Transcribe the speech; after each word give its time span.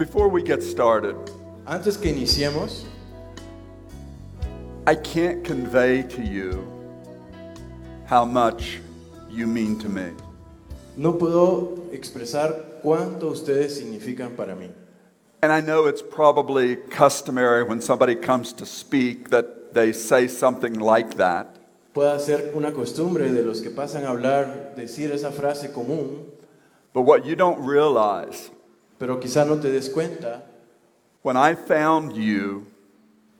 Before 0.00 0.28
we 0.28 0.42
get 0.42 0.62
started, 0.62 1.14
Antes 1.66 1.98
que 1.98 2.10
iniciemos, 2.10 2.84
I 4.86 4.94
can't 4.94 5.44
convey 5.44 6.02
to 6.04 6.22
you 6.22 6.64
how 8.06 8.24
much 8.24 8.80
you 9.28 9.46
mean 9.46 9.78
to 9.80 9.90
me. 9.90 10.12
no 10.96 11.12
puedo 11.18 11.92
expresar 11.92 12.80
cuánto 12.82 13.28
ustedes 13.30 13.76
significan 13.76 14.34
para 14.34 14.56
mí. 14.56 14.70
And 15.42 15.52
I 15.52 15.60
know 15.60 15.84
it's 15.84 16.00
probably 16.00 16.76
customary 16.76 17.62
when 17.62 17.82
somebody 17.82 18.14
comes 18.14 18.54
to 18.54 18.64
speak 18.64 19.28
that 19.28 19.74
they 19.74 19.92
say 19.92 20.26
something 20.28 20.80
like 20.80 21.18
that. 21.18 21.56
Puede 21.92 22.20
ser 22.20 22.52
una 22.56 22.72
costumbre 22.72 23.30
de 23.30 23.42
los 23.42 23.60
que 23.60 23.68
pasan 23.70 24.04
a 24.06 24.12
hablar, 24.12 24.74
decir 24.76 25.12
esa 25.12 25.30
frase 25.30 25.70
común, 25.74 26.24
But 26.94 27.02
what 27.02 27.26
you 27.26 27.36
don't 27.36 27.60
realize, 27.60 28.50
pero 29.00 29.18
quizá 29.18 29.46
no 29.46 29.58
te 29.58 29.70
des 29.70 29.88
cuenta, 29.88 30.42
when 31.22 31.34
I 31.34 31.54
found 31.54 32.14
you 32.14 32.66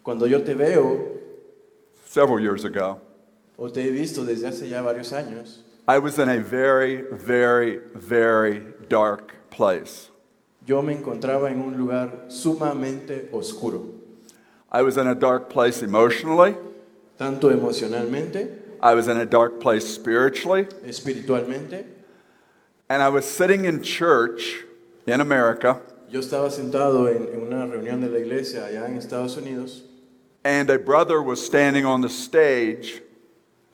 cuando 0.03 0.27
yo 0.27 0.43
te 0.43 0.55
veo 0.55 1.19
several 2.07 2.41
years 2.41 2.65
ago, 2.65 2.99
o 3.59 3.69
te 3.69 3.83
he 3.83 3.91
visto 3.91 4.25
desde 4.25 4.49
hace 4.49 4.71
ya 4.71 4.81
varios 4.81 5.13
años, 5.13 5.59
I 5.87 5.99
was 5.99 6.19
in 6.19 6.31
a 6.31 6.39
very, 6.39 7.03
very, 7.13 7.79
very 7.95 8.63
dark 8.89 9.51
place. 9.51 10.09
yo 10.67 10.81
me 10.81 10.95
encontraba 10.95 11.51
en 11.51 11.61
un 11.61 11.77
lugar 11.77 12.11
sumamente 12.29 13.29
oscuro, 13.31 13.85
I 14.73 14.81
was 14.81 14.97
in 14.97 15.07
a 15.07 15.15
dark 15.15 15.51
place 15.51 15.83
emotionally. 15.83 16.57
tanto 17.19 17.51
emocionalmente, 17.51 18.49
I 18.83 18.95
was 18.95 19.09
in 19.09 19.19
a 19.19 19.27
dark 19.27 19.61
place 19.61 19.87
spiritually. 19.87 20.65
espiritualmente. 20.87 21.85
And 22.89 23.03
I 23.03 23.11
was 23.11 23.25
sitting 23.27 23.67
in 23.67 23.83
church 23.83 24.65
in 25.11 25.21
America, 25.21 25.81
Yo 26.11 26.21
estaba 26.21 26.51
sentado 26.51 27.09
en, 27.09 27.29
en 27.33 27.43
una 27.43 27.67
reunión 27.67 28.01
de 28.01 28.09
la 28.09 28.19
iglesia 28.19 28.67
allá 28.67 28.87
en 28.87 28.97
Estados 28.97 29.37
Unidos 29.37 29.85
and 30.45 30.71
a 30.71 30.79
brother 30.79 31.21
was 31.23 31.45
standing 31.45 31.85
on 31.85 32.01
the 32.01 32.09
stage 32.09 33.03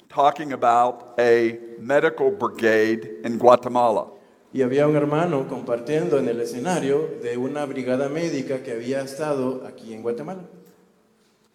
talking 0.08 0.52
about 0.52 1.14
a 1.18 1.58
medical 1.78 2.30
brigade 2.30 3.08
in 3.24 3.38
Guatemala. 3.38 4.08
y 4.52 4.62
había 4.62 4.86
un 4.88 4.96
hermano 4.96 5.46
compartiendo 5.48 6.18
en 6.18 6.28
el 6.28 6.40
escenario 6.40 7.08
de 7.22 7.36
una 7.36 7.66
brigada 7.66 8.08
médica 8.08 8.62
que 8.62 8.72
había 8.72 9.02
estado 9.02 9.62
aquí 9.66 9.92
en 9.92 10.02
Guatemala. 10.02 10.40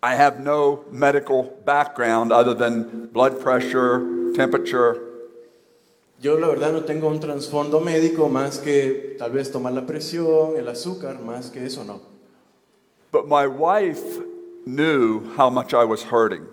I 0.03 0.15
have 0.15 0.39
no 0.39 0.83
medical 0.91 1.43
background 1.65 2.31
other 2.31 2.53
than 2.55 3.09
blood 3.11 3.39
pressure, 3.39 4.33
temperature, 4.35 4.99
Yo 6.22 6.38
la 6.38 6.47
verdad 6.47 6.72
no 6.72 6.83
tengo 6.83 7.08
un 7.08 7.19
trasfondo 7.19 7.80
médico 7.81 8.30
más 8.30 8.59
que 8.59 9.16
tal 9.17 9.31
vez 9.31 9.52
tomar 9.52 9.73
la 9.73 9.86
presión, 9.88 10.55
el 10.55 10.67
azúcar, 10.67 11.19
más 11.19 11.50
que 11.50 11.66
eso 11.66 11.83
no. 11.83 12.00
but 13.11 13.27
my 13.27 13.45
wife 13.47 14.22
knew 14.66 15.22
how 15.36 15.49
much 15.49 15.73
I 15.73 15.83
was 15.83 16.03
hurting, 16.03 16.45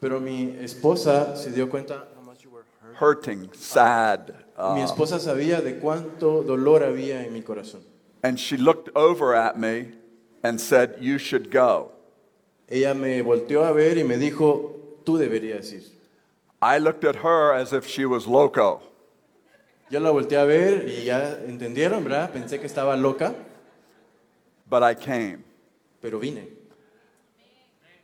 Pero 0.00 0.18
mi 0.18 0.56
esposa 0.60 1.36
se 1.36 1.50
dio 1.50 1.68
cuenta, 1.68 2.04
hurting, 2.98 3.50
sad. 3.52 4.32
uh, 4.58 4.74
mi 4.74 4.80
esposa 4.80 5.20
sabía 5.20 5.60
de 5.60 5.78
cuánto 5.78 6.42
dolor 6.42 6.82
había 6.82 7.22
en 7.24 7.32
mi 7.34 7.42
corazón. 7.42 7.82
and 8.22 8.38
she 8.40 8.56
looked 8.56 8.88
over 8.96 9.34
at 9.34 9.58
me 9.58 9.92
and 10.42 10.58
said, 10.60 10.96
You 11.00 11.18
should 11.18 11.50
go. 11.50 11.92
Ella 12.68 12.94
me 12.94 13.20
volteó 13.22 13.64
a 13.64 13.72
ver 13.72 13.98
y 13.98 14.04
me 14.04 14.16
dijo, 14.16 14.74
tú 15.04 15.18
deberías 15.18 15.70
ir. 15.72 15.84
I 16.62 16.78
looked 16.78 17.04
at 17.04 17.16
her 17.16 17.52
as 17.52 17.72
if 17.72 17.86
she 17.86 18.06
was 18.06 18.26
loco. 18.26 18.80
Yo 19.90 20.00
la 20.00 20.10
volteé 20.10 20.38
a 20.38 20.44
ver 20.46 20.88
y 20.88 21.04
ya 21.04 21.36
entendieron, 21.46 22.02
¿verdad? 22.02 22.32
Pensé 22.32 22.58
que 22.58 22.66
estaba 22.66 22.96
loca, 23.00 23.34
But 24.68 24.82
I 24.82 24.94
came. 24.94 25.44
pero 26.02 26.18
vine. 26.18 26.48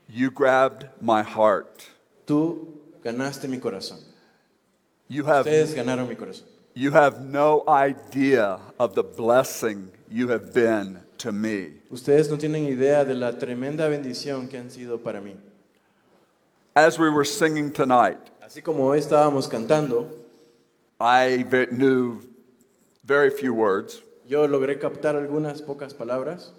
You 0.09 0.31
grabbed 0.31 0.87
my 1.01 1.23
heart. 1.23 1.83
Tú 2.27 2.69
ganaste 3.03 3.49
mi 3.49 3.59
corazón. 3.59 3.99
You 5.09 5.25
have, 5.25 5.41
Ustedes 5.47 5.75
ganaron 5.75 6.09
mi 6.09 6.15
corazón. 6.15 6.45
you 6.75 6.93
have 6.93 7.21
no 7.21 7.65
idea 7.69 8.61
of 8.79 8.95
the 8.95 9.03
blessing 9.03 9.91
you 10.09 10.29
have 10.29 10.53
been 10.55 11.01
to 11.19 11.33
me. 11.33 11.73
Ustedes 11.91 12.31
no 12.31 12.37
tienen 12.37 12.67
idea 12.67 13.05
de 13.05 13.15
la 13.15 13.33
tremenda 13.33 13.89
bendición 13.89 14.49
que 14.49 14.57
han 14.59 14.71
sido 14.71 14.99
para 15.03 15.21
mí. 15.21 15.35
As 16.77 16.99
we 16.99 17.11
were 17.11 17.25
singing 17.25 17.73
tonight, 17.73 18.19
Así 18.53 18.61
como 18.61 18.85
hoy 18.87 18.99
estábamos 18.99 19.49
cantando, 19.49 20.11
I 21.01 21.43
ve- 21.45 21.69
knew 21.69 22.21
very 23.03 23.31
few 23.31 23.55
words, 23.55 24.03
yo 24.29 24.47
logré 24.47 24.79
captar 24.79 25.17
algunas 25.17 25.63
pocas 25.63 25.95
palabras, 25.95 26.53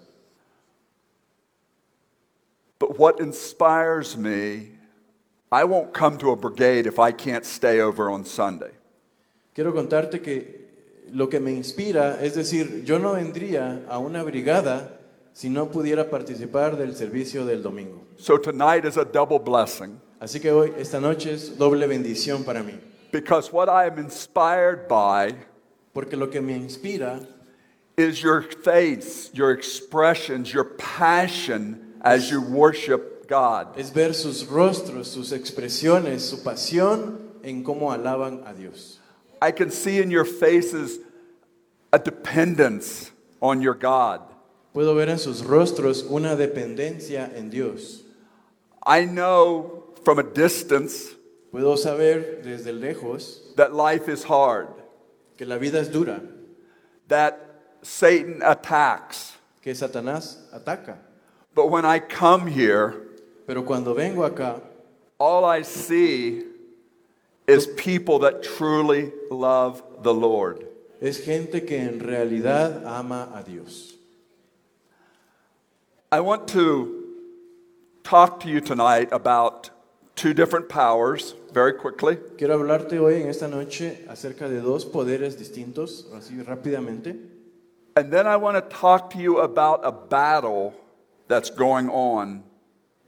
but 2.80 2.98
what 2.98 3.20
inspires 3.20 4.16
me, 4.16 4.72
I 5.52 5.62
won't 5.62 5.92
come 5.94 6.18
to 6.18 6.32
a 6.32 6.36
brigade 6.36 6.88
if 6.88 6.98
I 6.98 7.12
can't 7.12 7.44
stay 7.46 7.78
over 7.80 8.10
on 8.10 8.24
Sunday. 8.24 8.72
quiero 9.54 9.72
contarte 9.72 10.20
que 10.20 10.66
lo 11.12 11.28
que 11.28 11.38
me 11.38 11.52
inspira, 11.52 12.18
es 12.20 12.34
decir, 12.34 12.82
yo 12.84 12.98
no 12.98 13.12
vendría 13.12 13.84
a 13.88 14.00
una 14.00 14.24
brigada 14.24 14.98
si 15.32 15.48
no 15.48 15.70
pudiera 15.70 16.10
participar 16.10 16.76
del 16.76 16.96
servicio 16.96 17.46
del 17.46 17.62
domingo. 17.62 18.02
So 18.16 18.36
tonight 18.36 18.84
is 18.84 18.96
a 18.96 19.04
double 19.04 19.38
blessing 19.38 20.00
Así 20.20 20.40
que 20.40 20.50
hoy, 20.50 20.72
esta 20.78 21.00
noche 21.00 21.32
es 21.32 21.56
doble 21.58 21.86
bendición 21.86 22.44
para 22.44 22.62
mí, 22.62 22.78
because 23.12 23.52
what 23.52 23.68
I 23.68 23.86
am 23.86 23.98
inspired 23.98 24.88
by 24.88 25.34
porque 25.94 26.16
lo 26.16 26.26
que 26.26 26.40
me 26.40 26.54
inspira 26.54 27.24
is 27.96 28.20
your 28.20 28.42
face, 28.42 29.30
your 29.32 29.52
expressions, 29.52 30.52
your 30.52 30.64
passion 30.64 31.94
as 32.02 32.28
you 32.30 32.40
worship 32.42 33.28
God. 33.28 33.78
es 33.78 33.90
ver 33.90 34.12
sus 34.12 34.44
rostros, 34.44 35.06
sus 35.06 35.32
expresiones, 35.32 36.20
su 36.20 36.38
pasión 36.38 37.18
en 37.42 37.62
cómo 37.62 37.92
alaban 37.92 38.42
a 38.46 38.52
Dios. 38.52 38.98
I 39.40 39.52
can 39.52 39.70
see 39.70 40.00
in 40.00 40.10
your 40.10 40.24
faces 40.24 40.98
a 41.92 41.98
dependence 41.98 43.12
on 43.40 43.62
your 43.62 43.74
God. 43.74 44.20
Puedo 44.74 44.94
ver 44.96 45.08
en 45.08 45.18
sus 45.18 45.42
rostros 45.42 46.02
una 46.10 46.36
dependencia 46.36 47.32
en 47.34 47.48
Dios. 47.48 48.02
I 48.84 49.04
know 49.04 49.73
from 50.04 50.18
a 50.18 50.22
distance 50.22 51.14
Puedo 51.52 51.76
saber 51.78 52.42
desde 52.42 52.72
lejos 52.72 53.54
that 53.54 53.72
life 53.72 54.08
is 54.08 54.24
hard, 54.24 54.68
que 55.38 55.46
la 55.46 55.56
vida 55.56 55.78
es 55.78 55.88
dura, 55.88 56.20
that 57.08 57.38
Satan 57.82 58.42
attacks. 58.42 59.36
que 59.62 59.72
Satanás 59.72 60.38
ataca. 60.52 60.96
But 61.54 61.70
when 61.70 61.84
I 61.84 62.00
come 62.00 62.48
here, 62.48 62.94
Pero 63.46 63.62
cuando 63.62 63.94
vengo 63.94 64.28
acá, 64.28 64.60
all 65.18 65.44
I 65.44 65.62
see 65.62 66.42
is 67.46 67.66
people 67.68 68.18
that 68.20 68.42
truly 68.42 69.12
love 69.30 69.82
the 70.02 70.12
Lord. 70.12 70.66
es 71.00 71.18
gente 71.24 71.60
que 71.60 71.78
en 71.78 72.00
realidad 72.00 72.84
ama 72.84 73.28
a 73.32 73.42
Dios. 73.44 73.94
I 76.10 76.20
want 76.20 76.48
to 76.48 77.12
talk 78.02 78.40
to 78.40 78.48
you 78.48 78.60
tonight 78.60 79.08
about 79.12 79.70
two 80.14 80.34
different 80.34 80.68
powers 80.68 81.34
very 81.52 81.72
quickly. 81.72 82.16
Quiero 82.38 82.58
hablarte 82.58 82.98
hoy 82.98 83.22
en 83.22 83.28
esta 83.28 83.48
noche 83.48 84.04
acerca 84.08 84.48
de 84.48 84.60
dos 84.60 84.84
poderes 84.84 85.38
distintos, 85.38 86.06
así 86.14 86.42
rápidamente. 86.42 87.16
And 87.96 88.12
then 88.12 88.26
I 88.26 88.36
want 88.36 88.56
to 88.56 88.76
talk 88.76 89.10
to 89.10 89.18
you 89.18 89.38
about 89.38 89.80
a 89.84 89.92
battle 89.92 90.74
that's 91.28 91.50
going 91.50 91.88
on 91.88 92.42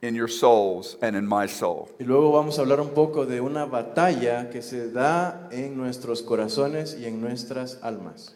in 0.03 0.14
your 0.14 0.29
souls 0.29 0.97
and 1.03 1.17
in 1.17 1.26
my 1.26 1.47
soul. 1.47 1.91
Y 1.99 2.05
luego 2.05 2.32
vamos 2.32 2.58
a 2.58 2.62
hablar 2.62 2.81
un 2.81 2.91
poco 2.91 3.26
de 3.26 3.41
una 3.41 3.67
batalla 3.67 4.50
que 4.50 4.62
se 4.62 4.91
da 4.91 5.49
en 5.50 5.76
nuestros 5.76 6.23
corazones 6.23 6.97
y 6.99 7.06
en 7.06 7.20
nuestras 7.20 7.81
almas. 7.82 8.32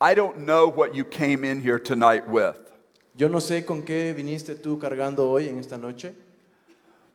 I 0.00 0.14
don't 0.14 0.46
know 0.46 0.68
what 0.68 0.94
you 0.94 1.04
came 1.04 1.44
in 1.44 1.60
here 1.60 1.78
tonight 1.78 2.26
with, 2.26 2.56
Yo 3.14 3.28
no 3.28 3.40
sé 3.40 3.66
con 3.66 3.82
qué 3.82 4.14
viniste 4.14 4.54
tú 4.54 4.78
cargando 4.78 5.30
hoy 5.30 5.48
en 5.48 5.58
esta 5.58 5.76
noche, 5.76 6.14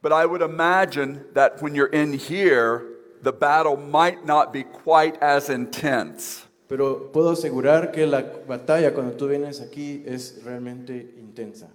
but 0.06 0.14
I 0.14 0.28
would 0.28 0.44
imagine 0.44 1.26
that 1.34 1.64
when 1.64 1.74
you're 1.74 1.88
in 1.88 2.14
here, 2.14 2.86
the 3.24 3.34
battle 3.34 3.76
might 3.76 4.24
not 4.24 4.54
be 4.54 4.62
quite 4.62 5.18
as 5.20 5.50
intense. 5.50 6.46
pero 6.70 7.10
puedo 7.12 7.32
asegurar 7.32 7.92
que 7.92 8.06
la 8.06 8.22
batalla 8.22 8.94
cuando 8.94 9.18
tú 9.18 9.28
vienes 9.28 9.62
aquí 9.62 10.04
es 10.06 10.44
realmente 10.46 11.12
intensa. 11.18 11.70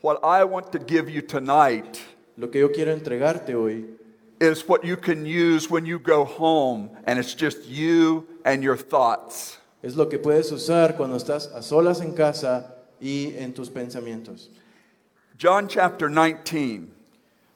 What 0.00 0.18
I 0.24 0.42
want 0.42 0.72
to 0.72 0.80
give 0.80 1.08
you 1.08 1.22
tonight 1.22 2.00
Lo 2.36 2.48
que 2.48 2.58
yo 2.58 2.70
quiero 2.70 2.92
entregarte 2.92 3.54
hoy 3.54 3.84
is 4.40 4.66
what 4.66 4.84
you 4.84 4.96
can 4.96 5.24
use 5.24 5.70
when 5.70 5.86
you 5.86 6.00
go 6.00 6.24
home 6.24 6.90
and 7.04 7.16
it's 7.16 7.32
just 7.32 7.64
you 7.68 8.26
and 8.44 8.64
your 8.64 8.76
thoughts. 8.76 9.58
es 9.84 9.94
lo 9.94 10.06
que 10.06 10.18
puedes 10.18 10.50
usar 10.50 10.96
cuando 10.96 11.16
estás 11.16 11.46
a 11.54 11.62
solas 11.62 12.00
en 12.00 12.12
casa 12.12 12.74
y 13.00 13.34
en 13.36 13.52
tus 13.52 13.70
pensamientos. 13.70 14.48
John 15.36 15.68
chapter 15.68 16.08
19. 16.08 16.97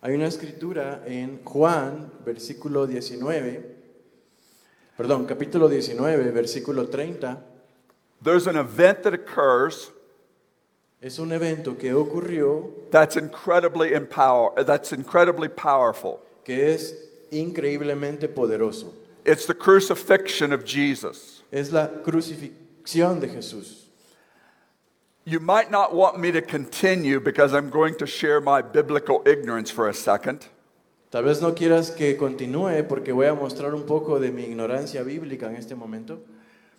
Hay 0.05 0.15
una 0.15 0.27
escritura 0.27 1.05
en 1.07 1.45
Juan, 1.45 2.11
versículo 2.27 2.89
19, 2.89 3.77
perdón, 4.97 5.27
capítulo 5.27 5.69
19, 5.69 6.33
versículo 6.33 6.89
30. 6.89 7.41
There's 8.21 8.49
an 8.49 8.57
event 8.57 9.03
that 9.03 9.15
occurs 9.15 9.93
Es 11.01 11.19
un 11.19 11.33
evento 11.33 11.77
que 11.77 11.93
ocurrió 11.95 12.71
that's 12.91 13.17
incredibly 13.17 13.93
empower 13.95 14.65
that's 14.65 14.93
incredibly 14.93 15.49
powerful. 15.49 16.21
que 16.45 16.73
es 16.73 16.97
increíblemente 17.31 18.29
poderoso. 18.29 18.93
It's 19.25 19.47
the 19.47 19.55
crucifixion 19.55 20.53
of 20.53 20.65
Jesus. 20.65 21.43
Es 21.53 21.71
la 21.73 21.89
crucifixión 22.03 23.21
de 23.21 23.29
Jesús. 23.29 23.82
You 25.25 25.39
might 25.39 25.71
not 25.71 25.95
want 25.95 26.19
me 26.19 26.33
to 26.33 26.43
continue 26.43 27.21
because 27.21 27.55
I'm 27.55 27.71
going 27.71 27.95
to 27.97 28.07
share 28.07 28.41
my 28.41 28.61
biblical 28.61 29.23
ignorance 29.25 29.71
for 29.71 29.89
a 29.89 29.95
second. 29.95 30.47
Tal 31.13 31.23
vez 31.23 31.41
no 31.41 31.53
quieras 31.55 31.91
que 31.95 32.17
continúe 32.17 32.89
porque 32.89 33.13
voy 33.13 33.27
a 33.27 33.35
mostrar 33.35 33.75
un 33.75 33.85
poco 33.85 34.19
de 34.19 34.33
mi 34.33 34.45
ignorancia 34.45 35.03
bíblica 35.05 35.47
en 35.47 35.57
este 35.57 35.77
momento. 35.77 36.19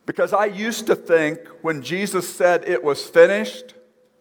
Because 0.05 0.33
I 0.33 0.47
used 0.47 0.87
to 0.87 0.95
think 0.95 1.39
when 1.61 1.81
Jesus 1.81 2.27
said 2.27 2.67
it 2.67 2.83
was 2.83 3.03
finished, 3.05 3.75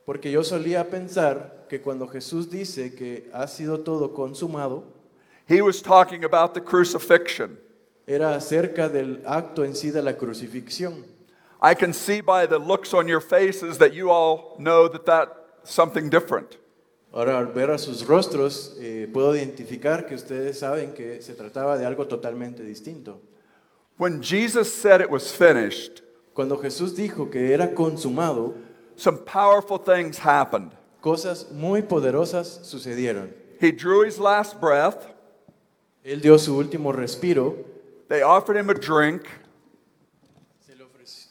Porque 0.04 0.30
yo 0.30 0.42
solía 0.42 0.88
pensar 0.88 1.66
que 1.68 1.80
cuando 1.80 2.06
Jesús 2.08 2.50
dice 2.50 2.94
que 2.94 3.30
ha 3.32 3.46
sido 3.46 3.80
todo 3.80 4.12
consumado, 4.12 4.84
he 5.48 5.62
was 5.62 5.80
talking 5.80 6.24
about 6.24 6.54
the 6.54 6.60
crucifixion. 6.60 7.58
era 8.06 8.34
acerca 8.34 8.88
del 8.88 9.22
acto 9.24 9.64
en 9.64 9.74
sí 9.74 9.90
de 9.90 10.02
la 10.02 10.16
crucifixión. 10.16 11.04
I 11.64 11.74
can 11.74 11.92
see 11.92 12.20
by 12.20 12.46
the 12.46 12.58
looks 12.58 12.92
on 12.92 13.06
your 13.06 13.20
faces 13.20 13.78
that 13.78 13.94
you 13.94 14.10
all 14.10 14.56
know 14.58 14.88
that 14.88 15.06
that's 15.06 15.30
something 15.62 16.10
different. 16.10 16.58
Ahora, 17.14 17.38
al 17.38 17.52
ver 17.52 17.70
a 17.70 17.78
sus 17.78 18.02
rostros, 18.04 18.76
eh, 18.80 19.06
puedo 19.12 19.36
identificar 19.36 20.06
que 20.06 20.16
ustedes 20.16 20.58
saben 20.58 20.92
que 20.92 21.22
se 21.22 21.34
trataba 21.34 21.78
de 21.78 21.86
algo 21.86 22.08
totalmente 22.08 22.64
distinto. 22.64 23.20
When 23.96 24.22
Jesus 24.22 24.74
said 24.74 25.00
it 25.00 25.10
was 25.10 25.30
finished, 25.30 26.02
Cuando 26.34 26.56
Jesús 26.56 26.96
dijo 26.96 27.30
que 27.30 27.52
era 27.52 27.74
consumado, 27.74 28.54
some 28.96 29.18
powerful 29.18 29.78
things 29.78 30.18
happened. 30.18 30.72
cosas 31.00 31.50
muy 31.52 31.82
poderosas 31.82 32.60
sucedieron. 32.64 33.30
He 33.60 33.70
drew 33.70 34.02
his 34.04 34.18
last 34.18 34.58
breath, 34.60 35.06
Él 36.04 36.20
dio 36.20 36.38
su 36.38 36.56
último 36.56 36.92
respiro, 36.92 37.56
they 38.08 38.22
offered 38.22 38.56
him 38.56 38.70
a 38.70 38.74
drink, 38.74 39.26
se 39.26 39.28
le 39.28 39.28
ofreció, 39.28 39.41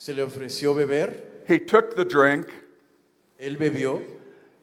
se 0.01 0.15
le 0.15 0.23
ofreció 0.23 0.73
beber, 0.73 1.43
he 1.47 1.59
took 1.59 1.95
the 1.95 2.03
drink, 2.03 2.47
él 3.39 3.55
bebió 3.55 4.01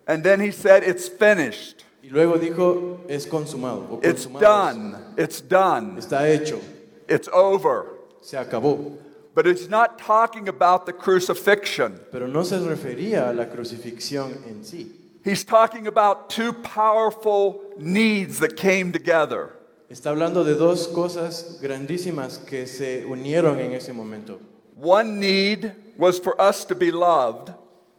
and 0.09 0.25
then 0.25 0.41
he 0.41 0.51
said, 0.51 0.83
It's 0.83 1.07
finished. 1.07 1.85
y 2.03 2.09
luego 2.11 2.39
dijo, 2.39 2.99
es 3.09 3.25
consumado. 3.25 3.87
o 3.89 4.01
It's 4.03 4.27
done. 4.27 4.97
It's 5.17 5.41
done. 5.41 5.97
Está 5.97 6.29
hecho, 6.29 6.61
It's 7.09 7.29
over. 7.33 7.85
se 8.21 8.37
acabó. 8.37 8.99
But 9.33 9.47
it's 9.47 9.69
not 9.69 9.97
talking 10.01 10.49
about 10.49 10.87
the 10.87 10.93
crucifixion. 10.93 12.01
Pero 12.11 12.27
no 12.27 12.43
se 12.43 12.59
refería 12.59 13.29
a 13.29 13.33
la 13.33 13.45
crucifixión 13.45 14.45
en 14.45 14.65
sí. 14.65 14.91
He's 15.25 15.45
talking 15.45 15.87
about 15.87 16.31
two 16.31 16.53
powerful 16.53 17.61
needs 17.79 18.41
that 18.41 18.57
came 18.57 18.91
together. 18.91 19.51
Está 19.89 20.11
hablando 20.11 20.43
de 20.43 20.55
dos 20.55 20.89
cosas 20.89 21.61
grandísimas 21.63 22.39
que 22.39 22.67
se 22.67 23.05
unieron 23.07 23.61
en 23.61 23.73
ese 23.73 23.93
momento. 23.93 24.41
One 24.81 25.19
need 25.19 25.73
was 25.97 26.21
for 26.21 26.41
us 26.41 26.65
to 26.67 26.75
be 26.75 26.91
loved, 26.93 27.53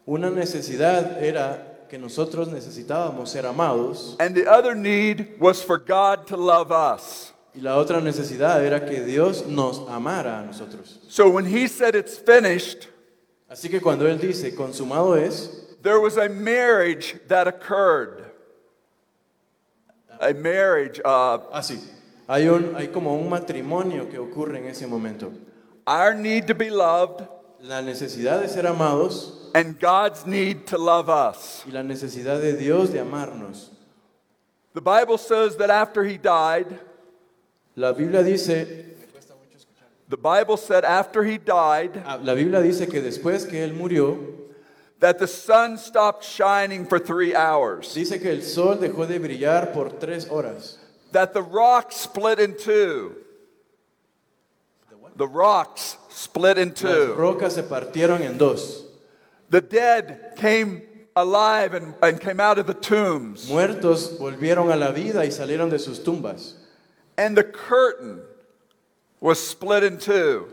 Una 0.07 0.29
necesidad 0.31 1.21
era 1.21 1.65
que 1.89 1.97
nosotros 1.99 2.47
necesitábamos 2.47 3.27
ser 3.29 3.45
amados 3.45 4.15
and 4.19 4.33
the 4.35 4.47
other 4.47 4.73
need 4.75 5.39
was 5.39 5.61
for 5.61 5.77
God 5.77 6.25
to 6.27 6.37
love 6.37 6.71
us. 6.71 7.33
y 7.53 7.61
la 7.61 7.77
otra 7.77 7.99
necesidad 7.99 8.63
era 8.63 8.85
que 8.85 9.03
Dios 9.03 9.45
nos 9.45 9.79
amara 9.89 10.39
a 10.39 10.45
nosotros. 10.45 10.99
So 11.09 11.29
when 11.29 11.45
he 11.45 11.67
said 11.67 11.95
it's 11.95 12.17
finished, 12.17 12.87
Así 13.49 13.69
que 13.69 13.81
cuando 13.81 14.05
Él 14.07 14.19
dice 14.19 14.55
consumado 14.55 15.15
es, 15.17 15.49
there 15.81 15.99
was 15.99 16.17
a 16.17 16.29
marriage 16.29 17.15
that 17.27 17.47
occurred. 17.47 18.23
A 20.21 20.33
marriage, 20.33 20.99
uh, 21.03 21.39
así, 21.51 21.79
hay, 22.27 22.47
un, 22.47 22.75
hay 22.75 22.87
como 22.87 23.15
un 23.15 23.29
matrimonio 23.29 24.07
que 24.09 24.17
ocurre 24.19 24.57
en 24.59 24.65
ese 24.67 24.85
momento. 24.87 25.31
Our 25.89 26.13
need 26.13 26.45
to 26.47 26.53
be 26.53 26.69
loved 26.69 27.27
La 27.61 27.81
necesidad 27.81 28.41
de 28.41 28.47
ser 28.47 28.65
amados 28.67 29.49
and 29.55 29.79
God's 29.79 30.25
need 30.25 30.67
to 30.67 30.77
love 30.77 31.09
us. 31.09 31.63
y 31.65 31.71
la 31.73 31.81
necesidad 31.81 32.39
de 32.39 32.55
Dios 32.55 32.91
de 32.91 32.99
amarnos. 32.99 33.69
The 34.73 34.81
Bible 34.81 35.17
says 35.17 35.55
that 35.57 35.69
after 35.71 36.03
he 36.05 36.17
died, 36.17 36.79
La 37.75 37.91
Biblia 37.93 38.23
dice, 38.23 38.67
the 40.07 40.17
Bible 40.17 40.57
said 40.57 40.85
after 40.85 41.23
he 41.23 41.37
died, 41.37 42.01
ah, 42.05 42.19
la 42.21 42.35
Biblia 42.35 42.61
dice 42.61 42.85
que 42.89 43.01
después 43.01 43.49
que 43.49 43.59
Él 43.65 43.73
murió, 43.75 44.17
that 44.99 45.17
the 45.19 45.27
sun 45.27 45.77
stopped 45.77 46.23
shining 46.23 46.85
for 46.85 46.99
three 46.99 47.33
hours, 47.35 47.93
dice 47.93 48.19
que 48.21 48.31
el 48.31 48.41
sol 48.41 48.75
dejó 48.77 49.07
de 49.07 49.19
brillar 49.19 49.73
por 49.73 49.89
tres 49.89 50.25
horas. 50.29 50.77
that 51.11 51.33
the 51.33 51.41
rocks 51.41 51.95
split 51.95 52.39
in 52.39 52.55
two. 52.55 53.15
The 55.19 55.27
rocks 55.27 55.97
split 56.09 56.57
in 56.57 56.71
two. 56.71 56.87
Las 56.87 57.17
rocas 57.17 57.53
se 57.55 57.63
partieron 57.63 58.21
en 58.21 58.37
dos. 58.37 58.85
The 59.49 59.59
dead 59.59 60.33
came 60.37 60.81
alive 61.15 61.73
and, 61.73 61.93
and 62.01 62.21
came 62.21 62.39
out 62.39 62.57
of 62.57 62.65
the 62.65 62.73
tombs. 62.73 63.49
Muertos 63.49 64.17
volvieron 64.17 64.71
a 64.71 64.77
la 64.77 64.91
vida 64.91 65.25
y 65.25 65.29
salieron 65.29 65.69
de 65.69 65.77
sus 65.77 65.99
tumbas. 65.99 66.53
And 67.17 67.37
the 67.37 67.43
curtain 67.43 68.21
was 69.19 69.45
split 69.45 69.83
in 69.83 69.97
two. 69.97 70.47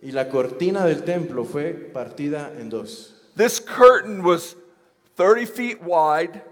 Y 0.00 0.12
la 0.12 0.24
cortina 0.30 0.86
del 0.86 1.02
templo 1.02 1.44
fue 1.44 1.72
partida 1.92 2.52
en 2.58 2.70
dos. 2.70 3.12
This 3.34 3.58
curtain 3.58 4.22
was 4.22 4.54
30 5.16 5.46
feet 5.46 5.82
wide 5.82 6.42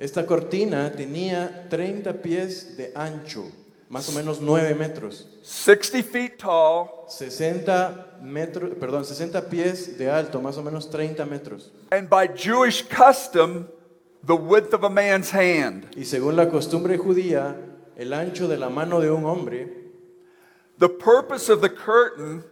Esta 0.00 0.24
cortina 0.24 0.90
tenía 0.92 1.68
30 1.68 2.22
pies 2.22 2.74
de 2.78 2.90
ancho, 2.94 3.52
más 3.90 4.08
o 4.08 4.12
menos 4.12 4.40
9 4.40 4.74
metros. 4.74 5.26
60 5.42 6.02
feet 6.04 6.38
tall, 6.38 7.04
60 7.08 8.18
metros, 8.22 8.70
perdón, 8.78 9.04
60 9.04 9.42
pies 9.50 9.98
de 9.98 10.08
alto, 10.08 10.40
más 10.40 10.56
o 10.56 10.62
menos 10.62 10.88
30 10.88 11.26
metros. 11.26 11.70
and 11.90 12.08
by 12.08 12.26
Jewish 12.28 12.82
custom, 12.88 13.66
the 14.24 14.34
width 14.36 14.72
of 14.72 14.84
a 14.84 14.88
man's 14.88 15.30
hand. 15.32 15.88
Y 15.96 16.04
según 16.04 16.36
la 16.36 16.48
costumbre 16.48 16.96
judía, 16.98 17.56
el 17.96 18.12
ancho 18.12 18.46
de 18.48 18.56
la 18.56 18.70
mano 18.70 19.00
de 19.00 19.10
un 19.10 19.24
hombre, 19.24 19.76
The 20.78 20.88
purpose 20.88 21.50
of 21.50 21.60
the 21.60 21.68
curtain, 21.68 22.42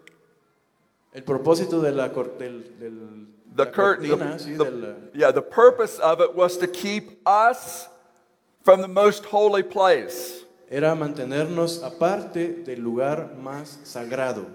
el 1.15 1.23
propósito 1.23 1.81
de 1.81 1.93
la, 1.93 2.09
del, 2.09 2.63
del- 2.79 3.27
the 3.57 3.65
curtain, 3.65 4.11
cortina, 4.11 4.37
the- 4.37 4.45
sí, 4.45 4.59
the- 4.59 4.65
del- 4.65 5.11
yeah, 5.15 5.31
the 5.33 5.41
purpose 5.41 5.99
of 6.01 6.21
it 6.21 6.35
was 6.35 6.59
to 6.59 6.67
keep 6.67 7.21
us 7.27 7.89
from 8.65 8.83
the 8.83 8.89
most 8.89 9.25
holy 9.25 9.63
place. 9.63 10.38
Era 10.71 10.95
mantenernos 10.95 11.83
aparte 11.83 12.63
del 12.65 12.81
lugar 12.81 13.35
más 13.41 13.79
sagrado. 13.85 14.47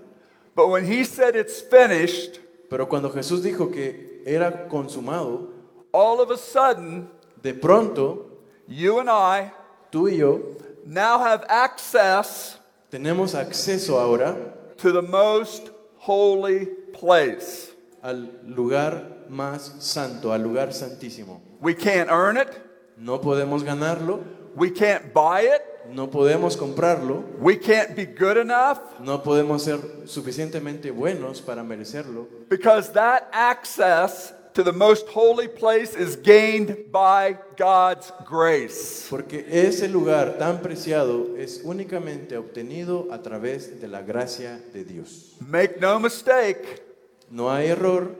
But 0.55 0.69
when 0.69 0.85
he 0.85 1.03
said 1.03 1.35
it's 1.35 1.61
finished, 1.61 2.39
Pero 2.69 2.87
cuando 2.87 3.09
Jesús 3.11 3.43
dijo 3.43 3.71
que 3.71 4.23
era 4.25 4.67
consumado, 4.67 5.49
all 5.91 6.19
of 6.19 6.31
a 6.31 6.37
sudden, 6.37 7.07
de 7.41 7.53
pronto 7.53 8.25
you 8.67 8.99
and 8.99 9.09
I 9.09 9.51
tú 9.91 10.07
y 10.09 10.17
yo 10.17 10.41
now 10.85 11.19
have 11.19 11.45
access 11.49 12.57
tenemos 12.89 13.35
acceso 13.35 13.99
ahora 13.99 14.35
to 14.77 14.91
the 14.91 15.01
most 15.01 15.69
holy 15.97 16.65
place. 16.93 17.71
al 18.01 18.27
lugar 18.45 19.25
más 19.29 19.75
santo, 19.79 20.31
al 20.33 20.41
lugar 20.43 20.73
santísimo. 20.73 21.41
We 21.61 21.73
can't 21.75 22.09
earn 22.09 22.37
it, 22.37 22.49
No 22.97 23.19
podemos 23.21 23.63
ganarlo, 23.63 24.21
we 24.55 24.71
can't 24.71 25.13
buy 25.13 25.41
it, 25.41 25.61
no 25.91 26.09
podemos 26.09 26.55
comprarlo, 26.57 27.23
we 27.39 27.57
can't 27.57 27.95
be 27.95 28.05
good 28.05 28.37
enough 28.37 28.79
no 28.99 29.21
podemos 29.21 29.63
ser 29.63 29.79
suficientemente 30.05 30.91
buenos 30.91 31.41
para 31.41 31.63
merecerlo, 31.63 32.27
because 32.49 32.91
that 32.93 33.27
access 33.31 34.33
to 34.53 34.63
the 34.63 34.71
most 34.71 35.07
holy 35.07 35.47
place 35.47 35.95
is 35.95 36.15
gained 36.15 36.91
by 36.91 37.35
God's 37.57 38.13
grace. 38.29 39.07
porque 39.09 39.45
ese 39.49 39.87
lugar 39.87 40.37
tan 40.37 40.61
preciado 40.61 41.35
es 41.37 41.61
únicamente 41.63 42.37
obtenido 42.37 43.07
a 43.11 43.21
través 43.21 43.81
de 43.81 43.87
la 43.87 44.01
gracia 44.03 44.59
de 44.71 44.83
Dios. 44.83 45.35
Make 45.39 45.79
no 45.79 45.99
mistake, 45.99 46.83
No 47.31 47.49
hay 47.49 47.69
error, 47.69 48.11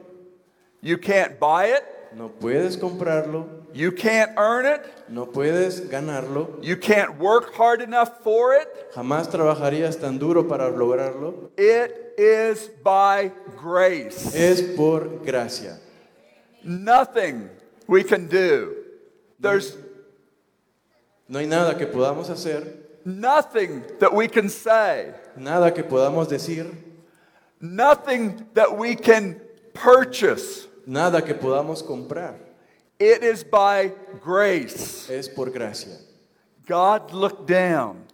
you 0.82 0.98
can't 0.98 1.40
buy 1.40 1.68
it, 1.68 1.84
no 2.16 2.30
puedes 2.30 2.78
comprarlo, 2.78 3.48
you 3.74 3.92
can't 3.92 4.32
earn 4.38 4.66
it, 4.66 4.82
no 5.10 5.26
puedes 5.26 5.82
ganarlo, 5.90 6.64
you 6.64 6.76
can't 6.78 7.18
work 7.20 7.54
hard 7.56 7.82
enough 7.82 8.22
for 8.24 8.54
it. 8.54 8.68
jamás 8.96 9.30
trabajarías 9.30 10.00
tan 10.00 10.18
duro 10.20 10.44
para 10.48 10.70
lograrlo, 10.70 11.50
It 11.58 12.14
is 12.18 12.70
by 12.84 13.32
grace. 13.58 14.36
es 14.36 14.62
por 14.76 15.20
gracia. 15.26 15.80
Nothing 16.64 17.50
we 17.88 18.04
can 18.04 18.28
do. 18.28 18.76
There's 19.40 19.76
No 21.28 21.40
hay 21.40 21.48
nada 21.48 21.78
que 21.78 21.88
podamos 21.88 22.30
hacer, 22.30 22.64
nothing 23.06 23.84
that 24.00 24.14
we 24.14 24.28
can 24.28 24.50
say, 24.50 25.14
nada 25.36 25.72
que 25.74 25.84
podamos 25.84 26.28
decir, 26.30 26.68
nothing 27.60 28.46
that 28.54 28.78
we 28.78 28.96
can 28.96 29.42
purchase. 29.74 30.68
Nada 30.86 31.22
que 31.22 31.34
podamos 31.34 31.82
comprar. 31.84 32.36
It 33.00 33.24
is 33.24 33.44
by 33.44 33.92
grace. 34.22 35.10
es 35.10 35.28
por 35.28 35.50
gracia. 35.50 35.98
God 36.66 37.12
looked 37.12 37.48
down 37.48 38.06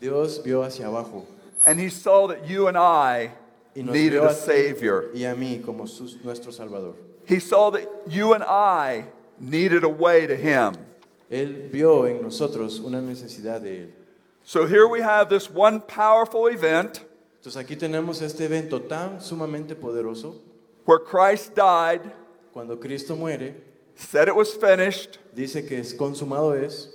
Dios 0.00 0.38
vio 0.38 0.62
hacia 0.62 0.86
abajo 0.86 1.24
and 1.64 1.78
he 1.78 1.88
saw 1.88 2.26
that 2.26 2.48
you 2.48 2.66
and 2.68 2.76
I 2.76 3.30
needed 3.74 4.22
a 4.22 4.34
Savior. 4.34 5.10
y 5.14 5.20
a 5.24 5.34
mí 5.34 5.64
como 5.64 5.86
sus- 5.86 6.16
nuestro 6.24 6.50
Salvador. 6.50 6.94
He 7.26 7.38
saw 7.38 7.70
that 7.70 7.88
you 8.08 8.34
and 8.34 8.42
I 8.44 9.04
needed 9.38 9.84
a 9.84 9.88
way 9.88 10.26
to 10.26 10.36
him. 10.36 10.74
Él 11.30 11.70
vio 11.70 12.04
en 12.04 12.22
nosotros 12.22 12.80
una 12.80 13.00
necesidad 13.00 13.60
de 13.62 13.84
Él. 13.84 13.90
So 14.44 14.66
here 14.66 14.86
we 14.86 15.00
have 15.00 15.28
this 15.30 15.48
one 15.50 15.80
powerful 15.80 16.48
event 16.48 17.00
Entonces 17.40 17.56
aquí 17.62 17.76
tenemos 17.76 18.22
este 18.22 18.44
evento 18.44 18.80
tan 18.80 19.20
sumamente 19.20 19.74
poderoso. 19.74 20.36
Where 20.84 20.98
Christ 20.98 21.54
died, 21.54 22.00
Cuando 22.52 22.76
Cristo 22.76 23.16
muere, 23.16 23.54
said 23.96 24.28
it 24.28 24.34
was 24.36 24.52
finished, 24.54 25.18
dice 25.34 25.66
que 25.66 25.78
es 25.78 25.92
consumado 25.94 26.52
es. 26.52 26.88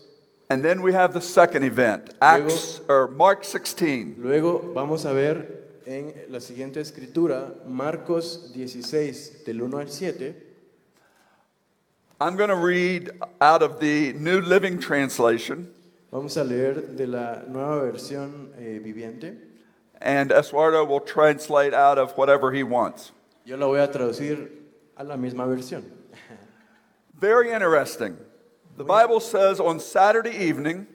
and 0.50 0.64
then 0.64 0.82
we 0.82 0.94
have 0.94 1.14
the 1.14 1.22
second 1.22 1.64
event, 1.64 2.14
Acts 2.22 2.82
or 2.88 3.08
Mark 3.08 3.44
16. 3.44 4.16
Luego 4.18 4.74
vamos 4.74 5.06
a 5.06 5.14
ver 5.14 5.46
en 5.86 6.14
la 6.30 6.40
siguiente 6.40 6.78
escritura, 6.80 7.54
Marcos 7.68 8.52
16, 8.54 9.44
del 9.46 9.62
1 9.62 9.78
al 9.80 9.88
7. 9.90 10.36
I'm 12.22 12.36
going 12.36 12.50
to 12.50 12.56
read 12.56 13.12
out 13.40 13.62
of 13.64 13.80
the 13.80 14.14
New 14.14 14.42
Living 14.42 14.80
Translation, 14.80 15.72
Vamos 16.12 16.36
a 16.38 16.44
leer 16.44 16.74
de 16.96 17.06
la 17.06 17.44
nueva 17.48 17.84
versión 17.92 18.50
eh, 18.58 18.80
viviente. 18.84 19.38
and 20.02 20.32
Eduardo 20.32 20.84
will 20.84 21.00
translate 21.02 21.74
out 21.74 21.98
of 22.00 22.18
whatever 22.18 22.52
he 22.52 22.64
wants. 22.64 23.12
Yo 23.50 23.58
la 23.58 23.66
voy 23.66 23.80
a 23.80 23.90
traducir 23.90 24.70
a 24.96 25.04
la 25.04 25.18
misma 25.18 25.48
versión. 25.48 25.84
Very 27.20 27.52
interesting. 27.52 28.16
The 28.78 28.84
Bible 28.84 29.20
says 29.20 29.60
on 29.60 29.80
Saturday 29.80 30.38
evening, 30.38 30.86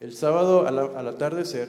El 0.00 0.10
sábado 0.10 0.64
al, 0.64 0.78
al 0.96 1.12
atardecer, 1.12 1.68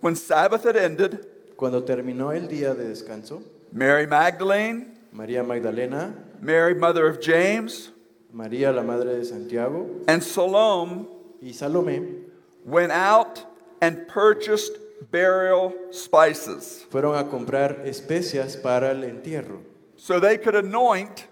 when 0.00 0.16
Sabbath 0.16 0.64
had 0.64 0.76
ended, 0.76 1.24
cuando 1.56 1.84
terminó 1.84 2.34
el 2.34 2.48
día 2.48 2.74
de 2.74 2.88
descanso, 2.88 3.44
Mary 3.70 4.04
Magdalene, 4.04 4.98
María 5.12 5.44
Magdalena, 5.44 6.12
Mary, 6.40 6.74
mother 6.74 7.06
of 7.06 7.20
James, 7.20 7.92
María 8.32 8.74
la 8.74 8.82
madre 8.82 9.14
de 9.14 9.24
Santiago 9.24 9.88
and 10.08 10.24
Salome 10.24 11.06
y 11.40 11.50
Salomé 11.50 12.24
went 12.64 12.90
out 12.90 13.46
and 13.80 14.08
purchased 14.08 14.72
burial 15.12 15.72
spices 15.92 16.84
fueron 16.90 17.16
a 17.16 17.30
comprar 17.30 17.86
especias 17.86 18.56
para 18.60 18.90
el 18.90 19.04
entierro. 19.04 19.73
So 20.04 20.20
they 20.20 20.36
could 20.36 20.54
anoint, 20.54 21.28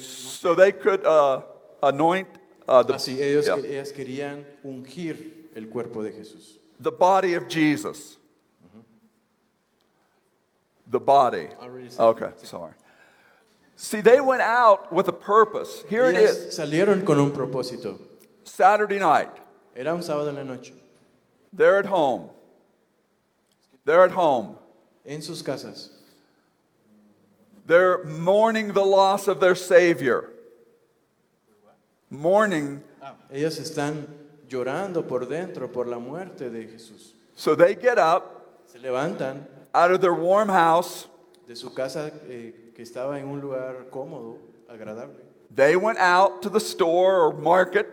so 0.00 0.54
they 0.54 0.72
could 0.72 1.04
uh, 1.04 1.42
anoint 1.82 2.28
uh, 2.66 2.82
the, 2.82 2.94
Así 2.94 3.18
ellos, 3.18 3.46
yeah, 3.46 3.56
ellas 3.56 3.92
querían 3.92 4.46
ungir 4.64 5.50
el 5.54 5.64
cuerpo 5.64 6.02
de 6.02 6.12
Jesús. 6.12 6.56
the 6.78 6.90
body 6.90 7.34
of 7.34 7.46
Jesus. 7.46 8.16
The 10.86 10.98
body. 10.98 11.48
Okay, 11.98 12.30
sorry. 12.42 12.72
See, 13.76 14.00
they 14.00 14.22
went 14.22 14.40
out 14.40 14.90
with 14.90 15.08
a 15.08 15.12
purpose. 15.12 15.84
Here 15.90 16.06
it 16.06 16.16
Ellas 16.16 16.36
is, 16.36 16.58
salieron 16.58 17.04
con 17.04 17.18
un 17.18 17.32
propósito. 17.32 17.98
Saturday 18.44 18.98
night. 18.98 19.30
Era 19.76 19.94
un 19.94 20.00
sábado 20.00 20.28
en 20.28 20.36
la 20.36 20.42
noche. 20.42 20.72
They're 21.52 21.78
at 21.78 21.86
home. 21.86 22.30
They're 23.84 24.04
at 24.04 24.12
home. 24.12 24.56
En 25.04 25.20
sus 25.20 25.42
casas. 25.42 25.99
They're 27.70 28.02
mourning 28.02 28.72
the 28.72 28.84
loss 28.84 29.28
of 29.28 29.38
their 29.38 29.54
Savior. 29.54 30.28
Mourning. 32.10 32.82
Ellas 33.30 33.58
están 33.60 34.08
llorando 34.48 35.06
por 35.06 35.26
dentro 35.28 35.70
por 35.70 35.86
la 35.86 36.00
muerte 36.00 36.50
de 36.50 36.66
Jesús. 36.66 37.14
So 37.36 37.54
they 37.54 37.76
get 37.76 37.96
up 37.96 38.64
Se 38.66 38.80
levantan 38.80 39.46
out 39.72 39.92
of 39.92 40.00
their 40.00 40.14
warm 40.14 40.48
house. 40.48 41.06
de 41.46 41.54
su 41.54 41.72
casa 41.72 42.10
eh, 42.28 42.72
que 42.74 42.82
estaba 42.82 43.20
en 43.20 43.28
un 43.28 43.40
lugar 43.40 43.86
cómodo, 43.90 44.38
agradable. 44.68 45.22
They 45.54 45.76
went 45.76 45.98
out 46.00 46.42
to 46.42 46.50
the 46.50 46.58
store 46.60 47.20
or 47.20 47.32
market 47.32 47.86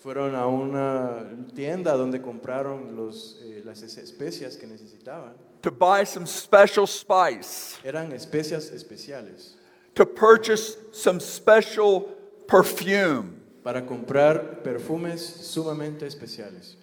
Fueron 0.00 0.36
a 0.36 0.46
una 0.46 1.26
tienda 1.56 1.96
donde 1.96 2.20
compraron 2.22 2.94
los, 2.94 3.40
eh, 3.42 3.62
las 3.64 3.82
es- 3.82 3.96
especias 3.98 4.56
que 4.56 4.66
necesitaban. 4.68 5.32
To 5.64 5.70
buy 5.70 6.04
some 6.04 6.26
special 6.26 6.86
spice, 6.86 7.78
Eran 7.82 8.12
especias 8.12 8.70
especiales 8.70 9.54
to 9.94 10.04
purchase 10.04 10.76
some 10.92 11.18
special 11.18 12.02
perfume, 12.46 13.40
para 13.64 13.80
comprar 13.80 14.62
perfumes 14.62 15.22
sumamente 15.22 16.02
especiales. 16.02 16.76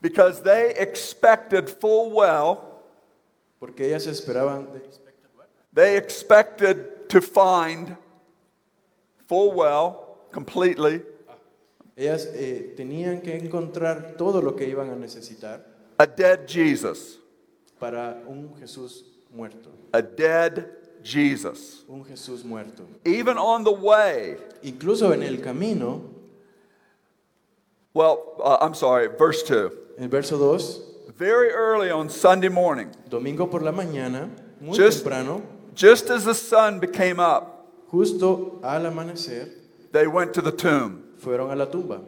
because 0.00 0.42
they 0.42 0.74
expected 0.78 1.68
full 1.68 2.10
well, 2.12 2.80
Porque 3.60 3.80
ellas 3.80 4.06
esperaban, 4.06 4.66
they 5.70 5.98
expected 5.98 7.10
to 7.10 7.20
find 7.20 7.94
full 9.28 9.52
well, 9.52 10.16
completely, 10.32 11.02
ellas 11.94 12.24
eh, 12.32 12.74
tenían 12.74 13.22
que 13.22 13.36
encontrar 13.36 14.16
todo 14.16 14.40
lo 14.40 14.56
que 14.56 14.66
iban 14.66 14.88
a 14.88 14.96
necesitar 14.96 15.60
a 15.98 16.06
dead 16.06 16.46
Jesus. 16.48 17.19
Para 17.80 18.22
un 18.28 18.54
Jesús 18.60 19.04
muerto. 19.34 19.70
A 19.92 20.00
dead 20.02 20.66
Jesus. 21.02 21.84
Un 21.88 22.04
Jesús 22.04 22.44
muerto. 22.44 22.84
Even 23.04 23.38
on 23.38 23.64
the 23.64 23.72
way, 23.72 24.36
Incluso 24.62 25.12
en 25.12 25.22
el 25.22 25.38
camino, 25.40 26.02
well, 27.94 28.34
uh, 28.44 28.58
I'm 28.60 28.74
sorry, 28.74 29.08
verse 29.08 29.42
2. 29.42 29.72
en 29.98 30.04
el 30.04 30.08
verso 30.10 30.38
2, 30.38 30.86
Very 31.16 31.50
early 31.50 31.90
on 31.90 32.08
Sunday 32.08 32.48
morning, 32.48 32.88
domingo 33.08 33.46
por 33.46 33.60
la 33.62 33.72
mañana, 33.72 34.28
muy 34.60 34.76
Just- 34.76 35.02
temprano, 35.04 35.42
just 35.74 36.08
as 36.10 36.24
the 36.24 36.34
sun 36.34 36.78
became 36.80 37.18
up, 37.20 37.66
justo 37.90 38.58
al 38.62 38.82
amanecer, 38.86 39.48
they 39.92 40.06
went 40.06 40.32
to 40.34 40.40
the 40.42 40.52
tomb. 40.52 41.02
fueron 41.18 41.50
a 41.50 41.56
la 41.56 41.66
tumba. 41.66 42.00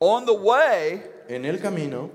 On 0.00 0.24
the 0.26 0.32
way, 0.34 1.02
En 1.28 1.44
el 1.46 1.58
camino, 1.58 2.10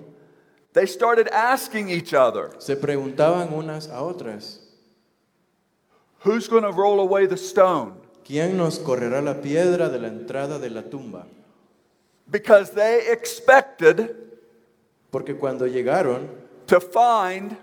they 0.73 0.85
started 0.85 1.27
asking 1.31 1.89
each 1.89 2.13
other, 2.13 2.51
se 2.59 2.75
preguntaban 2.75 3.51
unas 3.53 3.87
a 3.89 4.01
otras, 4.01 4.59
Who's 6.25 6.47
going 6.49 6.63
to 6.63 6.71
roll 6.71 6.99
away 6.99 7.25
the 7.27 7.37
stone? 7.37 7.93
¿quién 8.25 8.57
nos 8.57 8.77
correrá 8.77 9.21
la 9.23 9.41
piedra 9.41 9.89
de 9.89 9.97
la 9.99 10.07
entrada 10.09 10.59
de 10.59 10.69
la 10.69 10.81
tumba? 10.83 11.25
Because 12.29 12.71
they 12.71 13.09
expected 13.11 14.15
Porque 15.11 15.35
cuando 15.35 15.65
llegaron, 15.65 16.29
to 16.67 16.79
find 16.79 17.57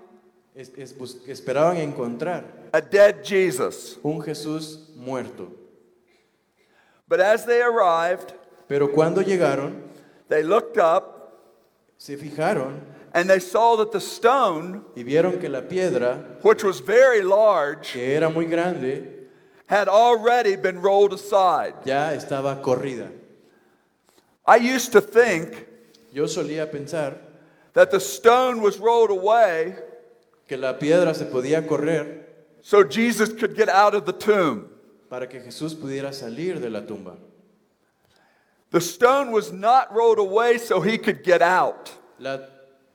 es- 0.56 0.72
es 0.76 0.94
esperaban 1.28 1.76
encontrar 1.76 2.42
a 2.72 2.80
dead 2.80 3.22
Jesus. 3.22 3.98
un 4.02 4.20
Jesús 4.20 4.88
muerto. 4.96 5.48
But 7.08 7.20
as 7.20 7.44
they 7.46 7.60
arrived, 7.62 8.32
Pero 8.66 8.88
cuando 8.90 9.20
llegaron, 9.22 9.82
they 10.28 10.42
looked 10.42 10.76
up 10.78 11.12
se 11.98 12.16
fijaron 12.16 12.80
and 13.16 13.30
they 13.30 13.38
saw 13.38 13.76
that 13.76 13.92
the 13.92 14.00
stone, 14.00 14.84
y 14.94 15.02
vieron 15.02 15.40
que 15.40 15.48
la 15.48 15.62
piedra, 15.62 16.36
which 16.42 16.62
was 16.62 16.80
very 16.80 17.22
large, 17.22 17.94
que 17.94 18.02
era 18.02 18.28
muy 18.28 18.44
grande, 18.44 19.08
had 19.66 19.88
already 19.88 20.54
been 20.54 20.82
rolled 20.82 21.14
aside. 21.14 21.72
ya 21.86 22.10
estaba 22.10 22.62
corrida. 22.62 23.10
I 24.46 24.56
used 24.56 24.92
to 24.92 25.00
think 25.00 25.66
Yo 26.12 26.24
solía 26.24 26.70
pensar 26.70 27.16
that 27.72 27.90
the 27.90 28.00
stone 28.00 28.60
was 28.60 28.78
rolled 28.78 29.10
away 29.10 29.76
que 30.46 30.58
la 30.58 30.74
piedra 30.74 31.14
se 31.14 31.24
podía 31.24 31.66
correr 31.66 32.22
so 32.60 32.84
Jesus 32.84 33.32
could 33.32 33.56
get 33.56 33.70
out 33.70 33.94
of 33.94 34.04
the 34.04 34.12
tomb. 34.12 34.68
para 35.08 35.26
que 35.26 35.40
Jesús 35.40 35.74
pudiera 35.74 36.12
salir 36.12 36.60
de 36.60 36.68
la 36.68 36.80
tumba. 36.80 37.16
The 38.72 38.80
stone 38.80 39.30
was 39.30 39.52
not 39.52 39.94
rolled 39.94 40.18
away 40.18 40.58
so 40.58 40.82
he 40.82 40.98
could 40.98 41.24
get 41.24 41.40
out. 41.40 41.92
La, 42.18 42.38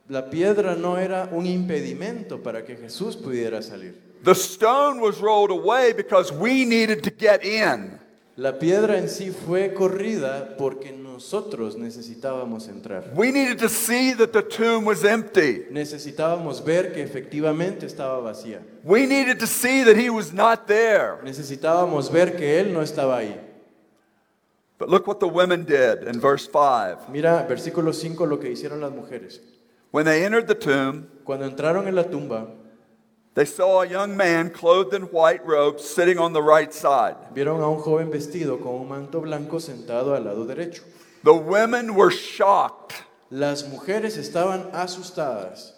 la 0.08 0.28
piedra 0.30 0.74
no 0.74 0.98
era 0.98 1.28
un 1.32 1.46
impedimento 1.46 2.42
para 2.42 2.64
que 2.64 2.76
Jesús 2.76 3.16
pudiera 3.16 3.62
salir. 3.62 3.94
The 4.24 4.34
stone 4.34 5.00
was 5.00 5.20
rolled 5.20 5.50
away 5.50 5.92
because 5.92 6.32
we 6.32 6.64
needed 6.64 7.02
to 7.02 7.10
get 7.10 7.44
in. 7.44 7.98
La 8.36 8.58
piedra 8.58 8.96
en 8.96 9.08
sí 9.08 9.30
fue 9.30 9.74
corrida 9.74 10.56
porque 10.56 10.90
nosotros 10.90 11.76
necesitábamos 11.76 12.66
entrar. 12.68 13.12
We 13.14 13.30
needed 13.30 13.58
to 13.58 13.68
see 13.68 14.14
that 14.14 14.32
the 14.32 14.42
tomb 14.42 14.86
was 14.86 15.04
empty. 15.04 15.66
Necesitábamos 15.70 16.64
ver 16.64 16.92
que 16.92 17.02
efectivamente 17.02 17.84
estaba 17.84 18.20
vacía. 18.20 18.60
We 18.84 19.06
needed 19.06 19.38
to 19.38 19.46
see 19.46 19.84
that 19.84 19.96
he 19.96 20.08
was 20.08 20.32
not 20.32 20.66
there. 20.66 21.18
Necesitábamos 21.22 22.10
ver 22.10 22.34
que 22.36 22.58
Él 22.58 22.72
no 22.72 22.80
estaba 22.80 23.18
ahí. 23.18 23.38
But 24.78 24.88
look 24.88 25.06
what 25.06 25.20
the 25.20 25.28
women 25.28 25.64
did 25.64 26.08
in 26.08 26.18
verse 26.18 26.48
5. 26.50 27.10
Mira, 27.10 27.46
versículo 27.46 27.92
5, 27.92 28.26
lo 28.26 28.40
que 28.40 28.50
hicieron 28.50 28.80
las 28.80 28.92
mujeres. 28.92 29.40
When 29.92 30.06
they 30.06 30.24
entered 30.24 30.48
the 30.48 30.54
tomb, 30.54 31.06
Cuando 31.22 31.46
entraron 31.46 31.86
en 31.86 31.94
la 31.94 32.04
tumba, 32.04 32.48
they 33.34 33.44
saw 33.44 33.82
a 33.82 33.86
young 33.86 34.16
man 34.16 34.50
clothed 34.50 34.94
in 34.94 35.02
white 35.02 35.44
robes 35.46 35.84
sitting 35.84 36.18
on 36.18 36.32
the 36.32 36.42
right 36.42 36.72
side. 36.72 37.14
Vieron 37.34 37.62
a 37.62 37.68
un 37.68 37.78
joven 37.78 38.10
vestido 38.10 38.58
con 38.58 38.74
un 38.74 38.88
manto 38.88 39.20
blanco 39.20 39.58
sentado 39.58 40.14
al 40.14 40.24
lado 40.24 40.46
derecho. 40.46 40.82
The 41.24 41.34
women 41.34 41.94
were 41.94 42.10
shocked. 42.10 43.04
Las 43.30 43.64
mujeres 43.68 44.16
estaban 44.16 44.70
asustadas. 44.72 45.72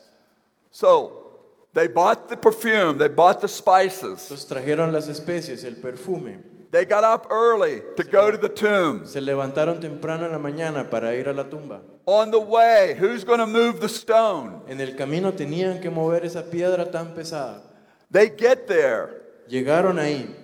So 0.70 1.40
they 1.72 1.88
bought 1.88 2.28
the 2.28 2.36
perfume, 2.36 2.98
they 2.98 3.08
bought 3.08 3.40
the 3.40 3.48
spices. 3.48 4.30
Entonces 4.30 4.46
trajeron 4.46 4.92
las 4.92 5.08
especies, 5.08 5.64
el 5.64 5.74
perfume. 5.74 6.38
They 6.74 6.84
got 6.84 7.04
up 7.04 7.28
early 7.30 7.82
to 7.96 8.02
go 8.02 8.32
to 8.32 8.36
the 8.36 8.48
tombs. 8.48 9.12
Se 9.12 9.20
levantaron 9.20 9.80
temprano 9.80 10.26
en 10.26 10.32
la 10.32 10.40
mañana 10.40 10.90
para 10.90 11.14
ir 11.14 11.28
a 11.28 11.32
la 11.32 11.44
tumba. 11.44 11.82
On 12.04 12.32
the 12.32 12.40
way, 12.40 12.96
who's 12.98 13.22
going 13.22 13.38
to 13.38 13.46
move 13.46 13.78
the 13.78 13.88
stone? 13.88 14.60
En 14.66 14.80
el 14.80 14.96
camino 14.96 15.30
tenían 15.30 15.80
que 15.80 15.88
mover 15.88 16.24
esa 16.24 16.42
piedra 16.42 16.90
tan 16.90 17.14
pesada. 17.14 17.62
They 18.10 18.28
get 18.28 18.66
there, 18.66 19.22
Llegaron 19.48 20.00
ahí 20.00 20.34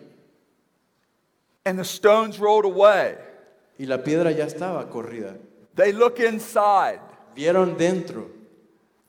and 1.66 1.76
the 1.76 1.84
stone's 1.84 2.38
rolled 2.38 2.64
away. 2.64 3.16
y 3.76 3.86
la 3.86 3.98
piedra 3.98 4.30
ya 4.30 4.44
estaba 4.44 4.88
corrida. 4.88 5.36
They 5.74 5.92
look 5.92 6.20
inside, 6.20 7.00
Vieron 7.34 7.76
dentro 7.76 8.30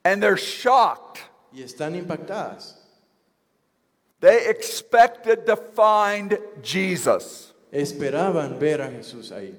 and 0.03 0.23
they're 0.23 0.37
shocked. 0.37 1.19
y 1.53 1.61
están 1.61 1.93
impactadas. 1.93 2.80
They 4.21 4.47
expected 4.47 5.45
to 5.47 5.55
find 5.55 6.37
Jesus. 6.61 7.53
Esperaban 7.73 8.59
ver 8.59 8.81
a 8.81 8.89
Jesús 8.89 9.31
ahí. 9.31 9.55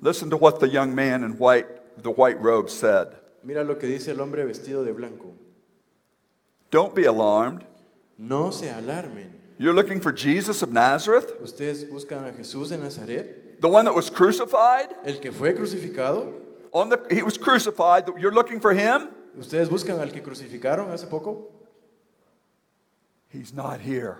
Listen 0.00 0.28
to 0.30 0.36
what 0.36 0.58
the 0.60 0.68
young 0.68 0.94
man 0.94 1.22
in 1.22 1.38
white, 1.38 1.66
the 2.02 2.10
white 2.10 2.40
robe 2.40 2.68
said. 2.68 3.14
Mira 3.44 3.62
lo 3.62 3.76
que 3.76 3.88
dice 3.88 4.08
el 4.08 4.16
hombre 4.20 4.44
vestido 4.44 4.84
de 4.84 4.92
blanco. 4.92 5.32
Don't 6.70 6.94
be 6.94 7.04
alarmed. 7.04 7.64
No 8.18 8.50
se 8.50 8.66
alarmen. 8.66 9.30
You're 9.58 9.74
looking 9.74 10.00
for 10.00 10.10
Jesus 10.10 10.62
of 10.62 10.72
Nazareth, 10.72 11.40
Ustedes 11.40 11.84
buscan 11.88 12.28
a 12.28 12.32
Jesús 12.32 12.70
de 12.70 12.76
Nazaret, 12.78 13.60
the 13.60 13.68
one 13.68 13.84
that 13.84 13.94
was 13.94 14.10
crucified. 14.10 14.88
el 15.04 15.20
que 15.20 15.30
fue 15.30 15.52
crucificado. 15.54 16.32
On 16.72 16.88
the, 16.88 17.00
he 17.08 17.22
was 17.22 17.38
crucified. 17.38 18.08
You're 18.18 18.32
looking 18.34 18.58
for 18.58 18.74
him? 18.74 19.10
Ustedes 19.38 19.68
buscan 19.68 20.00
al 20.00 20.10
que 20.10 20.20
crucificaron 20.20 20.90
hace 20.90 21.06
poco. 21.06 21.52
He's 23.34 23.52
not 23.52 23.80
here. 23.80 24.18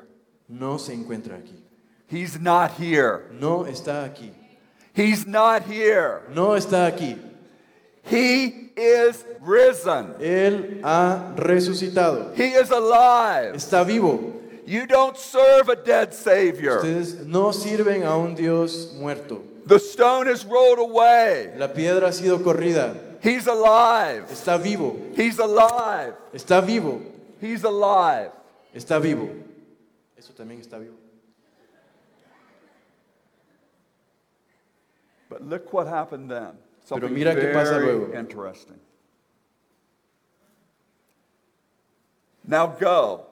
No 0.49 0.77
se 0.77 0.93
encuentra 0.93 1.39
aquí. 1.39 1.55
He's 2.09 2.41
not 2.41 2.73
here. 2.73 3.31
No 3.39 3.65
está 3.65 4.05
aquí. 4.05 4.33
He's 4.93 5.25
not 5.25 5.63
here. 5.63 6.23
No 6.35 6.57
está 6.57 6.93
aquí. 6.93 7.17
He 8.03 8.73
is 8.77 9.25
risen. 9.41 10.15
Él 10.19 10.81
ha 10.83 11.33
resucitado. 11.37 12.35
He 12.35 12.55
is 12.55 12.71
alive. 12.73 13.55
Está 13.55 13.87
vivo. 13.87 14.33
You 14.67 14.85
don't 14.87 15.17
serve 15.17 15.69
a 15.69 15.77
dead 15.77 16.13
Savior. 16.13 16.79
Ustedes 16.79 17.25
no 17.25 17.53
sirven 17.53 18.03
a 18.03 18.19
un 18.19 18.35
Dios 18.35 18.95
muerto. 18.95 19.43
The 19.67 19.79
stone 19.79 20.27
is 20.27 20.45
rolled 20.45 20.81
away. 20.81 21.53
La 21.57 21.69
piedra 21.69 22.09
ha 22.09 22.13
sido 22.13 22.43
corrida. 22.43 22.97
He's 23.23 23.47
alive. 23.47 24.25
Está 24.29 24.61
vivo. 24.61 24.97
He's 25.15 25.39
alive. 25.39 26.15
Está 26.35 26.61
vivo. 26.61 27.01
He's 27.41 27.63
alive. 27.63 28.33
Está 28.75 28.99
vivo. 29.01 29.29
Eso 30.17 30.33
también 30.33 30.61
está 30.61 30.79
vivo. 30.79 30.95
But 35.29 35.43
look 35.43 35.73
what 35.73 35.87
happened 35.87 36.31
then. 36.31 36.59
Something 36.85 37.15
mira 37.15 37.35
qué 37.35 37.53
pasa 37.53 37.79
very 37.79 37.87
luego. 37.99 38.13
interesting. 38.19 38.79
Now 42.47 42.67
go 42.67 43.27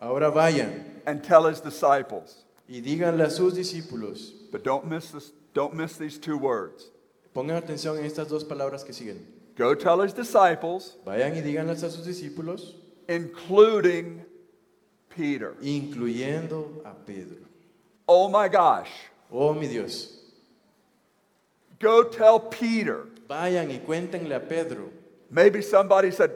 Ahora 0.00 0.30
vayan 0.30 1.02
and 1.06 1.22
tell 1.22 1.46
his 1.46 1.60
disciples. 1.60 2.44
y 2.68 2.80
díganle 2.80 3.24
a 3.24 3.30
sus 3.30 3.54
discípulos. 3.54 4.32
But 4.50 4.64
don't 4.64 4.86
miss 4.88 5.10
this, 5.10 5.32
don't 5.52 5.74
miss 5.74 5.96
these 5.98 6.18
two 6.18 6.38
words. 6.38 6.90
Pongan 7.34 7.62
atención 7.62 7.98
en 7.98 8.04
estas 8.06 8.28
dos 8.28 8.44
palabras 8.44 8.84
que 8.84 8.94
siguen. 8.94 9.26
Go 9.56 9.74
tell 9.74 10.00
his 10.00 10.14
disciples, 10.14 10.96
Vayan 11.04 11.36
y 11.36 11.42
díganles 11.42 11.82
a 11.82 11.90
sus 11.90 12.06
discípulos, 12.06 12.74
including 13.10 14.24
Peter. 15.14 15.56
incluyendo 15.60 16.80
a 16.84 16.94
Pedro. 16.94 17.38
Oh 18.06 18.28
my 18.28 18.48
gosh. 18.48 18.90
Oh 19.30 19.52
mi 19.52 19.66
Dios. 19.66 20.16
Go 21.80 22.04
tell 22.04 22.38
Peter. 22.40 23.06
Vayan 23.28 23.70
y 23.70 23.78
cuéntenle 23.78 24.34
a 24.36 24.40
Pedro. 24.40 24.90
Maybe 25.30 25.62
somebody 25.62 26.10
said, 26.10 26.30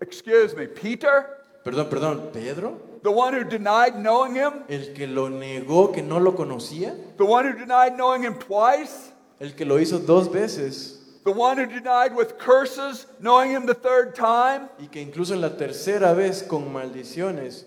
Excuse 0.00 0.54
me, 0.56 0.66
Peter? 0.66 1.26
Perdón, 1.64 1.88
perdón, 1.88 2.32
Pedro, 2.32 2.78
The 3.02 3.10
one 3.10 3.34
who 3.34 3.44
denied 3.44 3.96
knowing 3.96 4.34
him? 4.36 4.64
el 4.68 4.92
que 4.94 5.06
lo 5.06 5.28
negó, 5.28 5.92
que 5.92 6.02
no 6.02 6.18
lo 6.18 6.32
conocía, 6.32 6.94
The 7.16 7.24
one 7.24 7.46
who 7.46 7.58
denied 7.58 7.96
knowing 7.96 8.22
him 8.22 8.34
twice? 8.38 9.12
el 9.40 9.54
que 9.54 9.64
lo 9.64 9.76
hizo 9.78 9.98
dos 9.98 10.28
veces 10.28 10.95
The 11.26 11.32
one 11.32 11.58
who 11.58 11.66
denied 11.66 12.14
with 12.14 12.38
curses 12.38 13.04
knowing 13.20 13.50
him 13.50 13.66
the 13.66 13.74
third 13.74 14.14
time? 14.14 14.68
y 14.78 14.86
que 14.86 15.02
incluso 15.02 15.34
en 15.34 15.40
la 15.40 15.50
tercera 15.50 16.14
vez 16.14 16.44
con 16.44 16.72
maldiciones 16.72 17.66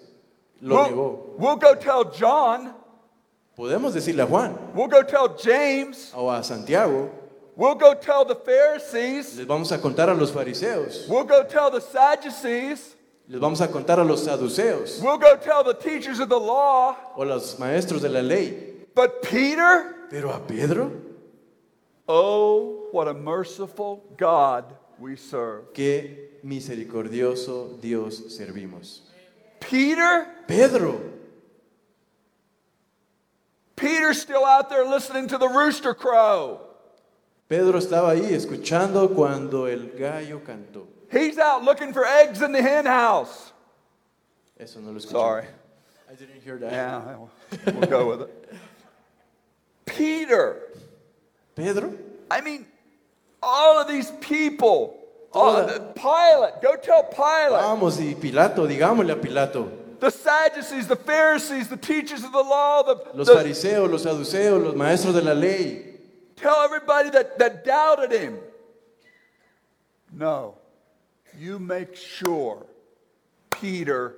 lo 0.62 0.76
We'll, 0.76 0.90
negó. 0.90 1.36
we'll 1.38 1.58
go 1.58 1.76
tell 1.76 2.06
John. 2.06 2.74
Podemos 3.58 3.94
decirle 3.94 4.22
a 4.24 4.26
Juan 4.26 4.56
We'll 4.74 4.88
go 4.88 5.04
tell 5.04 5.36
James. 5.38 6.14
o 6.16 6.30
a 6.32 6.42
Santiago, 6.42 7.10
We'll 7.58 7.76
go 7.76 7.94
tell 7.96 8.24
the 8.24 8.36
Pharisees. 8.36 9.36
les 9.36 9.46
vamos 9.46 9.74
a 9.74 9.78
contar 9.78 10.10
a 10.10 10.14
los 10.14 10.32
fariseos, 10.32 11.06
We'll 11.10 11.26
go 11.26 11.44
tell 11.44 11.70
the 11.70 11.82
Sadducees. 11.82 12.96
les 13.28 13.42
vamos 13.42 13.60
a 13.60 13.68
contar 13.68 14.00
a 14.00 14.06
los 14.06 14.22
saduceos 14.26 15.02
We'll 15.02 15.18
go 15.20 15.36
tell 15.36 15.66
the 15.66 15.74
teachers 15.74 16.22
of 16.22 16.30
the 16.30 16.40
law. 16.40 16.96
o 17.18 17.24
los 17.26 17.58
maestros 17.60 18.02
de 18.04 18.08
la 18.10 18.22
ley. 18.22 18.88
But 18.96 19.22
Peter? 19.22 19.96
Pero 20.10 20.32
a 20.32 20.40
Pedro, 20.40 20.90
Oh, 22.12 22.88
what 22.92 23.08
a 23.08 23.14
merciful 23.14 24.04
God 24.18 24.66
we 24.98 25.16
serve. 25.16 25.72
qué 25.76 26.42
misericordioso 26.44 27.80
Dios 27.80 28.20
servimos. 28.36 29.02
Peter? 29.60 30.28
Pedro, 30.48 31.00
Peter's 33.76 34.20
still 34.20 34.44
out 34.44 34.70
there 34.70 34.86
listening 34.86 35.28
to 35.28 35.38
the 35.38 35.48
rooster 35.48 35.94
crow. 35.94 36.62
Pedro 37.48 37.80
estaba 37.80 38.10
ahí 38.16 38.32
escuchando 38.34 39.14
cuando 39.14 39.66
el 39.66 39.92
gallo 39.98 40.40
cantó. 40.40 40.88
He's 41.12 41.38
out 41.38 41.64
looking 41.64 41.94
for 41.94 42.06
eggs 42.06 42.42
in 42.42 42.52
the 42.52 42.62
hen 42.62 42.86
house. 42.86 43.54
Eso 44.60 44.80
no 44.80 44.92
lo 44.92 44.98
escuché. 44.98 45.12
Sorry. 45.12 45.46
I 46.10 46.16
didn't 46.16 46.42
hear 46.42 46.58
that. 46.58 46.72
Yeah, 46.72 47.16
we'll 47.68 47.88
go 47.88 48.10
with 48.10 48.22
it. 48.22 48.54
Peter. 49.86 50.69
Pedro, 51.60 51.94
I 52.32 52.42
mean, 52.42 52.66
all 53.44 53.80
of 53.80 53.88
these 53.88 54.12
people. 54.22 54.96
All 55.32 55.64
the, 55.66 55.80
Pilate. 55.94 56.60
Go 56.62 56.76
tell 56.78 57.04
Pilate. 57.04 57.62
vamos 57.62 58.00
y 58.00 58.16
Pilato, 58.16 58.66
digámosle 58.68 59.12
a 59.12 59.16
Pilato. 59.16 59.70
the 60.00 60.10
Sadducees, 60.10 60.88
the 60.88 60.96
Pharisees, 60.96 61.68
the 61.68 61.78
teachers 61.78 62.24
of 62.24 62.32
the 62.32 62.42
law, 62.42 62.82
the, 62.84 62.96
Los 63.14 63.28
the- 63.28 63.36
fariseos, 63.36 63.92
los 63.92 64.04
saduceos, 64.06 64.64
los 64.64 64.74
maestros 64.76 65.14
de 65.14 65.22
la 65.22 65.34
ley. 65.34 65.86
tell 66.36 66.62
everybody 66.64 67.10
that, 67.12 67.38
that 67.38 67.64
doubted 67.66 68.12
him. 68.12 68.40
No. 70.12 70.56
You 71.38 71.60
make 71.60 71.96
sure 71.96 72.66
Peter 73.52 74.16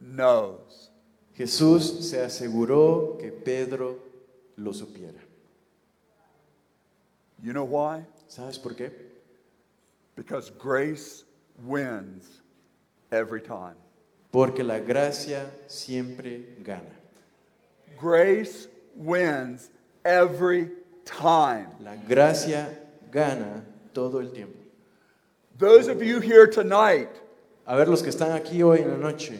knows. 0.00 0.88
Jesús 1.36 2.08
se 2.08 2.18
aseguró 2.18 3.18
que 3.20 3.30
Pedro 3.32 3.96
lo 4.56 4.72
supiera. 4.72 5.18
You 7.44 7.52
know 7.52 7.64
why? 7.64 8.06
¿Sabes 8.26 8.60
por 8.60 8.72
qué? 8.72 8.90
Because 10.16 10.48
grace 10.48 11.24
wins 11.62 12.40
every 13.12 13.42
time. 13.42 13.74
Porque 14.32 14.64
la 14.64 14.78
gracia 14.78 15.50
siempre 15.66 16.40
gana. 16.64 16.80
Grace 17.98 18.66
wins 18.96 19.68
every 20.06 20.70
time. 21.04 21.66
La 21.80 21.96
gracia 22.08 22.66
gana 23.12 23.62
todo 23.92 24.20
el 24.20 24.30
tiempo. 24.30 24.58
Those 25.58 25.88
of 25.88 26.02
you 26.02 26.20
here 26.20 26.46
tonight 26.46 27.10
A 27.66 27.76
ver, 27.76 27.88
los 27.88 28.02
que 28.02 28.10
están 28.10 28.32
aquí 28.32 28.62
hoy 28.62 28.80
en 28.80 28.90
la 28.90 28.96
noche, 28.96 29.38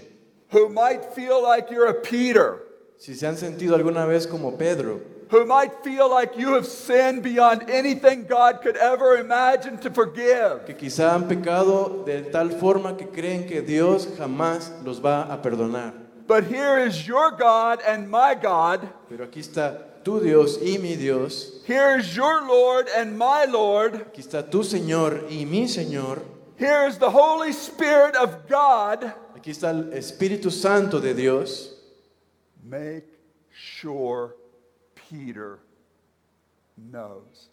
who 0.51 0.69
might 0.69 1.05
feel 1.15 1.43
like 1.43 1.71
you're 1.71 1.89
a 1.89 2.03
Peter, 2.03 2.63
si 2.97 3.15
se 3.15 3.27
han 3.27 3.37
sentido 3.37 3.75
alguna 3.75 4.07
vez 4.07 4.27
como 4.27 4.57
Pedro, 4.57 5.01
who 5.31 5.45
might 5.47 5.73
feel 5.83 6.09
like 6.11 6.37
you 6.37 6.55
have 6.55 6.67
sinned 6.67 7.23
beyond 7.23 7.69
anything 7.71 8.25
God 8.27 8.61
could 8.63 8.77
ever 8.77 9.17
imagine 9.19 9.79
to 9.79 9.91
forgive, 9.91 10.65
que 10.67 10.75
quizá 10.75 11.13
han 11.15 11.29
pecado 11.29 12.05
de 12.05 12.23
tal 12.31 12.51
forma 12.51 12.97
que 12.97 13.07
creen 13.07 13.47
que 13.47 13.63
Dios 13.63 14.07
jamás 14.19 14.71
los 14.85 14.99
va 15.01 15.23
a 15.33 15.37
perdonar. 15.41 15.93
but 16.27 16.45
here 16.45 16.79
is 16.79 17.07
your 17.07 17.31
God 17.33 17.81
and 17.87 18.11
my 18.11 18.35
God. 18.35 18.81
Pero 19.09 19.27
aquí 19.27 19.41
está 19.41 20.03
tu 20.05 20.21
Dios 20.21 20.59
y 20.63 20.79
mi 20.79 20.97
Dios, 20.97 21.63
Here 21.67 21.99
is 21.99 22.15
your 22.15 22.47
Lord 22.47 22.89
and 22.97 23.17
my 23.19 23.45
Lord. 23.47 23.95
aquí 24.13 24.21
está 24.21 24.49
tu 24.51 24.63
Señor 24.63 25.27
y 25.31 25.45
mi 25.45 25.67
Señor, 25.67 26.23
Here 26.57 26.87
is 26.87 26.99
the 26.99 27.11
Holy 27.11 27.53
Spirit 27.53 28.15
of 28.15 28.47
God. 28.49 29.13
Aquí 29.37 29.51
está 29.51 29.71
el 29.71 29.93
Espíritu 29.93 30.51
Santo 30.51 31.01
de 31.01 31.13
Dios. 31.15 31.71
Make 32.63 33.05
sure 33.51 34.37
Peter 35.09 35.59
knows. 36.77 37.49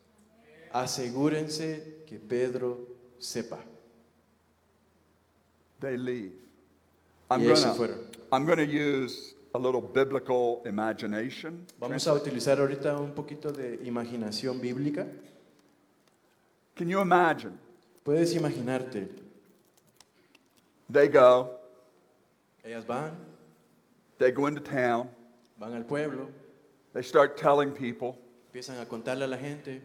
Asegúrense 0.73 2.05
que 2.05 2.17
Pedro 2.17 2.77
sepa. 3.19 3.59
They 5.79 5.97
leave. 5.97 6.33
I'm 7.29 7.41
fueron. 7.41 7.97
I'm 8.31 8.45
gonna 8.45 8.63
use 8.63 9.33
a 9.53 9.59
little 9.59 9.81
biblical 9.81 10.61
imagination. 10.65 11.65
Vamos 11.79 12.07
a 12.07 12.13
utilizar 12.13 12.59
ahorita 12.59 12.97
un 12.97 13.11
poquito 13.13 13.51
de 13.51 13.79
imaginación 13.83 14.59
bíblica. 14.61 15.07
Can 16.75 16.89
you 16.89 17.01
imagine? 17.01 17.57
Puedes 18.03 18.33
imaginarte, 18.33 19.07
They 20.89 21.07
go, 21.07 21.51
ellas 22.65 22.83
van, 22.85 23.15
they 24.17 24.31
go 24.31 24.47
into 24.47 24.59
town, 24.59 25.07
van 25.57 25.73
al 25.73 25.83
pueblo, 25.83 26.27
they 26.93 27.01
start 27.01 27.37
telling 27.37 27.71
people, 27.71 28.17
empiezan 28.53 28.81
a 28.81 28.85
contarle 28.85 29.23
a 29.23 29.27
la 29.27 29.37
gente, 29.37 29.81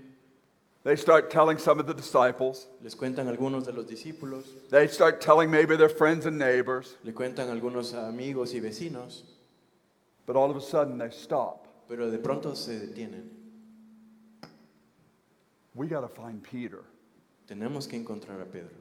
they 0.85 0.97
start 0.97 1.31
telling 1.31 1.59
some 1.59 1.81
of 1.81 1.87
the 1.87 1.95
disciples, 1.95 2.66
les 2.83 2.95
cuentan 2.95 3.29
algunos 3.29 3.64
de 3.64 3.73
los 3.73 3.87
discípulos, 3.87 4.45
they 4.71 4.87
start 4.87 5.21
telling 5.21 5.51
maybe 5.51 5.77
their 5.77 5.88
friends 5.88 6.27
and 6.27 6.38
neighbors, 6.38 6.97
le 7.05 7.12
cuentan 7.12 7.49
algunos 7.51 7.95
amigos 7.95 8.55
y 8.55 8.61
vecinos, 8.61 9.23
but 10.27 10.37
all 10.37 10.51
of 10.51 10.57
a 10.57 10.61
sudden 10.61 10.99
they 10.99 11.11
stop. 11.11 11.66
pero 11.88 12.11
de 12.11 12.19
pronto 12.19 12.55
se 12.55 12.73
detienen. 12.73 13.29
We 15.75 15.87
got 15.87 16.01
to 16.01 16.09
find 16.09 16.42
Peter. 16.42 16.85
Tenemos 17.49 17.88
que 17.88 17.99
encontrar 17.99 18.40
a 18.40 18.47
Pedro. 18.47 18.77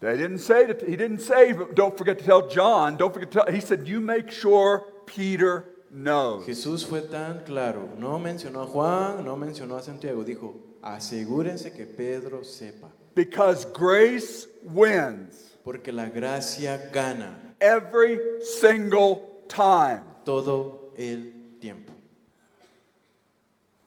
They 0.00 0.16
didn't 0.16 0.38
say 0.38 0.66
that 0.66 0.82
he 0.82 0.96
didn't 0.96 1.20
say 1.20 1.54
don't 1.74 1.96
forget 1.96 2.18
to 2.18 2.24
tell 2.24 2.48
John, 2.48 2.96
don't 2.96 3.12
forget 3.12 3.30
to 3.30 3.44
tell 3.44 3.52
he 3.52 3.60
said 3.60 3.86
you 3.86 4.00
make 4.00 4.30
sure 4.30 4.84
Peter 5.06 5.66
knows. 5.92 6.44
Jesús 6.46 6.84
fue 6.86 7.02
tan 7.02 7.44
claro, 7.44 7.88
no 7.98 8.18
mencionó 8.18 8.62
a 8.62 8.66
Juan, 8.66 9.24
no 9.24 9.36
mencionó 9.36 9.76
a 9.76 9.82
Santiago, 9.82 10.24
dijo, 10.24 10.54
asegúrense 10.82 11.72
que 11.72 11.86
Pedro 11.86 12.42
sepa, 12.44 12.88
Because 13.14 13.66
grace 13.74 14.48
wins 14.64 15.50
porque 15.64 15.92
la 15.92 16.06
gracia 16.08 16.90
gana 16.92 17.54
every 17.60 18.18
single 18.60 19.20
time. 19.48 20.00
todo 20.24 20.92
el 20.96 21.32
tiempo. 21.60 21.92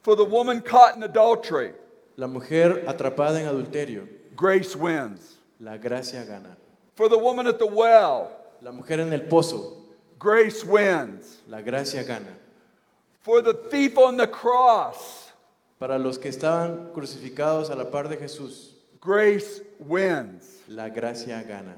For 0.04 0.16
the 0.16 0.24
woman 0.24 0.62
caught 0.62 0.96
in 0.96 1.04
adultery, 1.04 1.74
La 2.18 2.28
mujer 2.28 2.86
atrapada 2.88 3.40
en 3.42 3.48
adulterio, 3.48 4.08
grace 4.36 4.76
wins. 4.76 5.40
la 5.60 5.78
gracia 5.78 6.24
gana. 6.24 6.56
For 6.96 7.10
the 7.10 7.18
woman 7.18 7.48
at 7.48 7.58
the 7.58 7.66
well, 7.66 8.30
La 8.62 8.72
mujer 8.72 9.00
en 9.00 9.12
el 9.12 9.22
pozo, 9.22 9.85
grace 10.20 10.64
wins. 10.64 11.42
la 11.48 11.62
gracia 11.62 12.04
gana. 12.04 12.34
For 13.22 13.42
the 13.42 13.54
thief 13.54 13.98
on 13.98 14.18
the 14.18 14.28
cross, 14.28 15.32
Para 15.80 15.98
los 16.00 16.18
que 16.18 16.30
estaban 16.32 16.92
crucificados 16.94 17.70
a 17.70 17.76
la 17.76 17.86
par 17.86 18.04
de 18.08 18.16
Jesús, 18.18 18.70
grace 19.02 19.62
wins. 19.80 20.60
la 20.68 20.88
gracia 20.90 21.44
gana. 21.48 21.76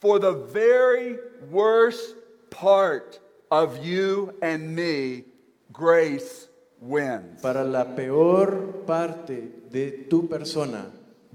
For 0.00 0.18
the 0.18 0.32
very 0.32 1.16
worst 1.50 2.14
part 2.50 3.18
of 3.50 3.84
you 3.84 4.34
and 4.42 4.74
me, 4.76 5.24
grace 5.72 6.48
wins. 6.80 7.40
Para 7.40 7.64
la 7.64 7.84
peor 7.84 8.82
parte 8.86 9.48
de 9.70 10.04
tu 10.10 10.28
persona, 10.28 10.90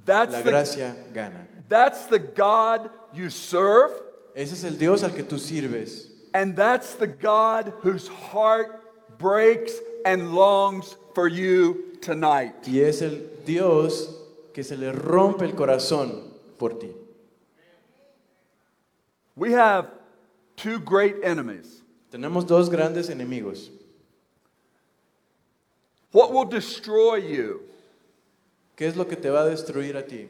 That's 0.05 0.33
la 0.33 0.41
the, 0.41 0.49
gracia 0.51 0.95
gana. 1.13 1.47
that's 1.67 2.05
the 2.05 2.19
God 2.19 2.89
you 3.13 3.29
serve, 3.29 3.91
Ese 4.35 4.53
es 4.53 4.63
el 4.63 4.77
Dios 4.77 5.03
al 5.03 5.11
que 5.11 5.23
tú 5.23 5.39
sirves. 5.39 6.07
and 6.33 6.55
that's 6.55 6.93
the 6.95 7.07
God 7.07 7.73
whose 7.81 8.07
heart 8.07 9.17
breaks 9.17 9.73
and 10.05 10.33
longs 10.33 10.95
for 11.15 11.27
you 11.27 11.97
tonight. 12.01 12.53
Y 12.67 12.79
es 12.79 13.01
el 13.01 13.21
Dios 13.45 14.15
que 14.53 14.63
se 14.63 14.75
le 14.75 14.91
rompe 14.91 15.41
el 15.41 15.53
corazón 15.53 16.23
por 16.57 16.69
ti. 16.79 16.89
We 19.35 19.53
have 19.53 19.89
two 20.55 20.79
great 20.79 21.23
enemies. 21.23 21.81
Tenemos 22.11 22.45
dos 22.45 22.69
grandes 22.69 23.09
enemigos. 23.09 23.69
What 26.11 26.31
will 26.33 26.45
destroy 26.45 27.17
you 27.17 27.61
¿Qué 28.79 28.87
es 28.87 28.95
lo 28.95 29.05
que 29.05 29.17
te 29.17 29.29
va 29.29 29.41
a 29.41 29.45
destruir 29.45 29.97
a 29.97 30.03
ti? 30.03 30.29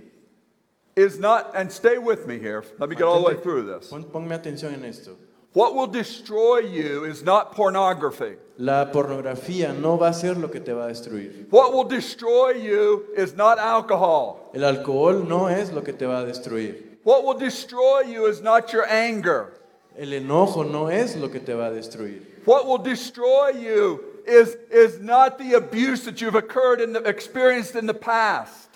Is 1.00 1.20
not, 1.20 1.52
and 1.56 1.72
stay 1.72 1.98
with 1.98 2.28
me 2.28 2.40
here. 2.40 2.64
Let 2.78 2.90
me 2.90 2.96
get 2.96 3.06
all 3.06 3.22
the 3.22 3.28
way 3.28 3.42
through 3.42 3.64
this. 3.64 3.88
Pon- 3.88 4.04
ponme 4.04 4.38
atención 4.38 4.74
en 4.74 4.84
esto. 4.84 5.16
What 5.54 5.74
will 5.74 5.88
destroy 5.88 6.60
you 6.60 7.06
is 7.06 7.24
not 7.24 7.54
pornography. 7.54 8.36
La 8.58 8.86
pornografía 8.92 9.74
no 9.74 9.98
va 9.98 10.10
a 10.10 10.14
ser 10.14 10.36
lo 10.36 10.48
que 10.48 10.60
te 10.60 10.74
va 10.74 10.86
a 10.86 10.90
destruir. 10.90 11.50
What 11.50 11.74
will 11.74 11.86
destroy 11.86 12.52
you 12.52 13.08
is 13.16 13.36
not 13.36 13.58
alcohol. 13.58 14.52
El 14.54 14.64
alcohol 14.64 15.24
no 15.28 15.48
es 15.48 15.72
lo 15.72 15.82
que 15.82 15.94
te 15.94 16.06
va 16.06 16.22
a 16.22 16.26
destruir. 16.26 16.76
What 17.04 17.24
will 17.24 17.38
destroy 17.38 18.02
you 18.02 18.28
is 18.28 18.42
not 18.42 18.72
your 18.74 18.86
anger. 18.86 19.54
El 19.98 20.10
enojo 20.10 20.70
no 20.70 20.88
es 20.88 21.16
lo 21.16 21.30
que 21.30 21.40
te 21.40 21.54
va 21.54 21.68
a 21.68 21.72
destruir. 21.72 22.22
What 22.46 22.68
will 22.68 22.78
destroy 22.78 23.50
you 23.50 24.04
is, 24.28 24.56
is 24.70 25.00
not 25.00 25.40
the 25.40 25.54
abuse 25.54 26.04
that 26.06 26.22
you've 26.22 26.36
occurred 26.36 26.82
in 26.82 26.94
the, 26.94 27.04
experienced 27.04 27.76
in 27.76 27.86
the 27.86 27.94
past. 27.94 28.69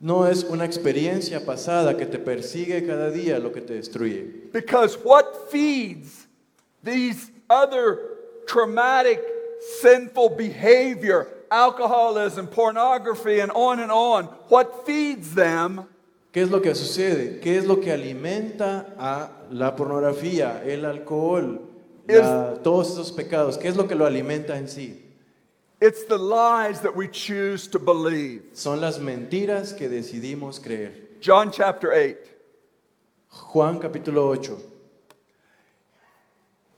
No 0.00 0.26
es 0.26 0.44
una 0.44 0.64
experiencia 0.64 1.44
pasada 1.44 1.94
que 1.96 2.06
te 2.06 2.18
persigue 2.18 2.86
cada 2.86 3.10
día 3.10 3.38
lo 3.38 3.52
que 3.52 3.60
te 3.60 3.74
destruye. 3.74 4.48
Because 4.52 4.96
what 5.04 5.24
feeds 5.50 6.26
these 6.82 7.30
other 7.50 7.98
traumatic, 8.46 9.20
sinful 9.82 10.30
behavior, 10.30 11.26
alcoholism, 11.50 12.46
pornography, 12.46 13.40
and 13.40 13.52
on 13.54 13.78
and 13.80 13.90
on, 13.92 14.24
what 14.48 14.86
feeds 14.86 15.34
them 15.34 15.82
¿Qué 16.32 16.42
es 16.42 16.50
lo 16.50 16.62
que 16.62 16.74
sucede? 16.76 17.40
¿Qué 17.40 17.58
es 17.58 17.66
lo 17.66 17.80
que 17.80 17.90
alimenta 17.92 18.94
a 18.96 19.30
la 19.50 19.74
pornografía, 19.74 20.62
el 20.64 20.84
alcohol, 20.84 21.60
la- 22.06 22.54
todos 22.62 22.92
esos 22.92 23.10
pecados? 23.12 23.58
¿Qué 23.58 23.66
es 23.68 23.76
lo 23.76 23.88
que 23.88 23.96
lo 23.96 24.06
alimenta 24.06 24.56
en 24.56 24.68
sí? 24.68 25.09
It's 25.80 26.04
the 26.04 26.18
lies 26.18 26.80
that 26.82 26.94
we 26.94 27.08
choose 27.08 27.66
to 27.68 27.78
believe. 27.78 28.42
Son 28.52 28.80
las 28.80 28.98
mentiras 28.98 29.76
que 29.76 29.88
decidimos 29.88 30.60
creer. 30.60 30.92
John 31.20 31.50
chapter 31.50 31.92
8. 31.92 32.18
Juan 33.28 33.80
capítulo 33.80 34.36
8. 34.36 34.58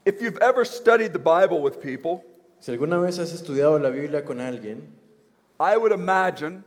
If 0.05 0.21
you've 0.21 0.37
ever 0.37 0.65
studied 0.65 1.13
the 1.13 1.19
Bible 1.19 1.61
with 1.61 1.81
people, 1.81 2.23
Si 2.63 2.71
alguna 2.71 2.97
vez 2.97 3.19
has 3.19 3.33
estudiado 3.33 3.77
la 3.77 3.89
Biblia 3.89 4.21
con 4.21 4.37
alguien, 4.39 4.87
I 5.59 5.75
would 5.75 5.91
imagine 5.91 6.63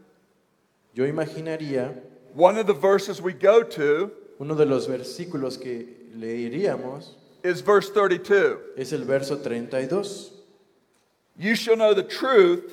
yo 0.92 1.06
imaginaría 1.06 1.98
one 2.34 2.58
of 2.58 2.66
the 2.66 2.74
verses 2.74 3.22
we 3.22 3.32
go 3.32 3.62
to 3.62 4.12
uno 4.38 4.54
de 4.54 4.66
los 4.66 4.86
versículos 4.86 5.58
que 5.58 5.86
leeríamos 6.14 7.14
is 7.42 7.62
verse 7.62 7.88
32. 7.88 8.58
es 8.76 8.92
el 8.92 9.06
verso 9.06 9.38
32. 9.38 10.32
You 11.38 11.54
shall 11.54 11.76
know 11.76 11.92
the 11.94 12.02
truth, 12.02 12.72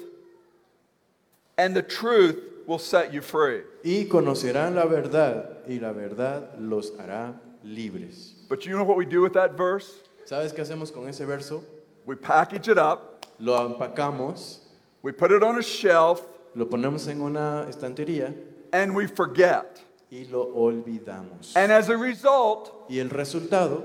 and 1.57 1.75
the 1.75 1.81
truth 1.81 2.37
will 2.65 2.79
set 2.79 3.13
you 3.13 3.21
free. 3.21 3.61
Y 3.83 4.05
conocerán 4.09 4.75
la 4.75 4.85
verdad 4.85 5.57
y 5.67 5.79
la 5.79 5.91
verdad 5.91 6.49
los 6.59 6.91
hará 6.91 7.33
libres. 7.63 8.35
But 8.47 8.65
you 8.65 8.75
know 8.75 8.83
what 8.85 8.97
we 8.97 9.05
do 9.05 9.21
with 9.21 9.33
that 9.33 9.57
verse? 9.57 9.91
¿Sabes 10.25 10.53
qué 10.53 10.61
hacemos 10.63 10.93
con 10.93 11.07
ese 11.09 11.25
verso? 11.25 11.63
We 12.05 12.15
package 12.15 12.69
it 12.69 12.77
up, 12.77 13.25
Lo 13.39 13.67
empacamos, 13.67 14.59
we 15.01 15.11
put 15.11 15.31
it 15.31 15.43
on 15.43 15.57
a 15.57 15.61
shelf, 15.61 16.21
lo 16.55 16.65
ponemos 16.65 17.07
en 17.09 17.21
una 17.21 17.65
estantería 17.69 18.33
and 18.71 18.95
we 18.95 19.07
forget. 19.07 19.81
y 20.11 20.25
lo 20.31 20.45
olvidamos. 20.55 21.53
And 21.55 21.71
as 21.71 21.89
a 21.89 21.97
result, 21.97 22.71
Y 22.89 22.99
el 22.99 23.09
resultado, 23.09 23.83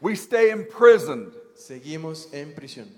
we 0.00 0.14
stay 0.16 0.50
imprisoned. 0.50 1.32
seguimos 1.54 2.32
en 2.32 2.54
prisión. 2.54 2.88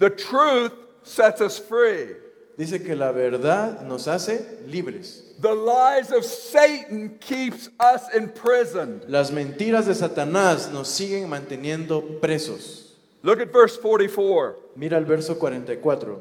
The 0.00 0.10
truth 0.10 0.72
sets 1.02 1.40
us 1.40 1.58
free. 1.58 2.16
Dice 2.58 2.82
que 2.84 2.96
la 2.96 3.12
verdad 3.12 3.86
nos 3.86 4.06
hace 4.06 4.58
libres. 4.66 5.22
The 5.38 5.54
lies 5.54 6.10
of 6.10 6.24
Satan 6.24 7.18
keeps 7.20 7.68
us 7.78 8.02
imprisoned. 8.14 9.04
Las 9.08 9.30
mentiras 9.30 9.86
de 9.86 9.94
Satanás 9.94 10.72
nos 10.72 10.88
siguen 10.88 11.28
manteniendo 11.28 12.18
presos. 12.20 12.96
Look 13.22 13.40
at 13.40 13.52
verse 13.52 13.76
44. 13.76 14.56
Mira 14.74 14.96
el 14.96 15.04
verso 15.04 15.34
44. 15.34 16.18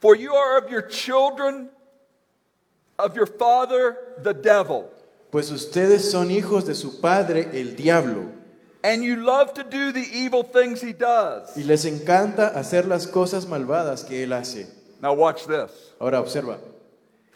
For 0.00 0.14
you 0.14 0.32
are 0.32 0.58
of 0.58 0.70
your 0.70 0.82
children, 0.82 1.70
of 2.98 3.16
your 3.16 3.26
father, 3.26 3.96
the 4.22 4.32
devil, 4.32 4.90
Pues 5.30 5.50
ustedes 5.50 6.10
son 6.10 6.30
hijos 6.30 6.64
de 6.64 6.74
su 6.74 7.00
padre, 7.00 7.50
el 7.52 7.76
diablo, 7.76 8.30
and 8.84 9.02
you 9.02 9.16
love 9.16 9.52
to 9.54 9.64
do 9.64 9.92
the 9.92 10.04
evil 10.12 10.42
things 10.42 10.80
he 10.80 10.92
does. 10.92 11.56
y 11.56 11.62
les 11.64 11.84
encanta 11.84 12.48
hacer 12.56 12.86
las 12.86 13.06
cosas 13.06 13.46
malvadas 13.46 14.04
que 14.04 14.22
él 14.24 14.32
hace. 14.32 14.66
Now, 15.02 15.14
watch 15.14 15.46
this. 15.46 15.70
Ahora 16.00 16.20
observa, 16.20 16.58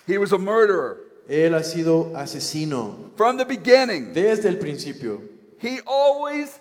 He 0.07 0.19
was 0.19 0.33
a 0.33 0.39
murderer, 0.39 0.99
Él 1.29 1.55
ha 1.55 1.63
sido 1.63 2.13
asesino 2.17 3.11
from 3.17 3.37
the 3.37 3.45
beginning. 3.45 4.13
desde 4.13 4.47
el 4.49 4.57
principio. 4.59 5.21
He 5.59 5.79
always, 5.87 6.59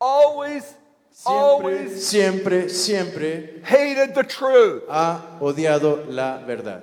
always, 0.00 0.64
Siempre, 1.10 1.32
always 1.32 2.06
siempre, 2.06 2.68
siempre 2.68 3.60
hated 3.64 4.14
the 4.14 4.24
truth. 4.24 4.82
ha 4.88 5.38
odiado 5.40 6.04
la 6.08 6.38
verdad. 6.44 6.82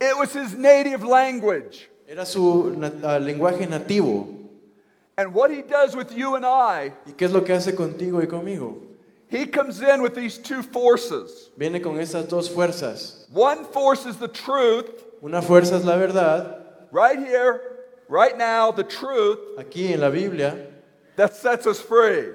It 0.00 0.16
was 0.16 0.32
his 0.32 0.54
native 0.56 1.02
language. 1.02 1.88
Era 2.08 2.24
su 2.26 2.74
na- 2.76 2.90
ah, 3.02 3.18
lenguaje 3.18 3.66
nativo. 3.68 4.39
And 5.20 5.34
what 5.34 5.50
he 5.50 5.60
does 5.60 5.94
with 5.94 6.16
you 6.16 6.34
and 6.36 6.46
I, 6.46 6.92
¿Y 7.06 7.12
qué 7.12 7.26
es 7.26 7.32
lo 7.32 7.42
que 7.42 7.52
hace 7.54 7.72
contigo 7.74 8.20
y 8.22 8.26
conmigo? 8.26 8.78
he 9.28 9.44
comes 9.44 9.82
in 9.82 10.00
with 10.00 10.14
these 10.14 10.38
two 10.38 10.62
forces. 10.62 11.50
Viene 11.58 11.78
con 11.82 11.96
esas 11.98 12.26
dos 12.26 12.48
fuerzas. 12.48 13.26
One 13.30 13.64
force 13.66 14.06
is 14.06 14.16
the 14.16 14.28
truth, 14.28 15.04
Una 15.22 15.42
fuerza 15.42 15.76
es 15.76 15.84
la 15.84 15.96
verdad, 15.98 16.62
right 16.90 17.18
here, 17.18 17.60
right 18.08 18.38
now, 18.38 18.70
the 18.72 18.82
truth 18.82 19.38
aquí 19.58 19.92
en 19.92 20.00
la 20.00 20.08
Biblia, 20.08 20.56
that 21.16 21.36
sets 21.36 21.66
us 21.66 21.80
free. 21.82 22.30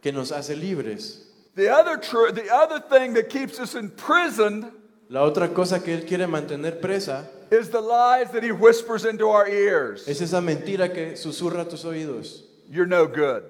que 0.00 0.10
nos 0.10 0.30
hace 0.32 0.56
libres. 0.56 1.26
The 1.56 1.68
other 1.68 1.98
truth, 1.98 2.36
the 2.36 2.50
other 2.50 2.80
thing 2.80 3.12
that 3.14 3.28
keeps 3.28 3.60
us 3.60 3.74
imprisoned 3.74 4.72
La 5.10 5.20
otra 5.28 5.52
cosa 5.52 5.78
que 5.80 5.92
Él 5.94 6.06
quiere 6.06 6.26
mantener 6.26 6.80
presa 6.80 7.28
is 7.50 7.68
the 7.70 7.80
lies 7.80 8.30
that 8.32 8.42
he 8.42 8.52
whispers 8.52 9.04
into 9.04 9.28
our 9.28 9.48
ears. 9.48 10.06
es 10.08 10.20
esa 10.20 10.40
mentira 10.40 10.92
que 10.92 11.16
susurra 11.16 11.62
a 11.62 11.64
tus 11.64 11.84
oídos. 11.84 12.42
You're 12.70 12.86
no 12.86 13.06
good. 13.06 13.44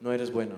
No 0.00 0.10
eres 0.10 0.30
bueno. 0.30 0.56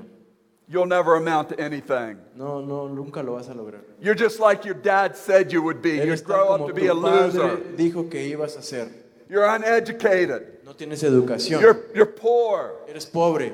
You'll 0.69 0.87
never 0.87 1.15
amount 1.15 1.51
to 1.51 1.61
anything. 1.61 2.19
No, 2.35 2.61
no, 2.61 2.89
nunca 2.89 3.23
lo 3.23 3.35
vas 3.35 3.49
a 3.49 3.55
lograr. 3.55 3.83
You're 4.01 4.17
just 4.17 4.41
like 4.41 4.65
your 4.65 4.75
dad 4.75 5.17
said 5.17 5.53
you 5.53 5.63
would 5.63 5.81
be. 5.81 6.01
Eres 6.01 6.23
tal 6.23 6.27
grow 6.27 6.55
up 6.55 6.67
to 6.67 6.75
be 6.75 6.89
a 6.89 6.95
loser. 6.95 7.59
dijo 7.77 8.11
que 8.11 8.19
ibas 8.37 8.57
a 8.57 8.63
ser. 8.63 8.91
You're 9.29 9.47
uneducated. 9.47 10.65
No 10.65 10.73
tienes 10.73 11.03
educación. 11.05 11.61
You're, 11.61 11.87
you're 11.95 12.07
poor. 12.07 12.75
Eres 12.89 13.07
pobre. 13.07 13.53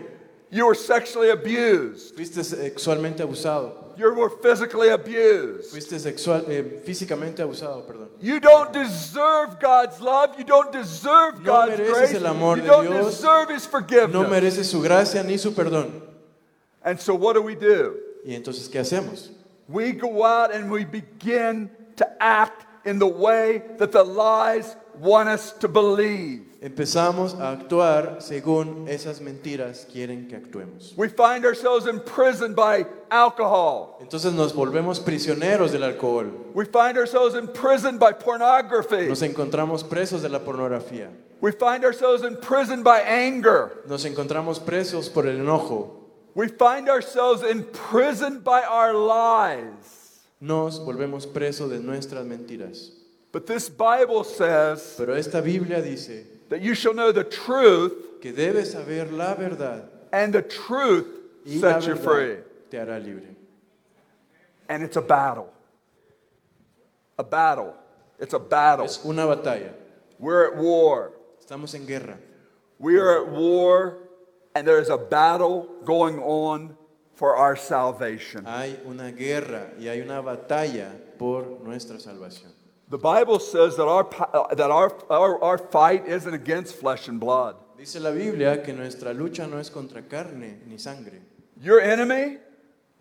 You 0.55 0.67
were 0.67 0.75
sexually 0.75 1.31
abused. 1.31 2.15
Fuiste 2.15 2.45
sexualmente 2.45 3.21
abusado. 3.23 3.73
You 3.97 4.13
were 4.15 4.29
physically 4.29 4.91
abused. 4.91 5.71
Fuiste 5.73 5.99
sexual, 5.99 6.45
eh, 6.47 6.63
físicamente 6.85 7.41
abusado, 7.43 7.87
perdón. 7.87 8.09
You 8.21 8.39
don't 8.39 8.71
deserve 8.73 9.59
God's 9.59 9.99
love. 10.01 10.39
You 10.39 10.45
don't 10.45 10.71
deserve 10.71 11.39
No 11.39 11.45
God's 11.45 11.79
mereces 11.81 11.93
grace. 11.95 12.15
el 12.15 12.27
amor 12.27 12.57
You 12.57 12.63
de 12.65 12.69
don't 12.69 12.87
Dios. 12.91 13.07
deserve 13.17 13.49
His 13.51 13.65
forgiveness. 13.67 14.13
No 14.13 14.25
mereces 14.25 14.67
su 14.67 14.83
gracia 14.83 15.23
ni 15.23 15.39
su 15.39 15.53
perdón. 15.53 16.03
And 16.85 17.01
so, 17.01 17.15
what 17.15 17.33
do 17.35 17.41
we 17.43 17.55
do? 17.55 17.97
¿Y 18.27 18.35
entonces 18.35 18.69
qué 18.69 18.81
hacemos? 18.81 19.31
We 19.69 19.93
go 19.93 20.23
out 20.23 20.55
and 20.55 20.71
we 20.71 20.85
begin 20.85 21.71
to 21.97 22.07
act 22.23 22.67
in 22.85 22.99
the 22.99 23.07
way 23.09 23.63
that 23.79 23.91
the 23.93 24.03
lies 24.05 24.77
want 24.99 25.29
us 25.31 25.53
to 25.61 25.69
believe. 25.69 26.43
Empezamos 26.63 27.35
a 27.41 27.51
actuar 27.51 28.19
según 28.21 28.87
esas 28.89 29.21
mentiras 29.21 29.85
quieren 29.93 30.29
que 30.29 30.37
actuemos. 30.37 30.95
We 30.97 31.09
find 31.09 31.45
ourselves 31.45 31.89
imprisoned 31.89 32.55
by 32.55 32.87
alcohol. 33.11 33.99
Entonces 34.01 34.33
nos 34.33 34.55
volvemos 34.55 35.01
prisioneros 35.01 35.73
del 35.73 35.83
alcohol. 35.83 36.31
We 36.55 36.65
find 36.65 36.97
ourselves 36.97 37.35
imprisoned 37.35 37.99
by 37.99 38.13
pornography. 38.13 39.09
Nos 39.09 39.23
encontramos 39.23 39.83
presos 39.83 40.23
de 40.23 40.29
la 40.29 40.39
pornografía. 40.39 41.11
We 41.41 41.51
find 41.51 41.85
ourselves 41.85 42.23
imprisoned 42.23 42.85
by 42.85 43.01
anger. 43.01 43.83
Nos 43.89 44.05
encontramos 44.05 44.61
presos 44.61 45.13
por 45.13 45.27
el 45.27 45.41
enojo. 45.41 45.97
We 46.37 46.47
find 46.47 46.89
ourselves 46.89 47.43
imprisoned 47.43 48.45
by 48.45 48.63
our 48.63 48.95
lies. 48.95 50.21
Nos 50.41 50.79
volvemos 50.79 51.27
presos 51.27 51.71
de 51.71 51.81
nuestras 51.81 52.25
mentiras. 52.25 52.93
But 53.33 53.49
this 53.49 53.69
Bible 53.69 54.23
says 54.23 54.95
Pero 54.97 55.17
esta 55.17 55.41
Biblia 55.41 55.83
dice 55.83 56.32
that 56.53 56.61
you 56.61 56.75
shall 56.75 56.93
know 56.93 57.11
the 57.13 57.25
truth, 57.25 58.21
que 58.21 58.31
debes 58.31 58.73
saber 58.73 59.07
la 59.11 59.35
verdad 59.35 59.89
and 60.13 60.35
the 60.35 60.43
truth 60.43 61.07
y 61.47 61.55
la 61.55 61.73
sets 61.73 61.87
you 61.87 61.97
free. 61.97 62.27
verdad 62.27 62.45
te 62.71 62.77
hará 62.77 63.03
libre. 63.03 63.35
And 64.69 64.83
it's 64.83 64.97
a 64.97 65.01
battle. 65.01 65.51
A 67.19 67.25
battle. 67.25 67.75
It's 68.19 68.35
a 68.35 68.39
battle. 68.39 68.85
Es 68.85 69.03
una 69.03 69.23
batalla. 69.23 69.73
We're 70.19 70.53
at 70.53 70.57
war. 70.59 71.13
Estamos 71.41 71.75
en 71.75 71.87
guerra. 71.87 72.19
We 72.79 72.97
are 72.97 73.25
at 73.25 73.33
war, 73.33 73.97
and 74.55 74.69
there 74.69 74.79
is 74.79 74.91
a 74.91 74.99
battle 74.99 75.71
going 75.87 76.19
on 76.19 76.77
for 77.15 77.35
our 77.35 77.57
salvation. 77.57 78.45
Hay 78.45 78.77
una 78.87 79.11
guerra 79.11 79.71
y 79.79 79.89
hay 79.89 80.03
una 80.03 80.21
batalla 80.21 80.91
por 81.19 81.61
nuestra 81.65 81.99
salvación. 81.99 82.53
The 82.93 82.99
Bible 82.99 83.39
says 83.39 83.79
that 83.79 83.87
our, 83.87 84.07
uh, 84.35 84.55
that 84.55 84.71
our, 84.71 84.93
our, 85.09 85.43
our 85.43 85.57
fight 85.57 86.07
isn't 86.07 86.35
against 86.35 86.75
flesh 86.75 87.09
and 87.09 87.19
blood. 87.19 87.57
Dice 87.79 87.99
la 87.99 88.13
Biblia 88.13 88.59
que 88.59 88.75
nuestra 88.75 89.15
lucha 89.15 89.49
no 89.49 89.57
es 89.57 89.71
contra 89.71 90.03
carne 90.03 90.61
ni 90.67 90.77
sangre. 90.77 91.23
Your 91.59 91.81
enemy 91.81 92.37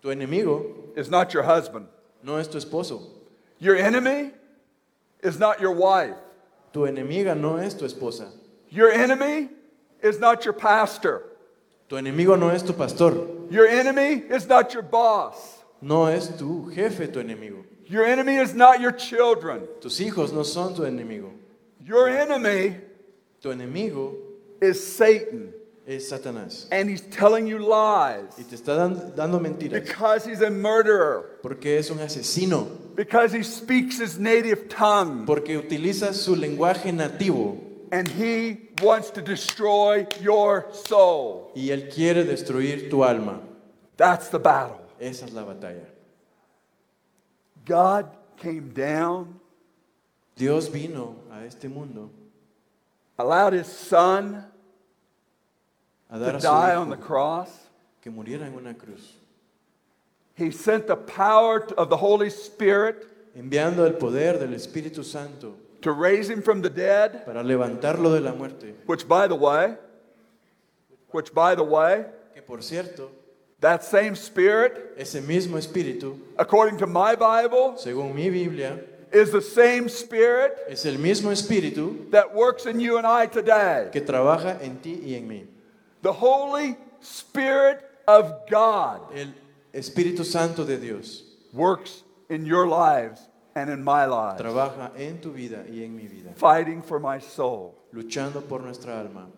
Tu 0.00 0.08
enemigo 0.08 0.96
is 0.96 1.10
not 1.10 1.34
your 1.34 1.42
husband. 1.42 1.88
no 2.22 2.36
es 2.36 2.48
tu 2.48 2.56
esposo. 2.56 3.02
Your 3.58 3.76
enemy 3.76 4.30
is 5.22 5.38
not 5.38 5.60
your 5.60 5.72
wife. 5.72 6.16
Tu 6.72 6.86
enemiga 6.86 7.38
no 7.38 7.56
es 7.56 7.74
tu 7.74 7.84
esposa. 7.84 8.30
Your 8.70 8.90
enemy 8.90 9.50
is 10.02 10.18
not 10.18 10.46
your 10.46 10.54
pastor. 10.54 11.22
Tu 11.90 11.96
enemigo 11.96 12.38
no 12.38 12.48
es 12.48 12.62
tu 12.62 12.72
pastor. 12.72 13.28
Your 13.50 13.66
enemy 13.66 14.22
is 14.30 14.48
not 14.48 14.72
your 14.72 14.84
boss. 14.84 15.58
No 15.82 16.06
es 16.06 16.28
tu 16.28 16.70
jefe 16.74 17.12
tu 17.12 17.22
enemigo. 17.22 17.66
Your 17.86 18.04
enemy 18.04 18.36
is 18.36 18.54
not 18.54 18.80
your 18.80 18.92
children. 18.92 19.66
Tus 19.80 19.98
hijos 19.98 20.32
no 20.32 20.42
son 20.44 20.74
tu 20.74 20.82
enemigo. 20.82 21.30
Your 21.84 22.08
enemy 22.08 22.76
Tu 23.40 23.48
enemigo 23.50 24.14
is 24.60 24.80
Satan, 24.96 25.52
es 25.86 26.08
Satanás. 26.08 26.68
and 26.70 26.88
he's 26.88 27.00
telling 27.00 27.46
you 27.46 27.58
lies 27.58 28.38
Y 28.38 28.44
te 28.44 28.54
está 28.56 28.76
dando 29.16 29.40
mentiras. 29.40 29.84
because 29.84 30.24
he's 30.24 30.40
a 30.42 30.50
murderer, 30.50 31.38
Porque 31.42 31.76
es 31.76 31.90
un 31.90 31.98
asesino. 31.98 32.68
because 32.94 33.32
he 33.32 33.42
speaks 33.42 33.98
his 33.98 34.16
native 34.18 34.68
tongue, 34.68 35.26
Porque 35.26 35.58
utiliza 35.58 36.14
su 36.14 36.36
lenguaje 36.36 36.92
nativo. 36.92 37.58
and 37.90 38.06
he 38.08 38.70
wants 38.80 39.10
to 39.10 39.20
destroy 39.20 40.06
your 40.20 40.66
soul. 40.72 41.50
Y 41.56 41.70
él 41.70 41.90
quiere 41.92 42.24
destruir 42.24 42.88
tu 42.88 43.02
alma. 43.02 43.40
That's 43.96 44.28
the 44.28 44.38
battle. 44.38 44.78
Esa 45.00 45.26
es 45.26 45.32
la 45.32 45.42
batalla. 45.44 45.88
God 47.64 48.08
came 48.36 48.70
down, 48.70 49.38
Dios 50.36 50.68
vino 50.68 51.16
a 51.30 51.44
este 51.44 51.64
mundo 51.68 52.10
allowed 53.18 53.52
his 53.52 53.66
son 53.66 54.44
a 56.10 56.18
to 56.18 56.36
a 56.36 56.40
die 56.40 56.74
on 56.74 56.90
the 56.90 56.96
cross. 56.96 57.50
que 58.02 58.10
muriera 58.10 58.46
en 58.46 58.54
una 58.54 58.74
cruz, 58.74 59.12
He 60.34 60.50
sent 60.50 60.86
the 60.86 60.96
power 60.96 61.62
of 61.76 61.88
the 61.90 61.96
Holy 61.98 62.30
Spirit 62.30 63.06
enviando 63.36 63.86
el 63.86 63.92
poder 63.92 64.38
del 64.38 64.54
Espíritu 64.54 65.04
Santo 65.04 65.54
to 65.82 65.92
raise 65.92 66.28
him 66.30 66.42
from 66.42 66.62
the 66.62 66.70
dead, 66.70 67.24
para 67.26 67.42
levantarlo 67.44 68.14
de 68.14 68.20
la 68.20 68.32
muerte. 68.32 68.74
which, 68.86 69.06
by 69.06 69.26
the 69.28 69.34
way, 69.36 69.76
which, 71.10 71.32
by 71.34 71.54
the 71.54 71.62
way, 71.62 72.06
Que 72.34 72.42
por 72.42 72.58
cierto, 72.62 73.10
that 73.62 73.82
same 73.84 74.14
Spirit, 74.14 74.92
ese 74.98 75.14
mismo 75.14 75.56
Espíritu, 75.56 76.18
according 76.36 76.78
to 76.78 76.86
my 76.86 77.14
Bible, 77.14 77.74
según 77.78 78.14
mi 78.14 78.28
Biblia, 78.28 78.80
is 79.12 79.30
the 79.30 79.40
same 79.40 79.88
Spirit 79.88 80.56
es 80.68 80.84
el 80.84 80.98
mismo 80.98 81.30
Espíritu 81.30 82.10
that 82.10 82.34
works 82.34 82.66
in 82.66 82.80
you 82.80 82.98
and 82.98 83.06
I 83.06 83.26
today. 83.26 83.88
que 83.92 84.00
trabaja 84.00 84.60
en 84.60 84.78
ti 84.78 85.00
y 85.04 85.14
en 85.14 85.28
mí. 85.28 85.46
The 86.02 86.12
Holy 86.12 86.76
Spirit 87.00 87.80
of 88.08 88.48
God 88.50 89.00
El 89.14 89.28
Espíritu 89.72 90.24
Santo 90.24 90.64
de 90.64 90.76
Dios 90.76 91.22
works 91.52 92.02
in 92.28 92.44
your 92.44 92.66
lives 92.66 93.20
and 93.54 93.70
in 93.70 93.84
my 93.84 94.06
lives, 94.06 94.40
trabaja 94.40 94.90
en 94.98 95.20
tu 95.20 95.30
vida 95.30 95.64
y 95.68 95.82
en 95.84 95.94
mi 95.94 96.06
vida, 96.06 96.32
fighting 96.34 96.82
for 96.82 96.98
my 96.98 97.18
soul, 97.18 97.74
luchando 97.94 98.40
por 98.48 98.60
nuestra 98.60 98.98
alma, 98.98 99.28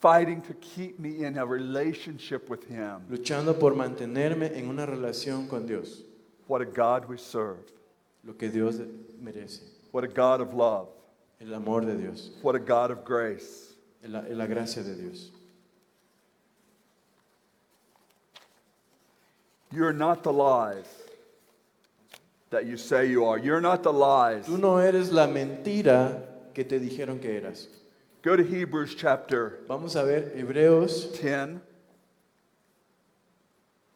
fighting 0.00 0.40
to 0.42 0.54
keep 0.54 0.98
me 0.98 1.24
in 1.24 1.38
a 1.38 1.46
relationship 1.46 2.48
with 2.48 2.64
Him. 2.68 3.00
luchando 3.10 3.58
por 3.58 3.74
mantenerme 3.74 4.56
en 4.56 4.68
una 4.68 4.86
relación 4.86 5.48
con 5.48 5.66
Dios, 5.66 6.02
What 6.48 6.60
a 6.62 6.66
God 6.66 7.06
we 7.08 7.16
serve. 7.18 7.64
lo 8.24 8.34
que 8.34 8.48
Dios 8.50 8.76
merece, 9.22 9.62
What 9.92 10.04
a 10.04 10.08
God 10.08 10.40
of 10.40 10.54
love. 10.54 10.88
el 11.40 11.52
amor 11.54 11.82
de 11.84 11.96
Dios, 11.96 12.30
What 12.42 12.54
a 12.54 12.60
God 12.60 12.90
of 12.90 13.04
grace. 13.04 13.74
la, 14.06 14.22
la 14.28 14.46
gracia 14.46 14.82
de 14.82 14.94
Dios. 14.94 15.30
You're 19.72 19.92
not 19.92 20.22
the 20.22 20.32
lies 20.32 20.86
that 22.50 22.66
you 22.66 22.76
say 22.76 23.06
you 23.06 23.24
are. 23.24 23.36
You're 23.38 23.60
not 23.60 23.82
the 23.82 23.92
lies. 23.92 24.46
Tú 24.46 24.58
no 24.58 24.76
eres 24.78 25.10
la 25.10 25.26
mentira 25.26 26.22
que 26.54 26.64
te 26.64 26.78
dijeron 26.78 27.20
que 27.20 27.36
eras. 27.36 27.66
Go 28.26 28.34
to 28.34 28.42
Hebrews 28.42 28.96
chapter 28.96 29.60
Vamos 29.68 29.94
a 29.94 30.04
ver 30.04 30.32
Hebreos, 30.34 31.16
10, 31.20 31.60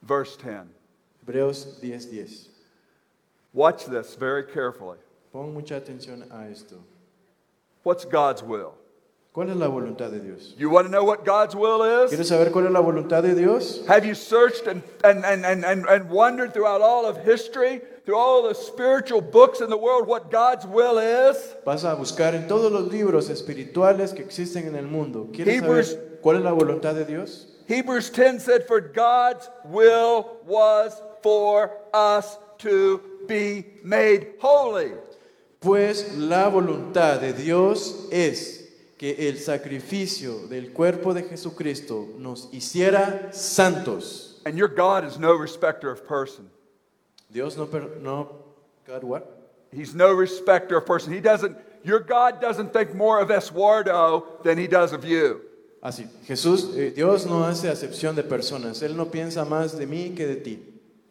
verse 0.02 0.36
10. 0.36 0.70
Hebreos 1.26 1.80
10:10. 1.82 2.46
Watch 3.52 3.86
this 3.86 4.14
very 4.14 4.44
carefully. 4.44 4.98
Pon 5.32 5.52
mucha 5.52 5.80
atención 5.80 6.30
a 6.30 6.48
esto. 6.48 6.76
What's 7.82 8.04
God's 8.04 8.44
will? 8.44 8.74
¿Cuál 9.34 9.50
es 9.50 9.56
la 9.56 9.66
voluntad 9.66 10.12
de 10.12 10.20
Dios? 10.20 10.54
You 10.56 10.70
want 10.70 10.86
to 10.86 10.92
know 10.92 11.02
what 11.02 11.24
God's 11.24 11.56
will 11.56 11.82
is? 11.82 12.12
¿Quieres 12.12 12.28
saber 12.28 12.52
cuál 12.52 12.66
es 12.66 12.72
la 12.72 12.82
voluntad 12.82 13.22
de 13.22 13.34
Dios? 13.34 13.84
Have 13.86 14.04
you 14.04 14.14
searched 14.14 14.68
and, 14.68 14.84
and, 15.02 15.24
and, 15.24 15.44
and, 15.44 15.64
and, 15.64 15.86
and 15.86 16.08
wondered 16.08 16.54
throughout 16.54 16.80
all 16.80 17.04
of 17.04 17.24
history, 17.24 17.80
through 18.10 18.18
all 18.18 18.42
the 18.42 18.54
spiritual 18.54 19.20
books 19.20 19.60
in 19.60 19.70
the 19.70 19.76
world, 19.76 20.04
what 20.04 20.32
God's 20.32 20.66
will 20.66 20.98
is? 20.98 21.36
Vas 21.64 21.84
a 21.84 21.94
buscar 21.94 22.34
en 22.34 22.48
todos 22.48 22.72
los 22.72 22.90
libros 22.92 23.28
espirituales 23.30 24.12
que 24.12 24.24
existen 24.24 24.66
en 24.66 24.74
el 24.74 24.88
mundo. 24.88 25.28
¿Quieres 25.32 25.62
Hebrews- 25.62 25.92
saber 25.92 26.18
cuál 26.20 26.36
es 26.38 26.42
la 26.42 26.52
voluntad 26.52 26.94
de 26.96 27.04
Dios? 27.04 27.46
Hebrews 27.68 28.10
10 28.10 28.40
said, 28.40 28.66
For 28.66 28.80
God's 28.80 29.48
will 29.64 30.38
was 30.44 31.00
for 31.22 31.70
us 31.94 32.36
to 32.58 33.00
be 33.28 33.64
made 33.84 34.34
holy. 34.40 34.90
Pues 35.60 36.16
la 36.16 36.48
voluntad 36.48 37.20
de 37.20 37.32
Dios 37.32 38.08
es 38.10 38.72
que 38.98 39.28
el 39.28 39.36
sacrificio 39.38 40.48
del 40.48 40.72
cuerpo 40.72 41.14
de 41.14 41.22
Jesucristo 41.22 42.08
nos 42.18 42.48
hiciera 42.52 43.32
santos. 43.32 44.40
And 44.44 44.58
your 44.58 44.68
God 44.68 45.04
is 45.04 45.16
no 45.16 45.34
respecter 45.34 45.92
of 45.92 46.04
person. 46.08 46.50
Dios 47.32 47.56
no, 47.56 47.66
per- 47.66 47.98
no 48.00 48.28
God 48.86 49.04
what? 49.04 49.40
He's 49.72 49.94
no 49.94 50.12
respecter 50.12 50.76
of 50.76 50.86
person. 50.86 51.12
He 51.12 51.20
doesn't, 51.20 51.56
your 51.84 52.00
God 52.00 52.40
doesn't 52.40 52.72
think 52.72 52.94
more 52.94 53.20
of 53.20 53.28
Estuardo 53.28 54.42
than 54.42 54.58
he 54.58 54.66
does 54.66 54.92
of 54.92 55.04
you. 55.04 55.42
Así, 55.82 56.06
Jesús, 56.26 56.76
eh, 56.76 56.90
Dios 56.90 57.24
no 57.24 57.44
hace 57.44 57.68
acepción 57.68 58.14
de 58.14 58.22
personas. 58.22 58.82
Él 58.82 58.96
no 58.96 59.06
piensa 59.06 59.46
más 59.46 59.78
de 59.78 59.86
mí 59.86 60.14
que 60.14 60.26
de 60.26 60.36
ti. 60.36 60.58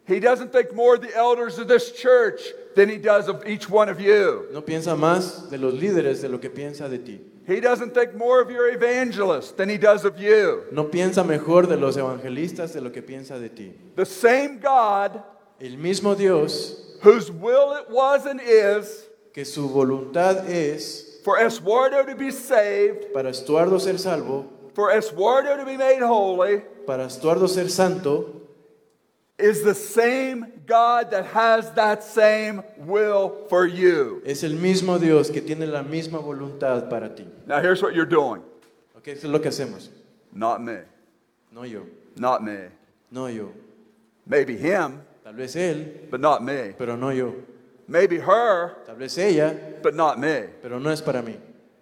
He 0.06 0.20
doesn't 0.20 0.52
think 0.52 0.74
more 0.74 0.96
of 0.96 1.02
the 1.02 1.16
elders 1.16 1.58
of 1.60 1.68
this 1.68 1.92
church 1.92 2.42
than 2.76 2.90
he 2.90 2.98
does 2.98 3.30
of 3.30 3.48
each 3.48 3.70
one 3.70 3.90
of 3.90 4.00
you. 4.00 4.48
No 4.52 4.62
piensa 4.62 4.96
más 4.98 5.50
de 5.50 5.58
los 5.58 5.74
líderes 5.74 6.22
de 6.22 6.30
lo 6.30 6.40
que 6.40 6.50
piensa 6.50 6.90
de 6.90 6.98
ti. 6.98 7.22
He 7.48 7.60
doesn't 7.60 7.94
think 7.94 8.14
more 8.16 8.42
of 8.42 8.52
your 8.52 8.70
evangelists 8.70 9.52
than 9.52 9.70
he 9.70 9.78
does 9.78 10.06
of 10.06 10.20
you. 10.20 10.66
No 10.72 10.86
piensa 10.86 11.24
mejor 11.26 11.68
de 11.68 11.78
los 11.78 11.96
evangelistas 11.96 12.74
de 12.74 12.82
lo 12.82 12.92
que 12.92 13.02
piensa 13.02 13.40
de 13.40 13.50
ti. 13.50 13.74
The 13.96 14.06
same 14.06 14.60
God 14.60 15.24
El 15.62 15.78
mismo 15.78 16.16
Dios 16.18 16.76
whose 17.02 17.32
will 17.32 17.74
it 17.74 17.90
was 17.90 18.26
and 18.26 18.40
is 18.42 19.06
que 19.34 19.44
su 19.46 19.68
voluntad 19.70 20.48
es 20.50 21.20
for 21.24 21.38
Estuardo 21.38 22.06
to 22.06 22.16
be 22.16 22.32
saved, 22.32 23.14
para 23.14 23.30
Estuardo 23.30 23.80
ser 23.80 23.98
salvo, 23.98 24.46
for 24.74 24.90
Estuardo 24.92 25.58
to 25.58 25.66
be 25.66 25.78
made 25.78 26.02
holy, 26.02 26.62
para 26.86 27.06
Estuardo 27.06 27.48
ser 27.48 27.68
santo, 27.70 28.36
is 29.38 29.64
the 29.64 29.74
same 29.76 30.46
God 30.66 31.12
that 31.12 31.26
has 31.28 31.72
that 31.74 32.04
same 32.04 32.62
will 32.78 33.46
for 33.50 33.66
you. 33.68 34.22
es 34.26 34.44
el 34.44 34.52
mismo 34.56 34.98
Dios 35.00 35.30
que 35.30 35.42
tiene 35.42 35.68
la 35.68 35.84
misma 35.84 36.20
voluntad 36.20 36.90
para 36.90 37.10
ti. 37.14 37.26
Now, 37.48 37.62
here's 37.62 37.82
what 37.82 37.94
you're 37.94 38.06
doing 38.10 38.42
Ok, 38.98 39.08
eso 39.10 39.28
es 39.28 39.32
lo 39.32 39.40
que 39.40 39.50
hacemos. 39.50 39.90
not 40.34 40.62
me, 40.62 40.80
No 41.52 41.64
yo, 41.64 41.86
not 42.18 42.44
me. 42.44 42.70
no 43.12 43.28
yo. 43.28 43.52
Maybe 44.26 44.56
him, 44.58 45.02
Tal 45.30 45.36
vez 45.36 45.56
él, 45.56 46.08
but 46.10 46.20
not 46.20 46.42
me. 46.42 46.74
pero 46.76 46.98
no 46.98 47.12
yo. 47.12 47.32
Maybe 47.88 48.18
her, 48.18 48.78
Tal 48.84 48.96
vez 48.96 49.16
ella, 49.20 49.54
but 49.84 49.94
not 49.94 50.18
me. 50.18 50.48
pero 50.60 50.80
no 50.80 50.90
es 50.90 51.04
para 51.04 51.22
mí. 51.22 51.36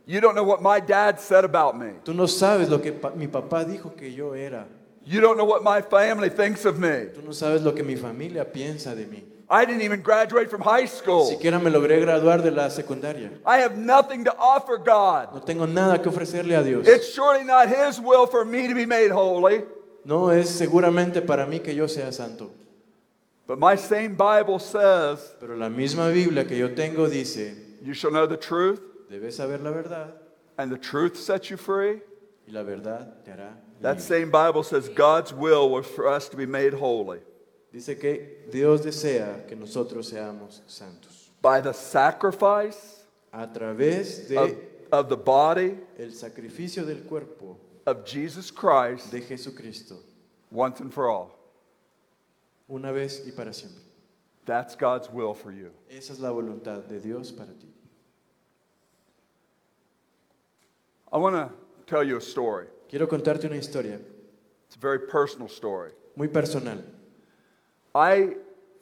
You 0.06 0.20
don't 0.20 0.36
know 0.36 0.44
what 0.44 0.62
my 0.62 0.82
dad 0.82 1.18
said 1.18 1.46
about 1.46 1.78
me. 1.78 1.94
Tú 2.04 2.14
no 2.14 2.26
sabes 2.28 2.68
lo 2.70 2.80
que 2.82 2.92
pa- 2.92 3.12
mi 3.12 3.28
papá 3.28 3.64
dijo 3.64 3.96
que 3.96 4.12
yo 4.14 4.34
era. 4.34 4.66
You 5.06 5.22
don't 5.22 5.38
know 5.38 5.46
what 5.46 5.64
my 5.64 5.82
family 5.82 6.30
thinks 6.30 6.66
of 6.66 6.78
me. 6.78 7.06
Tú 7.16 7.22
no 7.24 7.32
sabes 7.32 7.62
lo 7.62 7.72
que 7.74 7.84
mi 7.84 7.96
familia 7.96 8.44
piensa 8.52 8.94
de 8.94 9.06
mí. 9.06 9.24
I 9.50 9.64
didn't 9.64 9.82
even 9.82 10.02
graduate 10.02 10.50
from 10.50 10.60
high 10.60 10.86
school. 10.88 11.26
Siquiera 11.28 11.58
me 11.58 11.72
logré 11.72 12.02
graduar 12.02 12.42
de 12.44 12.52
la 12.52 12.68
secundaria. 12.70 13.32
I 13.46 13.60
have 13.60 13.78
nothing 13.78 14.26
to 14.26 14.36
offer 14.38 14.78
God. 14.78 15.34
No 15.34 15.40
tengo 15.40 15.66
nada 15.66 16.02
que 16.02 16.10
ofrecerle 16.12 16.58
a 16.58 16.64
Dios. 16.64 16.86
It's 16.86 17.14
surely 17.14 17.46
not 17.46 17.70
His 17.70 17.98
will 18.02 18.28
for 18.28 18.44
me 18.44 18.68
to 18.68 18.76
be 18.76 18.86
made 18.86 19.10
holy. 19.10 19.64
No 20.04 20.32
es 20.32 20.50
seguramente 20.50 21.22
para 21.26 21.46
mí 21.46 21.62
que 21.64 21.74
yo 21.74 21.88
sea 21.88 22.12
santo. 22.12 22.52
But 23.48 23.60
my 23.60 23.76
same 23.76 24.16
Bible 24.16 24.60
says, 24.60 25.34
Pero 25.40 25.56
la 25.56 25.70
misma 25.70 26.12
Biblia 26.14 26.44
que 26.44 26.58
yo 26.58 26.68
tengo 26.76 27.08
dice, 27.10 27.56
You 27.82 27.94
shall 27.94 28.12
know 28.12 28.28
the 28.28 28.36
truth, 28.38 28.82
debes 29.10 29.38
saber 29.38 29.58
la 29.60 29.72
verdad 29.72 30.12
and 30.58 30.70
the 30.72 30.78
truth 30.78 31.16
sets 31.18 31.50
you 31.50 31.56
free. 31.58 32.02
y 32.48 32.52
la 32.52 32.64
verdad 32.64 33.24
te 33.24 33.32
hará 33.32 33.54
That 33.82 33.98
libre. 33.98 34.02
same 34.02 34.32
Bible 34.32 34.64
says 34.64 34.90
God's 34.90 35.32
will 35.34 35.70
was 35.70 35.86
for 35.86 36.08
us 36.08 36.28
to 36.30 36.36
be 36.38 36.46
made 36.46 36.74
holy 36.74 37.20
Dice 37.72 37.98
que 38.00 38.20
Dios 38.52 38.82
desea 38.82 39.48
que 39.48 39.56
nosotros 39.56 40.12
seamos 40.12 40.62
santos. 40.68 41.30
by 41.42 41.62
the 41.62 41.74
sacrifice 41.74 43.04
A 43.34 43.46
través 43.48 44.24
of, 44.36 44.50
de 44.50 44.58
of 44.92 45.10
the 45.10 45.18
body 45.18 45.78
el 46.00 46.10
sacrificio 46.12 46.86
del 46.86 47.04
cuerpo 47.08 47.56
of 47.86 48.04
Jesus 48.06 48.52
Christ 48.52 49.12
de 49.12 49.22
Jesucristo, 49.22 49.96
once 50.52 50.80
and 50.82 50.94
for 50.94 51.10
all. 51.10 51.37
Una 52.70 52.92
vez 52.92 53.24
y 53.28 53.32
para 53.32 53.54
siempre. 53.54 53.82
That's 54.46 54.76
God's 54.76 55.10
will 55.12 55.34
for 55.34 55.52
you. 55.52 55.72
Esa 55.90 56.14
es 56.14 56.20
la 56.20 56.32
voluntad 56.32 56.84
de 56.88 57.00
Dios 57.00 57.32
para 57.32 57.52
ti. 57.52 57.68
I 61.12 61.18
want 61.18 61.36
to 61.36 61.52
tell 61.86 62.04
you 62.04 62.18
a 62.18 62.22
story. 62.22 62.68
Quiero 62.90 63.08
contarte 63.08 63.46
una 63.46 63.56
historia 63.58 64.00
It's 64.68 64.76
a 64.76 64.80
very 64.80 65.00
personal 65.00 65.48
story. 65.48 65.92
muy 66.16 66.28
personal. 66.28 66.84
I, 67.96 68.36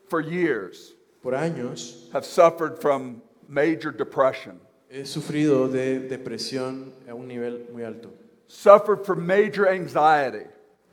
for 0.10 0.20
years, 0.22 0.94
Por 1.22 1.34
años 1.34 2.12
have 2.12 2.26
suffered 2.26 2.80
from 2.80 3.22
major 3.48 3.92
depression, 3.92 4.60
he 4.90 5.02
sufrido 5.06 5.72
de 5.72 6.00
depresión 6.08 6.92
a 7.08 7.14
un 7.16 7.28
nivel 7.28 7.68
muy 7.72 7.84
alto. 7.84 8.10
suffered 8.48 9.06
from 9.06 9.26
major 9.26 9.68
anxiety. 9.68 10.46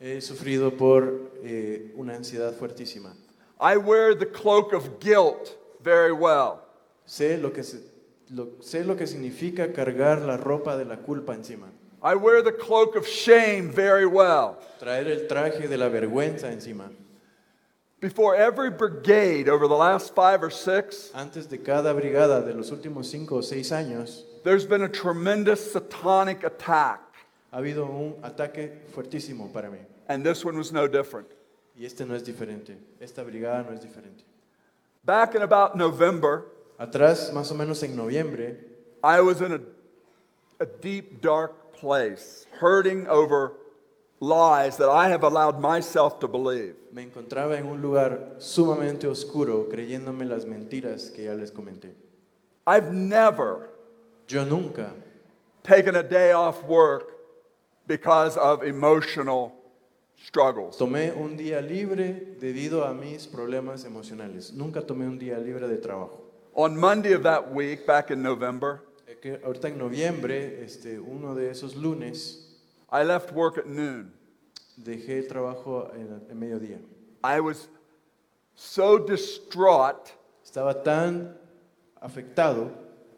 He 0.05 0.21
sufrido 0.21 0.77
por 0.77 1.31
eh, 1.45 1.93
una 1.97 2.15
ansiedad 2.17 2.53
fuertísima. 2.55 3.15
I 3.61 3.77
wear 3.77 4.17
the 4.19 4.27
cloak 4.27 4.73
of 4.73 4.99
guilt 4.99 5.57
very 5.81 6.11
well. 6.13 6.59
Sé 7.07 7.41
lo, 7.41 7.53
que 7.53 7.63
se- 7.63 7.79
lo- 8.31 8.57
sé 8.61 8.85
lo 8.85 8.97
que 8.97 9.07
significa 9.07 9.73
cargar 9.73 10.21
la 10.23 10.37
ropa 10.37 10.77
de 10.77 10.85
la 10.85 10.97
culpa 10.97 11.35
encima. 11.35 11.69
I 12.03 12.17
wear 12.17 12.43
the 12.43 12.51
cloak 12.53 12.97
of 12.97 13.07
shame 13.07 13.71
very 13.71 14.05
well. 14.05 14.57
Traer 14.81 15.07
el 15.07 15.29
traje 15.29 15.69
de 15.69 15.77
la 15.79 15.89
vergüenza 15.89 16.51
encima. 16.51 16.91
Before 18.01 18.35
every 18.35 18.71
brigade 18.71 19.49
over 19.49 19.69
the 19.69 19.77
last 19.77 20.13
five 20.17 20.43
or 20.43 20.51
six, 20.51 21.13
Antes 21.15 21.47
de 21.49 21.59
cada 21.59 21.95
brigada 21.95 22.45
de 22.45 22.53
los 22.55 22.73
últimos 22.73 23.07
cinco 23.09 23.37
o 23.37 23.41
seis 23.43 23.71
años, 23.71 24.25
there's 24.43 24.67
been 24.67 24.83
a 24.83 24.89
tremendous 24.89 25.61
satanic 25.71 26.43
attack, 26.43 27.01
ha 27.53 27.59
habido 27.59 27.85
un 27.87 28.17
ataque 28.25 28.83
fuertísimo 28.93 29.53
para 29.53 29.71
mí. 29.71 29.79
And 30.09 30.25
this 30.25 30.45
one 30.45 30.57
was 30.57 30.73
no 30.73 30.87
different. 30.87 31.29
Y 31.77 31.85
este 31.85 32.01
no 32.01 32.15
es 32.15 32.23
diferente. 32.23 32.77
Esta 33.01 33.23
brigada 33.23 33.65
no 33.65 33.73
es 33.73 33.81
diferente. 33.81 34.25
Back 35.05 35.35
in 35.35 35.43
about 35.43 35.77
November, 35.77 36.45
Atrás, 36.79 37.33
más 37.33 37.51
o 37.51 37.55
menos 37.55 37.83
en 37.83 37.95
noviembre, 37.97 38.57
I 39.05 39.21
was 39.21 39.41
in 39.41 39.53
a, 39.53 39.61
a 40.61 40.67
deep, 40.67 41.21
dark 41.21 41.73
place, 41.75 42.47
hurting 42.59 43.07
over 43.07 43.53
lies 44.21 44.77
that 44.77 44.89
I 44.89 45.09
have 45.09 45.25
allowed 45.25 45.61
myself 45.61 46.19
to 46.21 46.29
believe. 46.29 46.75
me 46.93 47.03
encontraba 47.03 47.57
en 47.57 47.67
un 47.67 47.81
lugar 47.81 48.37
sumamente 48.39 49.07
oscuro 49.07 49.69
creyéndome 49.69 50.25
las 50.25 50.45
mentiras 50.45 51.11
que 51.11 51.25
ya 51.25 51.35
les 51.35 51.51
comenté. 51.51 51.93
I've 52.67 52.93
never 52.93 53.71
Yo 54.29 54.45
nunca 54.45 54.93
taken 55.63 55.97
a 55.97 56.03
day 56.03 56.33
off 56.33 56.63
work 56.65 57.09
because 57.87 58.37
of 58.37 58.63
emotional 58.63 59.53
struggles. 60.19 60.77
tomé 60.77 61.13
un 61.13 61.37
día 61.37 61.61
libre 61.61 62.37
debido 62.41 62.85
a 62.85 62.93
mis 62.95 63.27
problemas 63.27 63.85
emocionales. 63.85 64.53
Nunca 64.53 64.83
tomé 64.83 65.07
un 65.07 65.19
día 65.19 65.39
libre 65.39 65.67
de 65.69 65.77
trabajo. 65.79 66.21
On 66.55 66.77
Monday 66.79 67.15
of 67.15 67.23
that 67.23 67.53
week, 67.53 67.87
back 67.87 68.11
in 68.11 68.23
November, 68.23 68.81
Eh, 69.07 69.17
que 69.21 69.41
ahorita 69.45 69.69
en 69.69 69.79
noviembre, 69.79 70.63
este, 70.65 70.99
uno 70.99 71.35
de 71.35 71.51
esos 71.51 71.75
lunes, 71.77 72.59
I 72.93 73.03
left 73.05 73.33
work 73.33 73.59
at 73.59 73.67
noon. 73.67 74.13
dejé 74.77 75.19
el 75.19 75.29
trabajo 75.29 75.91
en, 75.95 76.23
en 76.31 76.39
mediodía. 76.39 76.79
I 77.25 77.41
was 77.41 77.69
so 78.55 78.99
distraught 78.99 80.13
Estaba 80.45 80.83
tan 80.83 81.35
afectado. 82.03 82.71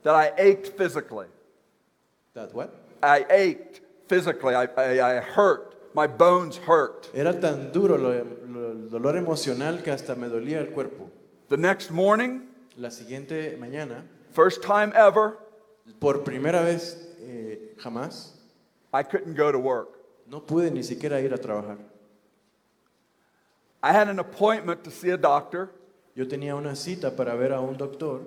that 0.03 0.15
I 0.15 0.33
ached 0.39 0.77
physically. 0.77 1.27
That 2.35 2.53
what? 2.55 2.71
I 3.03 3.25
ached 3.31 3.81
physically. 4.09 4.55
I, 4.55 4.65
I, 4.77 5.17
I 5.19 5.21
hurt. 5.21 5.74
My 5.95 6.07
bones 6.09 6.59
hurt. 6.67 7.09
Era 7.15 7.39
tan 7.39 7.73
duro 7.73 7.97
lo- 7.97 8.13
lo- 8.47 8.73
el 8.73 8.91
dolor 8.91 9.17
emocional 9.17 9.83
que 9.83 9.91
hasta 9.93 10.15
me 10.17 10.29
dolía 10.29 10.59
el 10.61 10.71
cuerpo. 10.73 11.09
The 11.49 11.57
next 11.57 11.91
morning, 11.91 12.41
La 12.77 12.91
siguiente 12.91 13.57
mañana, 13.59 14.05
first 14.33 14.61
time 14.63 14.93
ever, 14.97 15.39
por 16.01 16.25
primera 16.25 16.63
vez 16.63 16.97
eh, 17.21 17.75
jamás, 17.79 18.33
I 18.93 19.05
couldn't 19.05 19.37
go 19.37 19.53
to 19.53 19.59
work. 19.59 19.91
no 20.27 20.41
pude 20.41 20.71
ni 20.73 20.83
siquiera 20.83 21.21
ir 21.21 21.33
a 21.33 21.39
trabajar. 21.39 21.79
I 23.83 23.93
had 23.93 24.09
an 24.09 24.19
appointment 24.19 24.83
to 24.85 24.91
see 24.91 25.11
a 25.11 25.17
doctor. 25.17 25.71
Yo 26.17 26.27
tenía 26.27 26.57
una 26.57 26.75
cita 26.75 27.15
para 27.15 27.37
ver 27.37 27.53
a 27.53 27.61
un 27.61 27.77
doctor. 27.77 28.23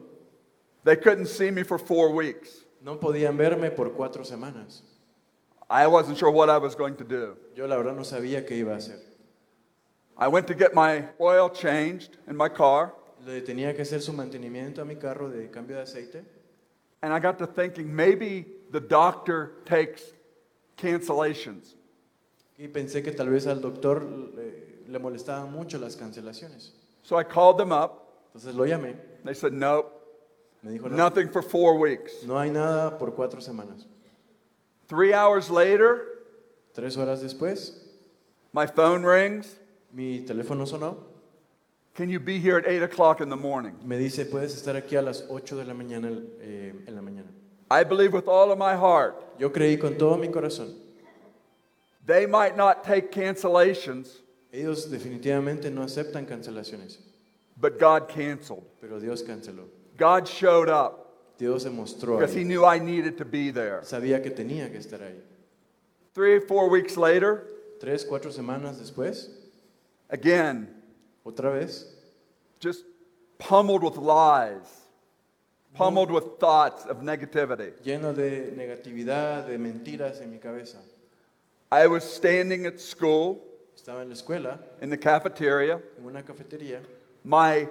They 0.86 0.96
couldn't 0.96 1.26
see 1.28 1.52
me 1.52 1.64
for 1.64 1.78
four 1.80 2.12
weeks. 2.14 2.64
No 2.82 2.98
podían 3.00 3.36
verme 3.38 3.72
por 3.76 3.92
cuatro 3.94 4.24
semanas. 4.24 4.84
I 5.70 5.86
wasn't 5.88 6.18
sure 6.18 6.32
what 6.32 6.50
I 6.50 6.58
was 6.58 6.76
going 6.76 6.96
to 6.98 7.04
do. 7.04 7.36
Yo 7.56 7.66
la 7.68 7.76
verdad 7.78 7.96
no 7.96 8.04
sabía 8.04 8.46
qué 8.48 8.52
iba 8.58 8.74
a 8.74 8.78
hacer. 8.78 9.00
I 10.18 10.28
went 10.30 10.48
to 10.48 10.56
get 10.56 10.74
my 10.74 11.06
oil 11.20 11.50
changed 11.50 12.18
in 12.28 12.36
my 12.36 12.50
car, 12.50 12.94
Le 13.26 13.42
tenía 13.42 13.76
que 13.76 13.82
hacer 13.84 14.02
su 14.02 14.14
mantenimiento 14.14 14.80
a 14.82 14.86
mi 14.86 14.96
carro 14.96 15.30
de 15.30 15.48
cambio 15.50 15.76
de 15.76 15.82
aceite. 15.84 16.24
and 17.04 17.14
I 17.14 17.20
got 17.20 17.38
to 17.40 17.46
thinking 17.46 17.94
maybe 17.96 18.46
the 18.72 18.80
doctor 18.80 19.52
takes 19.66 20.02
cancellations. 20.78 21.76
Y 22.58 22.68
pensé 22.68 23.04
que 23.04 23.12
tal 23.12 23.30
vez 23.30 23.46
al 23.46 23.62
doctor 23.62 24.02
le, 24.04 24.88
le 24.88 25.00
molestaban 25.00 25.52
mucho 25.52 25.78
las 25.78 25.96
cancelaciones. 25.96 26.72
So 27.04 27.18
I 27.18 27.24
called 27.24 27.58
them 27.58 27.72
up. 27.72 28.04
Entonces 28.34 28.56
lo 28.56 28.66
llamé. 28.66 28.96
They 29.24 29.34
said, 29.34 29.54
nope, 29.54 29.92
Me 30.64 30.72
dijo, 30.72 30.90
no, 30.90 30.96
nothing 30.98 31.30
for 31.30 31.42
four 31.44 31.78
weeks. 31.78 32.24
no 32.26 32.38
hay 32.40 32.50
nada 32.50 32.98
por 32.98 33.12
cuatro 33.14 33.40
semanas. 33.42 33.86
Three 34.88 35.14
hours 35.14 35.50
later, 35.50 36.04
Tres 36.74 36.96
horas 36.96 37.22
después, 37.24 37.72
my 38.54 38.66
phone 38.68 39.04
rings. 39.04 39.56
mi 39.94 40.24
teléfono 40.26 40.66
sonó. 40.68 40.98
Can 41.96 42.10
you 42.10 42.20
be 42.20 42.38
here 42.40 42.58
at 42.60 42.68
8 42.68 42.84
o'clock 42.84 43.22
in 43.22 43.30
the 43.30 43.36
morning? 43.36 43.76
Me 43.84 43.98
dice, 43.98 44.24
puedes 44.26 44.54
estar 44.56 44.76
aquí 44.76 44.96
a 44.98 45.02
las 45.02 45.24
8 45.30 45.56
de 45.58 45.64
la 45.66 45.74
mañana 45.74 46.22
eh, 46.40 46.72
en 46.88 46.96
la 46.96 47.02
mañana. 47.02 47.28
I 47.72 47.84
believe 47.84 48.14
with 48.14 48.28
all 48.28 48.52
of 48.52 48.58
my 48.60 48.76
heart, 48.76 49.16
Yo 49.40 49.50
creí 49.50 49.80
con 49.80 49.98
todo 49.98 50.16
mi 50.18 50.28
corazón. 50.28 50.76
they 52.06 52.26
might 52.28 52.56
not 52.56 52.84
take 52.84 53.12
cancellations, 53.12 54.20
Ellos 54.54 54.86
definitivamente 54.86 55.72
no 55.72 55.82
aceptan 55.82 56.26
cancelaciones, 56.28 56.98
but 57.60 57.80
God 57.80 58.08
canceled. 58.08 58.64
pero 58.80 59.00
Dios 59.00 59.24
canceló. 59.24 59.66
God 59.98 60.28
showed 60.28 60.70
up 60.70 61.07
Dios 61.38 61.64
se 61.64 61.70
mostró 61.70 62.18
because 62.20 62.34
He 62.36 62.42
ahí. 62.42 62.46
knew 62.46 62.66
I 62.66 62.80
needed 62.80 63.18
to 63.18 63.26
be 63.26 63.52
there. 63.52 63.82
Sabía 63.84 64.22
que 64.24 64.32
tenía 64.32 64.72
que 64.72 64.78
estar 64.80 65.02
ahí. 65.02 65.20
Three 66.14 66.36
or 66.38 66.42
four 66.42 66.70
weeks 66.70 66.98
later, 66.98 67.44
Tres, 67.80 68.04
cuatro 68.04 68.32
semanas 68.32 68.80
después, 68.80 69.30
again, 70.10 70.68
otra 71.24 71.52
vez, 71.54 71.86
just 72.60 72.84
pummeled 73.38 73.84
with 73.84 73.98
lies, 73.98 74.88
pummeled 75.76 76.10
with 76.10 76.40
thoughts 76.40 76.86
of 76.88 77.04
negativity. 77.04 77.74
lleno 77.84 78.14
de 78.16 78.52
negatividad, 78.58 79.46
de 79.48 79.60
mentiras 79.60 80.22
en 80.22 80.32
mi 80.32 80.40
cabeza. 80.40 80.78
I 81.72 81.86
was 81.86 82.04
standing 82.04 82.66
at 82.66 82.80
school 82.80 83.44
Estaba 83.76 84.02
en 84.02 84.10
la 84.10 84.16
escuela, 84.16 84.58
in 84.82 84.90
the 84.90 84.98
cafeteria. 84.98 85.80
en 86.00 86.06
una 86.06 86.24
cafetería. 86.24 86.80
My, 87.24 87.68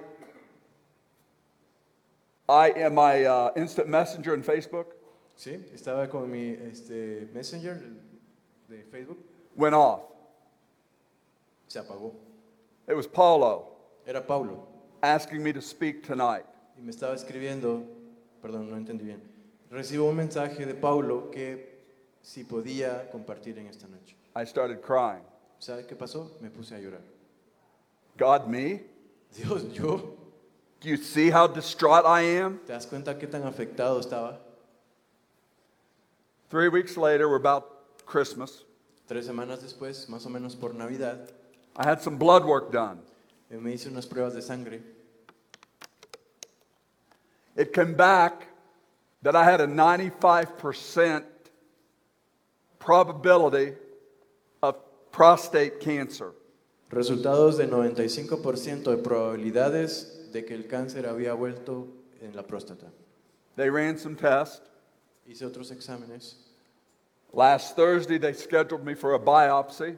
I 2.49 2.71
am 2.77 2.95
my 2.95 3.25
uh, 3.25 3.51
instant 3.55 3.89
messenger 3.89 4.33
in 4.33 4.43
Facebook 4.43 4.93
¿sí? 5.37 5.63
Estaba 5.73 6.09
con 6.09 6.29
mi 6.29 6.49
este, 6.69 7.27
Messenger 7.33 7.79
de 8.67 8.83
Facebook. 8.91 9.17
went 9.55 9.75
off. 9.75 10.01
Se 11.67 11.79
apagó. 11.79 12.13
It 12.87 12.95
was 12.95 13.07
Paulo 13.07 13.67
Era 14.05 14.21
Paulo. 14.21 14.67
asking 15.03 15.43
me 15.43 15.53
to 15.53 15.61
speak 15.61 16.03
tonight. 16.03 16.45
Y 16.77 16.81
me 16.81 16.91
estaba 16.91 17.13
escribiendo, 17.15 17.83
perdón, 18.41 18.69
no 18.69 18.77
entendí 18.77 19.03
bien. 19.05 19.21
Recibo 19.69 20.09
un 20.09 20.15
mensaje 20.15 20.65
de 20.65 20.73
Paulo 20.73 21.29
que 21.31 21.77
si 22.21 22.43
podía 22.43 23.09
compartir 23.11 23.57
en 23.57 23.67
esta 23.67 23.87
noche. 23.87 24.15
I 24.35 24.45
started 24.45 24.81
crying. 24.81 25.23
¿Sabes 25.59 25.85
qué 25.85 25.95
pasó? 25.95 26.31
Me 26.41 26.49
puse 26.49 26.75
a 26.75 26.79
llorar. 26.79 27.01
God, 28.17 28.47
me? 28.47 28.83
Dios, 29.35 29.71
yo, 29.73 30.16
Do 30.79 30.89
you 30.89 30.97
see 30.97 31.29
how 31.29 31.47
distraught 31.47 32.05
I 32.05 32.21
am? 32.21 32.59
¿te 32.65 32.73
das 32.73 32.85
cuenta 32.85 33.17
qué 33.17 33.27
tan 33.29 33.43
afectado 33.43 33.99
estaba? 33.99 34.37
Three 36.49 36.69
weeks 36.69 36.95
later, 36.95 37.27
we're 37.27 37.35
about 37.37 38.05
Christmas. 38.05 38.63
Tres 39.07 39.25
semanas 39.25 39.59
después, 39.61 40.07
más 40.07 40.25
o 40.25 40.29
menos 40.29 40.55
por 40.55 40.73
Navidad, 40.73 41.29
I 41.75 41.85
had 41.85 42.01
some 42.01 42.17
blood 42.17 42.45
work 42.45 42.71
done. 42.71 42.99
eh, 43.51 43.57
me 43.57 43.71
hice 43.73 43.87
unas 43.89 44.05
pruebas 44.05 44.33
de 44.33 44.41
sangre. 44.41 44.81
It 47.55 47.73
came 47.73 47.95
back 47.95 48.47
that 49.23 49.35
I 49.35 49.43
had 49.43 49.61
a 49.61 49.67
95% 49.67 51.23
probability 52.79 53.73
of 54.61 54.75
prostate 55.11 55.79
cancer. 55.79 56.33
Resultados 56.91 57.57
de 57.57 57.67
95% 57.67 58.83
de 58.83 58.97
probabilidades 58.97 60.16
de 60.31 60.45
que 60.45 60.53
el 60.53 60.67
cáncer 60.67 61.05
había 61.07 61.33
vuelto 61.33 61.87
en 62.21 62.35
la 62.35 62.43
próstata. 62.43 62.87
They 63.55 63.69
ran 63.69 63.97
some 63.97 64.15
tests. 64.15 64.61
Hice 65.27 65.41
otros 65.45 65.71
exámenes. 65.71 66.35
Last 67.33 67.75
Thursday, 67.75 68.17
they 68.17 68.33
scheduled 68.33 68.85
me 68.85 68.93
for 68.95 69.13
a 69.13 69.19
biopsy. 69.19 69.97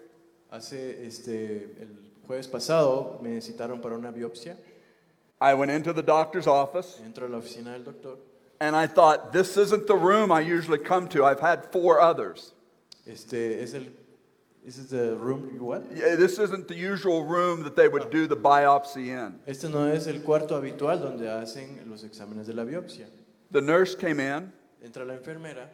Hace 0.51 1.05
este, 1.05 1.75
el 1.79 1.89
jueves 2.27 2.47
pasado 2.47 3.19
me 3.21 3.39
citaron 3.41 3.81
para 3.81 3.95
una 3.95 4.11
biopsia. 4.11 4.55
I 5.41 5.53
went 5.53 5.71
into 5.71 5.93
the 5.93 6.01
doctor's 6.01 6.47
office 6.47 6.99
Entro 7.05 7.25
a 7.25 7.29
la 7.29 7.37
oficina 7.37 7.71
del 7.73 7.83
doctor. 7.83 8.17
and 8.59 8.75
I 8.75 8.87
thought, 8.87 9.31
this 9.31 9.55
isn't 9.55 9.87
the 9.87 9.95
room 9.95 10.31
I 10.31 10.41
usually 10.41 10.79
come 10.79 11.07
to. 11.09 11.23
I've 11.23 11.39
had 11.39 11.71
four 11.71 12.01
others. 12.01 12.53
Este 13.07 13.61
es 13.61 13.73
el 13.73 13.85
this 14.69 14.77
is 14.77 14.89
the 14.91 15.15
room 15.17 15.49
you 15.51 15.63
what? 15.63 15.83
Yeah, 15.95 16.15
This 16.15 16.37
isn't 16.37 16.67
the 16.67 16.75
usual 16.75 17.23
room 17.25 17.63
that 17.63 17.75
they 17.75 17.87
would 17.87 18.11
do 18.11 18.27
the 18.27 18.37
biopsy 18.37 19.07
in. 19.07 19.39
Este 19.47 19.63
no 19.63 19.85
es 19.87 20.05
el 20.05 20.19
cuarto 20.21 20.55
habitual 20.55 20.99
donde 21.01 21.27
hacen 21.27 21.79
los 21.89 22.03
exámenes 22.03 22.45
de 22.45 22.53
la 22.53 22.63
biopsia. 22.65 23.07
The 23.49 23.61
nurse 23.61 23.95
came 23.95 24.19
in 24.19 24.53
Entra 24.85 25.07
la 25.07 25.15
enfermera, 25.15 25.65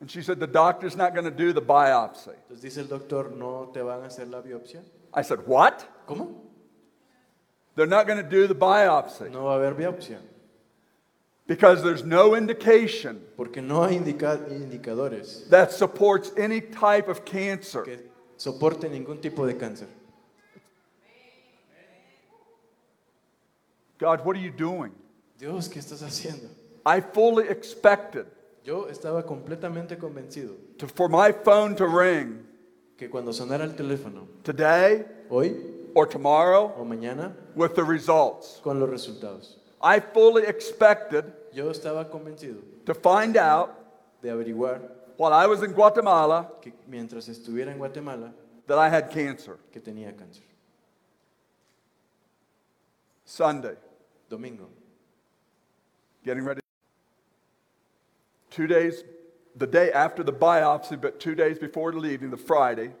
and 0.00 0.10
she 0.10 0.22
said, 0.22 0.40
The 0.40 0.46
doctor's 0.46 0.96
not 0.96 1.12
going 1.12 1.26
to 1.26 1.30
do 1.30 1.52
the 1.52 1.60
biopsy. 1.60 2.32
entonces 2.48 2.62
dice 2.62 2.78
el 2.78 2.86
doctor, 2.86 3.30
"No 3.36 3.70
te 3.70 3.82
van 3.82 4.02
a 4.02 4.06
hacer 4.06 4.26
la 4.30 4.40
biopsia." 4.40 4.80
I 5.12 5.20
said, 5.20 5.40
What? 5.46 5.84
¿Cómo? 6.08 6.32
They're 7.76 7.86
not 7.86 8.06
going 8.06 8.16
to 8.22 8.28
do 8.28 8.46
the 8.46 8.54
biopsy 8.54 9.30
No 9.30 9.44
va 9.44 9.52
a 9.52 9.56
haber 9.56 9.74
biopsia, 9.74 10.20
because 11.46 11.82
there's 11.82 12.02
no 12.02 12.34
indication 12.34 13.20
porque 13.36 13.58
no 13.60 13.82
hay 13.84 13.96
indica- 13.96 14.40
indicadores 14.50 15.46
that 15.50 15.70
supports 15.70 16.32
any 16.38 16.62
type 16.62 17.08
of 17.08 17.26
cancer. 17.26 17.82
que 17.82 17.98
soporten 18.38 18.92
ningún 18.92 19.20
tipo 19.20 19.46
de 19.46 19.56
cáncer. 19.56 19.88
God, 23.98 24.24
what 24.24 24.36
are 24.36 24.42
you 24.42 24.52
doing? 24.52 24.92
Dios, 25.38 25.68
¿qué 25.68 25.80
estás 25.80 26.02
haciendo? 26.02 26.48
I 26.86 27.00
fully 27.00 27.48
expected 27.48 28.26
Yo 28.64 28.86
estaba 28.88 29.24
completamente 29.24 29.98
convencido 29.98 30.54
to, 30.78 30.86
for 30.86 31.08
my 31.08 31.32
phone 31.32 31.74
to 31.76 31.86
ring 31.86 32.46
que 32.96 33.08
cuando 33.08 33.32
sonara 33.32 33.64
el 33.64 33.74
teléfono, 33.74 34.26
today 34.42 35.04
hoy 35.28 35.56
or 35.94 36.06
tomorrow 36.06 36.72
o 36.76 36.84
mañana, 36.84 37.34
with 37.56 37.74
the 37.74 37.82
results. 37.82 38.60
con 38.62 38.78
los 38.78 38.88
resultados. 38.88 39.56
I 39.82 40.00
fully 40.00 40.44
expected 40.44 41.24
Yo 41.52 41.70
estaba 41.70 42.08
convencido 42.10 42.60
to 42.84 42.94
find 42.94 43.36
out 43.36 43.70
de 44.22 44.30
averiguar 44.30 44.80
while 45.18 45.34
I 45.34 45.46
was 45.46 45.62
in 45.62 45.72
Guatemala 45.72 46.48
que 46.62 46.72
mientras 46.88 47.28
estuviera 47.28 47.70
en 47.70 47.76
Guatemala, 47.78 48.32
that 48.66 48.78
I 48.78 48.88
had 48.88 49.10
cancer. 49.10 49.58
que 49.72 49.80
tenía 49.80 50.16
cáncer. 50.16 50.42
Sunday, 53.26 53.74
Domingo. 54.30 54.68
getting 56.24 56.44
ready. 56.44 56.60
Two 58.50 58.66
days, 58.66 59.04
the 59.56 59.66
day 59.66 59.92
after 59.92 60.22
the 60.22 60.32
biopsy, 60.32 60.98
but 61.00 61.20
two 61.20 61.34
days 61.34 61.58
before 61.58 61.92
leaving, 61.92 62.30
the 62.30 62.36
Friday, 62.36 62.92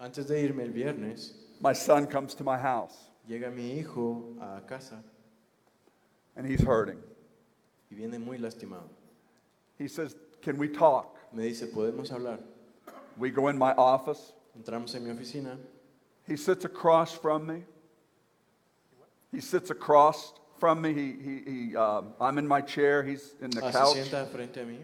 Antes 0.00 0.26
de 0.26 0.34
irme 0.34 0.62
el 0.62 0.72
viernes, 0.72 1.32
my 1.60 1.72
son 1.72 2.06
comes 2.06 2.34
to 2.34 2.44
my 2.44 2.58
house 2.58 3.10
llega 3.28 3.50
mi 3.52 3.78
hijo 3.78 4.36
a 4.40 4.60
casa 4.60 5.02
and 6.36 6.46
he's 6.46 6.60
hurting. 6.62 6.98
y 7.90 7.96
viene 7.96 8.18
muy 8.18 8.38
lastimado. 8.38 8.88
He 9.78 9.88
says, 9.88 10.16
Can 10.42 10.58
we 10.58 10.68
talk? 10.68 11.15
Me 11.32 11.42
dice, 11.44 11.66
¿podemos 11.66 12.10
hablar? 12.10 12.38
We 13.18 13.30
go 13.30 13.48
in 13.48 13.58
my 13.58 13.72
office. 13.72 14.32
Entramos 14.58 14.94
en 14.94 15.04
mi 15.04 15.10
oficina. 15.10 15.56
He 16.26 16.36
sits 16.36 16.64
across 16.64 17.12
from 17.12 17.46
me. 17.46 17.64
He 19.32 19.40
sits 19.40 19.70
across 19.70 20.32
from 20.58 20.80
me. 20.80 20.92
He, 20.94 21.12
he, 21.12 21.42
he, 21.68 21.76
um, 21.76 22.12
I'm 22.20 22.38
in 22.38 22.46
my 22.48 22.60
chair. 22.60 23.02
He's 23.02 23.34
in 23.40 23.50
the 23.50 23.64
Ah, 23.64 23.70
se 23.70 23.78
couch. 23.78 23.96
sienta 23.96 24.26
frente 24.30 24.56
a 24.58 24.64
mí, 24.64 24.78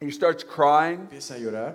He 0.00 0.10
starts 0.10 0.42
crying. 0.44 1.08
empieza 1.10 1.36
a 1.36 1.38
llorar, 1.40 1.74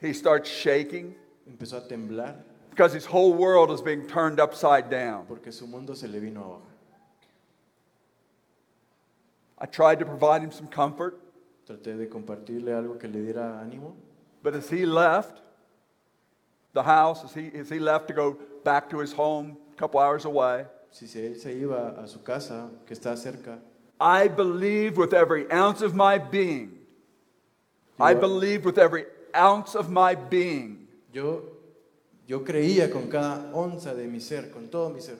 He 0.00 0.12
starts 0.12 0.48
shaking 0.50 1.14
empezó 1.48 1.78
a 1.78 1.88
temblar 1.88 2.36
because 2.70 2.92
his 2.92 3.04
whole 3.06 3.32
world 3.34 3.70
is 3.70 3.80
being 3.80 4.06
turned 4.06 4.38
upside 4.40 4.90
down. 4.90 5.24
porque 5.26 5.52
su 5.52 5.66
mundo 5.66 5.94
se 5.94 6.06
le 6.06 6.20
vino 6.20 6.40
abajo. 6.40 6.62
I 9.58 9.66
tried 9.66 9.98
to 10.00 10.04
provide 10.04 10.42
him 10.42 10.50
some 10.52 10.66
comfort, 10.66 11.18
Traté 11.66 11.96
de 11.96 12.06
compartirle 12.08 12.72
algo 12.74 12.98
que 12.98 13.08
le 13.08 13.20
diera 13.22 13.60
ánimo, 13.60 13.94
but 14.42 14.54
as 14.54 14.68
he 14.70 14.84
left 14.84 15.40
the 16.74 16.82
house, 16.82 17.24
as 17.24 17.32
he, 17.34 17.50
as 17.58 17.70
he 17.70 17.78
left 17.78 18.06
to 18.08 18.12
go 18.14 18.36
back 18.64 18.90
to 18.90 18.98
his 19.00 19.12
home 19.12 19.56
a 19.72 19.76
couple 19.76 19.98
hours 19.98 20.24
away, 20.26 20.66
si 20.90 21.06
se- 21.06 21.26
él 21.26 21.36
se 21.40 21.52
iba 21.54 21.94
a 22.02 22.06
su 22.06 22.18
casa, 22.22 22.68
que 22.86 22.94
está 22.94 23.16
cerca, 23.16 23.58
I 23.98 24.28
believed 24.28 24.98
with 24.98 25.14
every 25.14 25.50
ounce 25.50 25.80
of 25.80 25.94
my 25.94 26.18
being. 26.18 26.80
I 27.98 28.12
believed 28.14 28.64
with 28.66 28.76
every 28.76 29.04
ounce 29.34 29.74
of 29.76 29.88
my 29.88 30.14
being. 30.16 30.88
Yo, 31.12 31.42
yo 32.26 32.40
creía 32.40 32.90
con 32.92 33.08
cada 33.08 33.50
onza 33.54 33.94
de 33.94 34.06
mi 34.08 34.18
ser, 34.18 34.50
con 34.52 34.66
todo 34.68 34.90
mi 34.90 35.00
ser, 35.00 35.16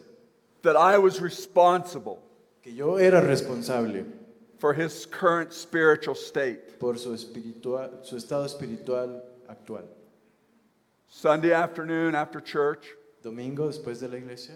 that 0.63 0.77
I 0.77 0.99
was 0.99 1.21
responsible. 1.21 2.19
que 2.63 2.73
yo 2.75 2.97
era 2.99 3.21
responsable 3.21 4.05
for 4.65 4.73
his 4.73 5.05
current 5.05 5.53
spiritual 5.53 6.15
state. 6.15 6.81
por 6.81 6.97
su, 6.97 7.13
espiritual, 7.13 7.91
su 8.03 8.17
estado 8.17 8.47
espiritual 8.47 9.21
actual. 9.47 9.85
Sunday 11.07 11.53
afternoon 11.53 12.15
after 12.15 12.41
church, 12.41 12.87
Domingo, 13.23 13.69
después 13.69 14.01
de 14.01 14.09
la 14.09 14.17
iglesia, 14.17 14.55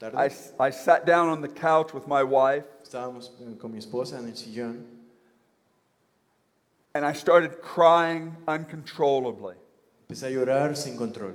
la 0.00 0.10
I, 0.10 0.28
tarde, 0.28 0.52
I 0.60 0.70
sat 0.70 1.06
down 1.06 1.28
on 1.28 1.40
the 1.40 1.48
couch 1.48 1.92
with 1.92 2.06
my 2.06 2.22
wife 2.22 2.62
estábamos 2.84 3.30
eh, 3.40 3.56
con 3.58 3.72
mi 3.72 3.78
esposa 3.78 4.18
en 4.20 4.26
el 4.26 4.36
sillón 4.36 4.84
and 6.94 7.04
I 7.04 7.12
started 7.12 7.60
crying 7.60 8.36
uncontrollably 8.46 9.56
Empecé 10.08 10.28
a 10.28 10.30
llorar 10.30 10.76
sin 10.76 10.96
control. 10.96 11.34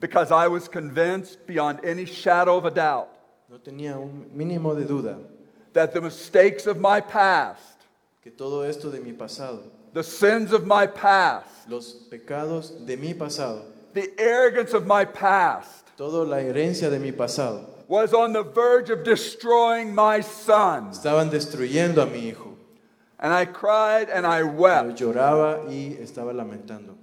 because 0.00 0.30
I 0.30 0.48
was 0.48 0.68
convinced 0.68 1.46
beyond 1.46 1.82
any 1.82 2.04
shadow 2.04 2.58
of 2.58 2.66
a 2.66 2.70
doubt 2.70 3.08
No 3.48 3.56
tenía 3.56 3.96
un 3.96 4.30
mínimo 4.36 4.74
de 4.74 4.84
duda 4.84 5.16
that 5.72 5.92
the 5.92 6.00
mistakes 6.00 6.66
of 6.66 6.78
my 6.78 7.00
past, 7.00 7.78
que 8.22 8.30
todo 8.30 8.62
esto 8.62 8.90
de 8.90 9.00
mi 9.00 9.12
pasado, 9.12 9.62
the 9.92 10.02
sins 10.02 10.52
of 10.52 10.66
my 10.66 10.86
past, 10.86 11.68
los 11.68 11.94
pecados 12.10 12.86
de 12.86 12.96
mi 12.96 13.14
pasado, 13.14 13.62
the 13.94 14.10
arrogance 14.18 14.72
of 14.72 14.86
my 14.86 15.04
past 15.04 15.82
toda 15.96 16.24
la 16.24 16.38
herencia 16.38 16.90
de 16.90 16.98
mi 16.98 17.12
pasado, 17.12 17.66
was 17.88 18.14
on 18.14 18.32
the 18.32 18.42
verge 18.42 18.90
of 18.90 19.04
destroying 19.04 19.94
my 19.94 20.20
son. 20.20 20.90
estaban 20.90 21.30
destruyendo 21.30 22.02
a 22.02 22.06
mi 22.06 22.30
hijo. 22.30 22.56
And 23.18 23.32
I 23.32 23.44
cried 23.44 24.08
and 24.10 24.26
I 24.26 24.42
wept. 24.42 24.98
Yo 24.98 25.12
lloraba 25.12 25.68
y 25.68 25.96
estaba 26.00 26.32
lamentando. 26.32 26.96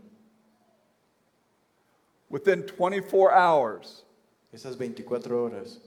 Within 2.29 2.63
24 2.63 3.31
hours, 3.31 4.03
Esas 4.53 4.75
24 4.75 5.19
horas, 5.21 5.77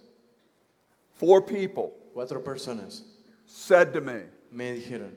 four 1.15 1.43
people 1.43 1.93
cuatro 2.15 2.43
personas 2.43 3.03
said 3.47 3.93
to 3.93 4.01
me, 4.01 4.23
me 4.51 4.81
dijeron, 4.81 5.13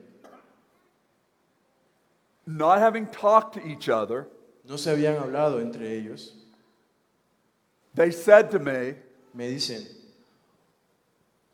not 2.46 2.78
having 2.78 3.06
talked 3.06 3.54
to 3.54 3.66
each 3.66 3.88
other, 3.88 4.28
no 4.68 4.76
se 4.76 4.90
habían 4.90 5.20
hablado 5.20 5.60
entre 5.60 5.86
ellos, 5.86 6.32
they 7.94 8.10
said 8.10 8.50
to 8.50 8.58
me, 8.58 8.94
me 9.34 9.54
dicen, 9.54 9.86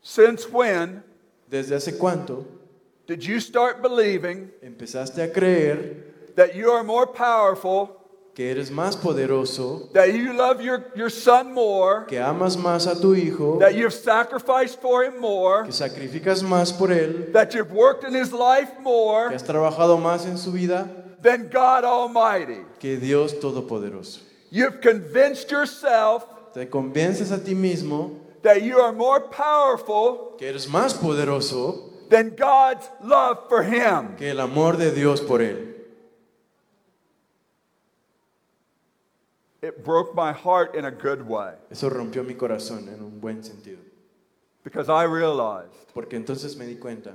Since 0.01 0.49
when 0.49 1.03
¿desde 1.49 1.75
hace 1.75 1.97
cuánto 1.97 2.45
did 3.05 3.23
you 3.23 3.39
start 3.39 3.81
believing 3.81 4.49
empezaste 4.61 5.23
a 5.23 5.27
creer 5.27 6.03
that 6.35 6.55
you 6.55 6.71
are 6.71 6.83
more 6.83 7.05
powerful, 7.05 8.02
que 8.35 8.49
eres 8.49 8.71
más 8.71 8.95
poderoso, 8.95 9.89
that 9.93 10.11
you 10.11 10.33
love 10.33 10.59
your, 10.59 10.85
your 10.95 11.09
son 11.11 11.53
more, 11.53 12.05
que 12.07 12.19
amas 12.19 12.57
más 12.57 12.87
a 12.87 12.99
tu 12.99 13.13
hijo, 13.13 13.59
that 13.59 13.75
you've 13.75 13.93
sacrificed 13.93 14.81
for 14.81 15.03
him 15.03 15.19
more, 15.21 15.63
que 15.65 15.71
sacrificas 15.71 16.41
más 16.41 16.71
por 16.75 16.89
él, 16.91 17.31
that 17.31 17.53
you've 17.53 17.71
worked 17.71 18.03
in 18.03 18.13
his 18.13 18.31
life 18.33 18.71
que 18.73 18.81
more 18.81 19.29
has 19.31 19.43
trabajado 19.43 20.01
más 20.01 20.25
en 20.25 20.37
su 20.37 20.51
vida 20.51 20.89
than 21.21 21.47
God 21.49 21.83
Almighty? 21.83 22.61
que 22.79 22.97
Dios 22.97 23.33
Todopoderoso? 23.33 24.19
You've 24.49 24.81
convinced 24.81 25.51
yourself 25.51 26.25
Te 26.53 26.65
convences 26.67 27.31
a 27.31 27.37
ti 27.43 27.53
mismo 27.53 28.19
that 28.41 28.61
you 28.61 28.79
are 28.79 28.91
more 28.91 29.19
powerful 29.19 30.35
que 30.37 30.47
eres 30.47 30.67
más 30.67 30.93
poderoso 30.93 31.89
than 32.09 32.35
God's 32.35 32.89
love 33.03 33.47
for 33.47 33.63
him. 33.63 34.15
que 34.17 34.29
el 34.31 34.39
amor 34.39 34.77
de 34.77 34.91
Dios 34.91 35.21
por 35.21 35.39
él. 35.41 35.72
It 39.63 39.83
broke 39.83 40.13
my 40.13 40.33
heart 40.33 40.75
in 40.75 40.83
a 40.85 40.91
good 40.91 41.21
way 41.25 41.53
Eso 41.71 41.89
rompió 41.89 42.23
mi 42.25 42.33
corazón 42.35 42.87
en 42.93 43.01
un 43.01 43.19
buen 43.21 43.41
sentido, 43.41 43.79
because 44.63 44.89
I 44.89 45.03
realized 45.05 45.71
porque 45.93 46.13
entonces 46.13 46.57
me 46.57 46.65
di 46.65 46.75
cuenta 46.75 47.13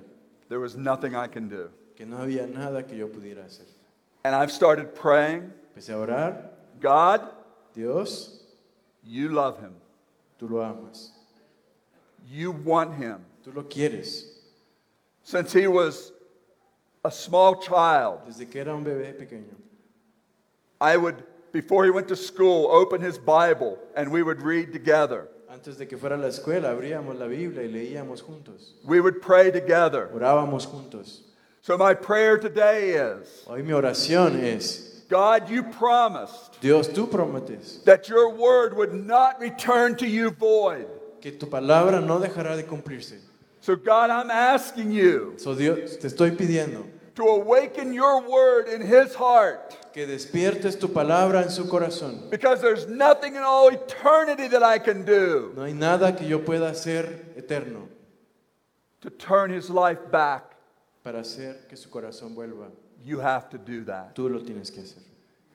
there 0.48 0.58
was 0.58 0.74
nothing 0.76 1.14
I 1.14 1.26
can 1.28 1.48
do. 1.48 1.68
que 1.94 2.06
no 2.06 2.16
había 2.16 2.46
nada 2.46 2.82
que 2.84 2.96
yo 2.96 3.08
pudiera 3.08 3.44
hacer. 3.44 3.66
And 4.24 4.34
I've 4.34 4.50
started 4.50 4.94
praying, 4.94 5.52
Empecé 5.76 5.92
a 5.92 5.98
orar, 5.98 6.50
God, 6.80 7.20
Dios, 7.74 8.40
you 9.04 9.28
love 9.28 9.58
him. 9.60 9.74
tú 10.40 10.48
lo 10.48 10.62
amas, 10.62 11.12
You 12.30 12.52
want 12.52 12.94
him. 12.94 13.18
tú 13.44 13.54
lo 13.54 13.64
quieres. 13.64 14.24
Since 15.22 15.52
he 15.52 15.66
was 15.66 16.12
a 17.04 17.10
small 17.10 17.56
child, 17.60 18.20
Desde 18.26 18.48
que 18.50 18.60
era 18.60 18.74
un 18.74 18.84
bebé 18.84 19.12
pequeño, 19.12 19.54
I 20.80 20.96
would, 20.96 21.22
before 21.60 21.84
he 21.84 21.90
went 21.90 22.06
to 22.06 22.14
school, 22.14 22.70
open 22.70 23.00
his 23.00 23.18
Bible 23.18 23.78
and 23.96 24.12
we 24.12 24.22
would 24.22 24.40
read 24.42 24.72
together. 24.72 25.26
antes 25.50 25.76
de 25.76 25.86
que 25.86 25.98
fuera 25.98 26.14
a 26.14 26.16
la 26.16 26.28
escuela, 26.28 26.70
abríamos 26.70 27.18
la 27.18 27.26
Biblia 27.26 27.62
y 27.64 27.68
leíamos 27.68 28.22
juntos, 28.22 28.74
We 28.84 29.00
would 29.00 29.20
pray 29.20 29.50
together. 29.50 30.08
orábamos 30.14 30.66
juntos. 30.66 31.22
So 31.62 31.76
my 31.76 31.94
prayer 31.94 32.38
today 32.38 32.90
is 32.92 33.42
Hoy 33.48 33.62
mi 33.62 33.72
oración 33.72 34.40
es, 34.40 35.02
God, 35.08 35.50
you 35.50 35.64
promised 35.64 36.60
Dios, 36.60 36.86
tú 36.88 37.10
prometes 37.10 37.82
that 37.84 38.08
your 38.08 38.30
word 38.34 38.76
would 38.76 38.94
not 38.94 39.40
return 39.40 39.96
to 39.96 40.06
you 40.06 40.30
void. 40.30 40.86
que 41.20 41.32
tu 41.32 41.46
palabra 41.46 42.00
no 42.00 42.20
dejará 42.20 42.54
de 42.56 42.62
cumplirse. 42.62 43.18
So, 43.60 43.74
God, 43.74 44.10
I'm 44.10 44.30
asking 44.30 44.92
you 44.92 45.34
So 45.38 45.54
Dios, 45.56 45.96
te 45.96 46.06
estoy 46.06 46.30
pidiendo 46.36 46.84
to 47.16 47.24
awaken 47.24 47.92
your 47.92 48.22
word 48.30 48.68
in 48.68 48.80
his 48.80 49.12
heart 49.16 49.76
que 49.98 50.06
despiertes 50.06 50.78
tu 50.78 50.92
palabra 50.92 51.42
en 51.42 51.50
su 51.50 51.66
corazón. 51.68 52.30
because 52.30 52.60
there's 52.60 52.86
nothing 52.86 53.34
in 53.34 53.42
all 53.42 53.68
eternity 53.68 54.46
that 54.46 54.62
I 54.62 54.78
can 54.78 55.04
do 55.04 55.52
No 55.56 55.64
hay 55.64 55.72
nada 55.72 56.14
que 56.16 56.24
yo 56.24 56.38
pueda 56.44 56.70
hacer 56.70 57.34
eterno 57.36 57.88
to 59.00 59.10
turn 59.10 59.50
his 59.50 59.68
life 59.68 59.98
back. 60.12 60.54
para 61.02 61.18
hacer 61.18 61.66
que 61.68 61.76
su 61.76 61.88
corazón 61.90 62.36
vuelva. 62.36 62.70
You 63.04 63.18
have 63.18 63.48
to 63.50 63.58
do 63.58 63.84
that. 63.86 64.14
Tú 64.14 64.28
lo 64.30 64.38
tienes 64.40 64.70
que 64.70 64.82
hacer. 64.82 65.02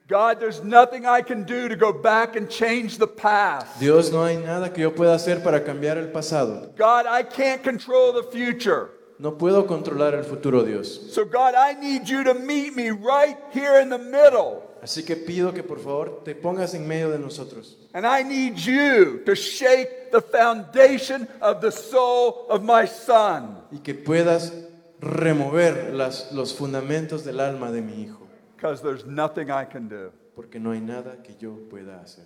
God, 0.08 0.38
there's 0.40 0.62
nothing 0.62 1.06
I 1.06 1.22
can 1.22 1.44
do 1.44 1.66
to 1.66 1.76
go 1.76 1.90
back 1.90 2.36
and 2.36 2.50
change 2.50 2.98
the 2.98 3.06
past. 3.06 3.80
Dios, 3.80 4.12
no 4.12 4.24
hay 4.24 4.36
nada 4.36 4.70
que 4.70 4.82
yo 4.82 4.90
pueda 4.90 5.14
hacer 5.14 5.42
para 5.42 5.60
cambiar 5.64 5.96
el 5.96 6.08
pasado. 6.08 6.76
God, 6.76 7.06
I 7.06 7.22
can't 7.22 7.62
control 7.62 8.12
the 8.12 8.24
future. 8.30 8.90
No 9.18 9.38
puedo 9.38 9.66
controlar 9.66 10.14
el 10.14 10.24
futuro, 10.24 10.64
Dios. 10.64 10.88
So, 11.12 11.24
God, 11.24 11.54
I 11.56 11.74
need 11.80 12.04
you 12.04 12.24
to 12.24 12.34
meet 12.34 12.74
me 12.74 12.90
right 12.90 13.36
here 13.52 13.80
in 13.80 13.88
the 13.90 13.98
middle. 13.98 14.62
Así 14.82 15.02
que 15.04 15.16
pido 15.16 15.54
que 15.54 15.62
por 15.62 15.78
favor 15.78 16.22
te 16.24 16.34
pongas 16.34 16.74
en 16.74 16.86
medio 16.86 17.10
de 17.10 17.18
nosotros. 17.18 17.78
And 17.94 18.04
I 18.04 18.22
need 18.22 18.56
you 18.56 19.22
to 19.24 19.34
shake 19.34 20.10
the 20.10 20.20
foundation 20.20 21.26
of 21.40 21.60
the 21.60 21.70
soul 21.70 22.46
of 22.50 22.62
my 22.62 22.86
son. 22.86 23.62
y 23.72 23.78
que 23.78 23.94
puedas 23.94 24.52
remover 25.00 25.94
las- 25.94 26.32
los 26.32 26.52
fundamentos 26.54 27.24
del 27.24 27.40
alma 27.40 27.70
de 27.70 27.82
mi 27.82 28.02
hijo, 28.02 28.26
Because 28.56 28.82
there's 28.82 29.06
nothing 29.06 29.48
I 29.50 29.64
can 29.66 29.88
do. 29.88 30.10
porque 30.34 30.58
no 30.58 30.72
hay 30.72 30.80
nada 30.80 31.22
que 31.22 31.34
yo 31.38 31.56
pueda 31.70 32.00
hacer. 32.02 32.24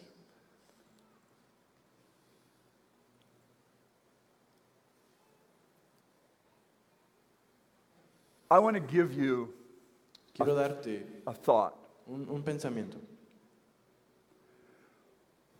I 8.50 8.58
want 8.58 8.74
to 8.76 8.80
give 8.80 9.12
you 9.12 9.52
Quiero 10.34 10.54
darte 10.54 11.02
a 11.26 11.32
thought. 11.32 11.74
un, 12.08 12.26
un 12.30 12.42
pensamiento. 12.42 12.96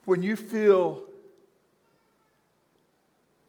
When 0.05 0.23
you 0.23 0.37
feel 0.37 1.05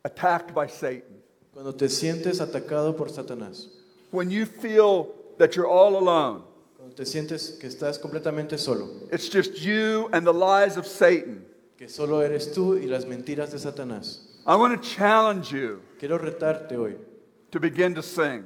attacked 0.04 0.54
by 0.54 0.68
Satan, 0.68 1.22
Cuando 1.54 1.74
te 1.74 1.88
sientes 1.90 2.40
atacado 2.42 2.96
por 2.96 3.08
Satanás, 3.10 3.68
when 4.12 4.30
you 4.30 4.46
feel 4.46 5.10
that 5.38 5.56
you're 5.56 5.68
all 5.68 5.98
alone, 5.98 6.44
cuando 6.78 6.96
te 6.96 7.04
sientes 7.06 7.60
que 7.60 7.68
estás 7.68 8.00
completamente 8.00 8.58
solo, 8.58 8.88
it's 9.12 9.30
just 9.30 9.60
you 9.62 10.10
and 10.14 10.26
the 10.26 10.34
lies 10.34 10.78
of 10.78 10.86
Satan, 10.86 11.46
que 11.78 11.88
solo 11.90 12.20
eres 12.22 12.54
tú 12.54 12.78
y 12.78 12.88
las 12.88 13.06
mentiras 13.06 13.52
de 13.52 13.58
Satanás, 13.58 14.20
I 14.46 14.56
want 14.56 14.82
to 14.82 14.90
challenge 14.90 15.52
you 15.52 15.82
quiero 16.00 16.18
retarte 16.18 16.78
hoy 16.78 16.96
to 17.52 17.60
begin 17.60 17.94
to 17.96 18.02
sing. 18.04 18.46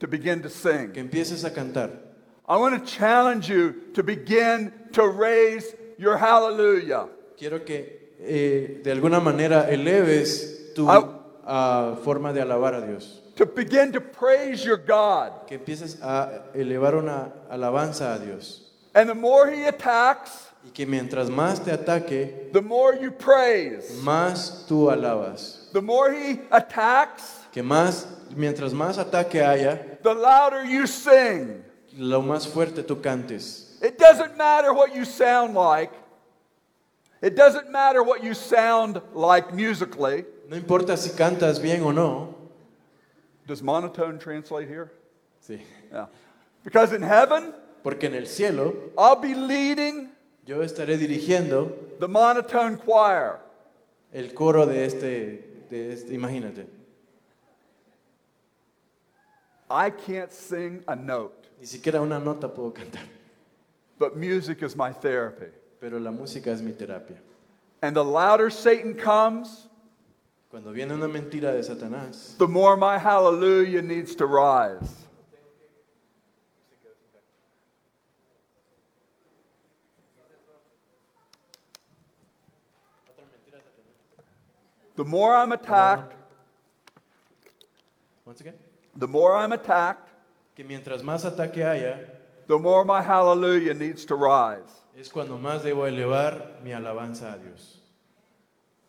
To 0.00 0.06
begin 0.06 0.42
to 0.42 0.48
sing. 0.48 0.92
que 0.92 1.00
empieces 1.00 1.44
a 1.44 1.50
cantar. 1.50 1.90
I 2.48 2.56
want 2.56 2.74
to 2.78 2.90
challenge 2.98 3.48
you 3.50 3.74
to 3.94 4.02
begin 4.02 4.72
to 4.92 5.06
raise 5.08 5.74
your 5.98 6.16
hallelujah. 6.16 7.08
Quiero 7.36 7.64
que 7.64 8.14
eh, 8.20 8.80
de 8.82 8.90
alguna 8.92 9.20
manera 9.20 9.68
eleves 9.70 10.72
tu 10.74 10.88
Ah. 10.88 11.04
ah, 11.44 11.96
forma 12.04 12.32
de 12.32 12.40
alabar 12.40 12.74
a 12.74 12.80
Dios. 12.86 13.22
To 13.36 13.46
begin 13.46 13.92
to 13.92 14.00
praise 14.00 14.64
your 14.64 14.78
God. 14.78 15.46
Que 15.46 15.56
empieces 15.58 15.98
a 16.02 16.44
elevar 16.54 16.94
una 16.94 17.32
alabanza 17.50 18.14
a 18.14 18.18
Dios. 18.18 18.62
And 18.94 19.08
the 19.08 19.14
more 19.14 19.50
he 19.50 19.64
attacks, 19.66 20.46
Y 20.64 20.70
que 20.72 20.86
mientras 20.86 21.28
más 21.30 21.62
te 21.64 21.70
ataque, 21.70 22.50
the 22.52 22.60
more 22.62 22.96
you 23.00 23.10
praise. 23.12 24.00
más 24.02 24.64
tú 24.66 24.90
alabas. 24.90 25.68
The 25.72 25.80
more 25.82 26.12
he 26.12 26.40
attacks, 26.50 27.44
Que 27.52 27.62
más, 27.62 28.06
mientras 28.34 28.72
más 28.72 28.98
ataque 28.98 29.40
haya, 29.44 29.87
the 30.02 30.14
louder 30.14 30.64
you 30.64 30.86
sing. 30.86 31.64
lo 31.96 32.22
más 32.22 32.46
fuerte 32.46 32.82
tú 32.82 33.00
cantes. 33.02 33.78
It 33.82 33.98
doesn't 33.98 34.36
matter 34.36 34.72
what 34.72 34.94
you 34.94 35.04
sound 35.04 35.54
like. 35.54 35.92
It 37.20 37.34
doesn't 37.34 37.70
matter 37.70 38.02
what 38.02 38.22
you 38.22 38.34
sound 38.34 39.00
like 39.12 39.52
musically. 39.52 40.24
No 40.48 40.56
importa 40.56 40.96
si 40.96 41.10
cantas 41.10 41.60
bien 41.60 41.82
o 41.82 41.90
no. 41.90 42.34
Does 43.46 43.62
monotone 43.62 44.18
translate 44.18 44.68
here? 44.68 44.92
Sí. 45.46 45.60
Yeah. 45.92 46.06
Because 46.64 46.92
in 46.92 47.02
heaven, 47.02 47.54
Porque 47.82 48.04
en 48.04 48.14
el 48.14 48.26
cielo 48.26 48.74
I'll 48.96 49.16
be 49.16 49.34
leading 49.34 50.10
yo 50.44 50.62
estaré 50.62 50.96
dirigiendo 50.98 51.98
the 51.98 52.08
monotone 52.08 52.76
choir. 52.78 53.38
el 54.12 54.32
coro 54.34 54.66
de 54.66 54.84
este, 54.84 55.66
de 55.70 55.92
este, 55.92 56.14
imagínate. 56.14 56.66
I 59.70 59.90
can't 59.90 60.32
sing 60.32 60.82
a 60.88 60.96
note, 60.96 61.48
Ni 61.60 61.66
siquiera 61.66 62.00
una 62.00 62.18
nota 62.18 62.48
puedo 62.48 62.72
cantar, 62.72 63.02
but 63.98 64.16
music 64.16 64.62
is 64.62 64.74
my 64.76 64.92
therapy. 64.92 65.52
pero 65.80 65.98
la 65.98 66.10
música 66.10 66.48
es 66.48 66.60
mi 66.62 66.72
terapia. 66.72 67.16
And 67.82 67.94
the 67.94 68.04
louder 68.04 68.50
Satan 68.50 68.94
comes, 68.94 69.66
Cuando 70.50 70.72
viene 70.72 70.92
una 70.94 71.06
mentira 71.08 71.52
de 71.52 71.62
Satanás, 71.62 72.36
the 72.38 72.48
more 72.48 72.76
my 72.76 72.96
hallelujah 72.98 73.82
needs 73.82 74.14
to 74.16 74.26
rise. 74.26 75.06
The 84.96 85.04
more 85.04 85.34
I'm 85.34 85.52
attacked, 85.52 86.14
once 88.24 88.40
again, 88.40 88.54
the 88.96 89.08
more 89.08 89.34
I'm 89.34 89.52
attacked, 89.52 90.08
que 90.56 90.64
mientras 90.64 91.02
más 91.02 91.24
ataque 91.24 91.58
haya, 91.58 91.98
the 92.46 92.58
more 92.58 92.84
my 92.84 93.02
hallelujah 93.02 93.74
needs 93.74 94.04
to 94.06 94.14
rise. 94.14 94.78
es 94.98 95.08
cuando 95.08 95.38
más 95.38 95.62
debo 95.62 95.86
elevar 95.86 96.60
mi 96.62 96.70
alabanza 96.72 97.34
a 97.34 97.38
Dios. 97.38 97.76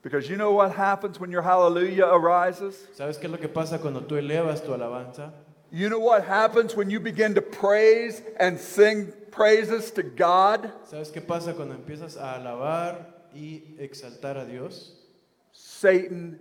Because 0.01 0.29
you 0.29 0.37
know 0.37 0.51
what 0.51 0.71
happens 0.71 1.19
when 1.19 1.29
your 1.29 1.41
hallelujah 1.41 2.05
arises? 2.05 2.87
¿Sabes 2.97 3.19
qué 3.19 3.25
es 3.25 3.31
lo 3.31 3.37
que 3.37 3.49
pasa 3.49 3.77
cuando 3.79 4.01
tú 4.01 4.15
elevas 4.15 4.63
tu 4.63 4.71
alabanza? 4.71 5.31
You 5.71 5.89
know 5.89 5.99
what 5.99 6.25
happens 6.25 6.75
when 6.75 6.89
you 6.89 6.99
begin 6.99 7.35
to 7.35 7.41
praise 7.41 8.21
and 8.39 8.57
sing 8.57 9.13
praises 9.29 9.91
to 9.91 10.03
God? 10.03 10.71
¿Sabes 10.89 11.11
qué 11.11 11.21
pasa 11.21 11.53
cuando 11.53 11.75
empiezas 11.75 12.17
a 12.17 12.39
alabar 12.39 13.05
y 13.35 13.61
exaltar 13.79 14.37
a 14.37 14.45
Dios? 14.45 14.93
Satan 15.51 16.39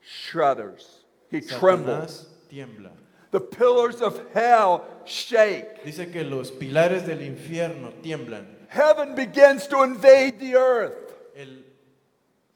shudders. 0.00 1.04
He 1.30 1.40
trembles. 1.40 2.26
Tiembla. 2.52 2.90
The 3.30 3.40
pillars 3.40 4.02
of 4.02 4.20
hell 4.34 4.84
shake. 5.06 5.82
Dice 5.84 6.12
que 6.12 6.22
los 6.22 6.50
pilares 6.50 7.06
del 7.06 7.22
infierno 7.22 7.92
tiemblan. 8.02 8.44
Heaven 8.68 9.14
begins 9.14 9.66
to 9.68 9.82
invade 9.82 10.38
the 10.38 10.56
earth. 10.56 11.14
El 11.34 11.46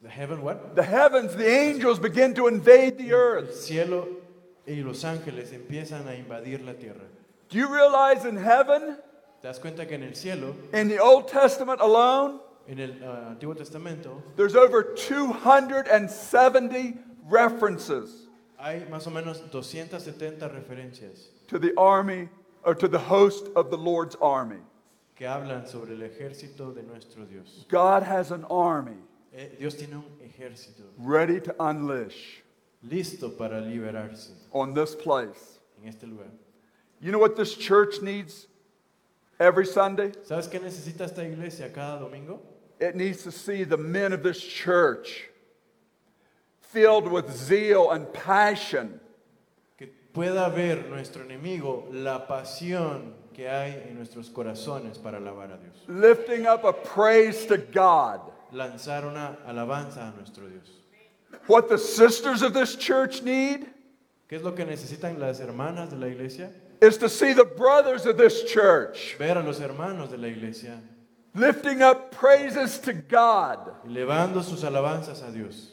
the 0.02 0.10
heaven 0.10 0.42
what? 0.42 0.76
The 0.76 0.82
heavens, 0.82 1.34
the 1.34 1.48
angels 1.48 1.98
begin 1.98 2.34
to 2.34 2.46
invade 2.46 2.98
the 2.98 3.08
El 3.08 3.16
earth. 3.16 3.54
cielo 3.54 4.06
y 4.66 4.82
los 4.82 5.02
ángeles 5.02 5.50
empiezan 5.52 6.06
a 6.06 6.14
invadir 6.14 6.62
la 6.64 6.74
tierra. 6.74 7.06
Do 7.48 7.56
you 7.58 7.68
realize 7.72 8.26
in 8.26 8.36
heaven, 8.36 8.98
¿Te 9.40 9.48
das 9.48 9.58
cuenta 9.58 9.86
que 9.86 9.94
en 9.94 10.02
el 10.02 10.14
cielo, 10.14 10.54
in 10.74 10.88
the 10.88 10.98
Old 10.98 11.26
Testament 11.28 11.80
alone, 11.80 12.40
en 12.68 12.80
el 12.80 13.02
ah, 13.02 13.30
Antiguo 13.34 13.54
Testamento, 13.56 14.22
there's 14.36 14.54
over 14.54 14.82
270 14.82 16.98
references 17.24 18.25
hay 18.58 18.80
más 18.90 19.06
o 19.06 19.10
menos 19.10 19.40
270 19.50 20.48
referencias 20.48 21.28
to 21.48 21.58
the 21.58 21.72
army 21.78 22.28
or 22.64 22.74
to 22.74 22.88
the 22.88 22.98
host 22.98 23.48
of 23.54 23.70
the 23.70 23.76
Lord's 23.76 24.16
army? 24.20 24.58
que 25.16 25.26
hablan 25.26 25.66
sobre 25.66 25.92
el 25.94 26.00
ejército 26.02 26.74
de 26.74 26.82
nuestro 26.82 27.24
Dios. 27.24 27.64
God 27.68 28.02
has 28.02 28.30
an 28.30 28.44
army 28.50 28.96
Eh, 29.34 29.48
Dios 29.58 29.74
tiene 29.74 29.94
un 29.94 30.04
ejército 30.22 30.82
ready 30.98 31.40
to 31.40 31.54
unleash 31.60 32.42
listo 32.82 33.30
para 33.36 33.60
liberarse 33.60 34.30
on 34.52 34.72
this 34.74 34.94
place. 34.94 35.58
en 35.82 35.88
este 35.88 36.04
lugar. 36.04 36.26
You 37.00 37.12
know 37.12 37.18
what 37.18 37.36
this 37.36 37.54
church 37.54 38.00
needs 38.00 38.46
every 39.38 39.66
Sunday? 39.66 40.12
¿Sabes 40.24 40.48
qué 40.48 40.58
necesita 40.60 41.00
esta 41.04 41.22
iglesia 41.22 41.68
cada 41.70 41.98
domingo? 42.00 42.40
It 42.80 42.94
needs 42.96 43.22
to 43.24 43.30
see 43.32 43.64
the 43.64 43.76
men 43.76 44.12
of 44.12 44.22
this 44.22 44.40
church 44.40 45.28
filled 46.76 47.08
with 47.10 47.30
zeal 47.34 47.90
and 47.92 48.12
passion 48.12 49.00
Que 49.78 49.88
pueda 50.12 50.50
ver 50.54 50.84
nuestro 50.90 51.22
enemigo 51.24 51.84
la 51.90 52.26
pasión 52.26 53.14
que 53.32 53.48
hay 53.48 53.82
en 53.88 53.94
nuestros 53.96 54.28
corazones 54.28 54.98
para 55.02 55.16
alabar 55.18 55.50
a 55.52 55.56
Dios. 55.56 55.74
lifting 55.88 56.46
up 56.46 56.64
a 56.64 56.72
praise 56.74 57.46
to 57.46 57.56
God. 57.56 58.20
Lanzar 58.52 59.04
una 59.06 59.38
alabanza 59.48 60.02
a 60.12 60.12
nuestro 60.18 60.46
Dios. 60.48 60.68
What 61.46 61.68
the 61.70 61.78
sisters 61.78 62.42
of 62.42 62.52
this 62.52 62.76
church 62.76 63.22
need 63.22 63.66
¿Qué 64.28 64.36
es 64.36 64.42
lo 64.42 64.52
que 64.52 64.64
necesitan 64.66 65.18
las 65.18 65.40
hermanas 65.40 65.88
de 65.90 65.96
la 65.96 66.08
iglesia? 66.08 66.50
is 66.82 66.98
to 66.98 67.08
see 67.08 67.32
the 67.32 67.44
brothers 67.44 68.04
of 68.04 68.18
this 68.18 68.44
church 68.44 69.16
Ver 69.18 69.38
a 69.38 69.42
los 69.42 69.60
hermanos 69.60 70.10
de 70.10 70.18
la 70.18 70.28
iglesia 70.28 70.78
lifting 71.34 71.80
up 71.82 72.10
praises 72.12 72.78
to 72.80 72.92
God. 72.92 73.58
elevando 73.86 74.42
sus 74.42 74.62
alabanzas 74.62 75.22
a 75.26 75.32
Dios. 75.32 75.72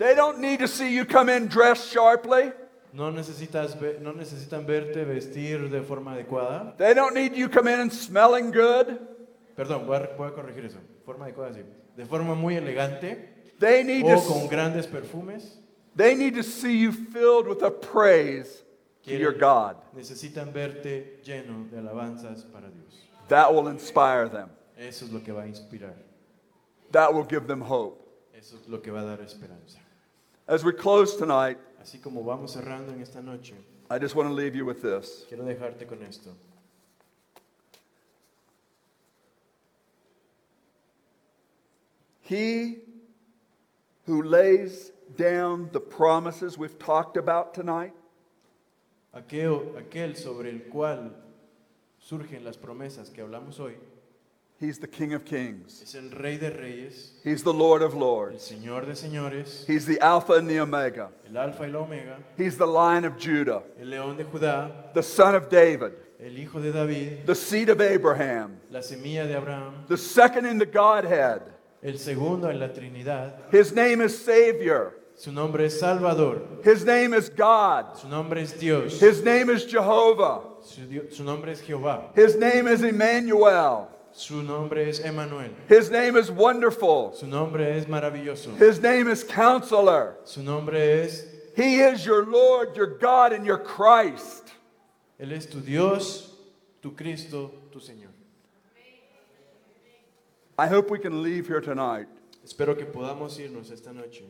They 0.00 0.14
don't 0.14 0.38
need 0.40 0.60
to 0.60 0.66
see 0.66 0.94
you 0.94 1.04
come 1.04 1.28
in 1.28 1.46
dressed 1.46 1.92
sharply. 1.92 2.52
No, 2.94 3.12
necesitas 3.12 3.76
no 4.00 4.14
necesitan 4.14 4.66
verte 4.66 5.04
vestir 5.04 5.68
de 5.68 5.82
forma 5.82 6.14
adecuada. 6.14 6.74
They 6.78 6.94
don't 6.94 7.14
need 7.14 7.36
you 7.36 7.50
come 7.50 7.68
in 7.68 7.80
and 7.80 7.92
smelling 7.92 8.50
good. 8.50 8.98
Perdón, 9.54 9.86
voy 9.86 9.96
a, 9.98 10.08
voy 10.16 10.28
a 10.28 10.30
corregir 10.30 10.64
eso. 10.64 10.78
Forma 11.04 11.26
adecuada, 11.26 11.52
sí. 11.52 11.62
De 11.98 12.06
forma 12.06 12.34
muy 12.34 12.56
elegante 12.56 13.28
They 13.58 13.84
need 13.84 14.06
o 14.06 14.18
con 14.26 14.48
grandes 14.48 14.86
perfumes. 14.86 15.58
they 15.94 16.14
need 16.14 16.34
to 16.34 16.42
see 16.42 16.78
you 16.78 16.92
filled 16.92 17.46
with 17.46 17.62
a 17.62 17.70
praise 17.70 18.64
to 19.04 19.14
your 19.14 19.32
God. 19.34 19.76
Necesitan 19.94 20.50
verte 20.50 21.20
lleno 21.22 21.70
de 21.70 21.76
alabanzas 21.76 22.50
para 22.50 22.70
Dios. 22.70 23.02
That 23.28 23.52
will 23.52 23.68
inspire 23.68 24.30
them. 24.30 24.48
Eso 24.78 25.04
es 25.04 25.12
lo 25.12 25.20
que 25.20 25.30
va 25.34 25.42
a 25.42 25.46
inspirar. 25.46 25.92
That 26.90 27.12
will 27.12 27.26
give 27.26 27.46
them 27.46 27.60
hope. 27.60 27.98
Eso 28.34 28.56
es 28.56 28.66
lo 28.66 28.80
que 28.80 28.90
va 28.90 29.02
a 29.02 29.04
dar 29.04 29.20
esperanza. 29.20 29.79
As 30.48 30.64
we 30.64 30.72
close 30.72 31.16
tonight, 31.16 31.58
Así 31.82 32.00
como 32.02 32.22
vamos 32.22 32.52
cerrando 32.52 32.92
en 32.92 33.00
esta 33.00 33.22
noche, 33.22 33.54
I 33.90 33.98
just 33.98 34.14
want 34.14 34.28
to 34.28 34.34
leave 34.34 34.54
you 34.54 34.64
with 34.64 34.82
this. 34.82 35.24
quiero 35.28 35.44
dejarte 35.44 35.86
con 35.86 36.02
esto. 36.02 36.30
He 42.22 42.78
who 44.06 44.22
lays 44.22 44.92
down 45.16 45.68
the 45.72 45.80
promises 45.80 46.56
we've 46.56 46.78
talked 46.78 47.16
about 47.16 47.54
tonight 47.54 47.92
Aquel, 49.14 49.74
aquel 49.76 50.16
sobre 50.16 50.50
el 50.50 50.60
cual 50.70 51.10
surgen 52.00 52.44
las 52.44 52.56
promesas 52.56 53.12
que 53.12 53.22
hablamos 53.22 53.58
hoy 53.58 53.74
He's 54.60 54.78
the 54.78 54.86
King 54.86 55.14
of 55.14 55.24
Kings. 55.24 55.80
es 55.82 55.94
el 55.94 56.10
Rey 56.10 56.36
de 56.36 56.50
Reyes, 56.50 57.12
He's 57.24 57.42
the 57.42 57.52
Lord 57.52 57.80
of 57.80 57.94
el 57.94 58.00
Lords. 58.00 58.42
Señor 58.52 58.84
de 58.84 58.92
Señores, 58.92 59.64
He's 59.66 59.86
the 59.86 59.98
Alpha 60.00 60.34
and 60.34 60.48
the 60.50 60.60
Omega. 60.60 61.08
el 61.28 61.38
Alfa 61.38 61.62
y 61.64 61.70
la 61.70 61.78
Omega, 61.80 62.18
He's 62.36 62.58
the 62.58 62.66
Lion 62.66 63.06
of 63.06 63.16
Judah, 63.18 63.62
el 63.80 63.86
León 63.86 64.18
de 64.18 64.24
Judá, 64.24 64.92
the 64.92 65.02
Son 65.02 65.34
of 65.34 65.48
David, 65.48 65.92
el 66.22 66.32
Hijo 66.36 66.60
de 66.60 66.72
David, 66.72 67.24
the 67.24 67.34
seed 67.34 67.70
of 67.70 67.80
Abraham, 67.80 68.58
la 68.70 68.80
semilla 68.80 69.26
de 69.26 69.34
Abraham, 69.38 69.84
the 69.88 69.96
second 69.96 70.44
in 70.44 70.58
the 70.58 70.66
Godhead. 70.66 71.40
el 71.82 71.96
segundo 71.96 72.50
en 72.50 72.60
la 72.60 72.68
Trinidad. 72.68 73.32
His 73.50 73.72
name 73.72 74.02
is 74.02 74.22
Savior. 74.22 74.94
Su 75.14 75.32
nombre 75.32 75.64
es 75.64 75.80
Salvador, 75.80 76.42
His 76.62 76.84
name 76.84 77.14
is 77.14 77.30
God. 77.30 77.96
su 77.96 78.08
nombre 78.08 78.42
es 78.42 78.52
Dios, 78.52 79.00
His 79.00 79.22
name 79.24 79.48
is 79.48 79.64
Jehovah. 79.64 80.42
su, 80.62 80.82
su 81.10 81.24
nombre 81.24 81.50
es 81.52 81.62
Jehová, 81.62 82.14
His 82.14 82.36
name 82.36 82.66
is 82.68 82.82
Emmanuel. 82.82 83.88
Su 84.12 84.42
nombre 84.42 84.88
es 84.88 85.00
Emanuel, 85.00 85.50
His 85.68 85.90
name 85.90 86.16
is 86.16 86.30
Wonderful. 86.30 87.12
su 87.14 87.26
nombre 87.26 87.76
es 87.76 87.86
maravilloso, 87.86 88.56
His 88.58 88.80
name 88.80 89.08
is 89.08 89.24
Counselor. 89.24 90.16
su 90.24 90.42
nombre 90.42 91.02
es, 91.02 91.26
He 91.56 91.80
is 91.80 92.04
your 92.04 92.24
Lord, 92.26 92.76
your 92.76 92.98
God, 92.98 93.32
and 93.32 93.44
your 93.44 93.58
Christ. 93.58 94.52
Él 95.18 95.32
es 95.32 95.46
tu 95.46 95.60
Dios, 95.60 96.32
tu 96.80 96.92
Cristo, 96.92 97.52
tu 97.72 97.78
Señor. 97.78 98.08
I 100.58 100.66
hope 100.66 100.90
we 100.90 100.98
can 100.98 101.22
leave 101.22 101.46
here 101.46 101.60
tonight, 101.60 102.06
Espero 102.44 102.76
que 102.76 102.84
podamos 102.86 103.38
irnos 103.38 103.70
esta 103.72 103.92
noche 103.92 104.24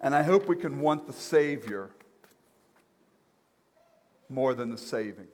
and 0.00 0.14
I 0.14 0.22
hope 0.22 0.48
we 0.48 0.56
can 0.56 0.80
want 0.80 1.06
the 1.06 1.12
Savior 1.12 1.90
more 4.28 4.54
than 4.54 4.70
the 4.70 4.78
saving. 4.78 5.26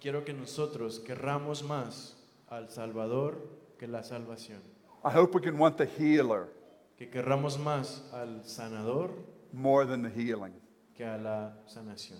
Quiero 0.00 0.24
que 0.24 0.32
nosotros 0.32 1.00
querramos 1.00 1.62
más 1.62 2.16
al 2.48 2.68
Salvador 2.70 3.38
que 3.78 3.86
la 3.86 4.02
salvación, 4.02 4.60
I 5.04 5.16
hope 5.16 5.34
we 5.36 5.40
can 5.42 5.58
want 5.58 5.76
the 5.76 5.86
healer 5.86 6.48
que 6.96 7.08
querramos 7.10 7.58
más 7.58 8.02
al 8.12 8.44
sanador 8.44 9.10
more 9.52 9.86
than 9.86 10.02
the 10.02 10.10
healing. 10.10 10.54
que 10.96 11.04
a 11.04 11.18
la 11.18 11.52
sanación. 11.66 12.18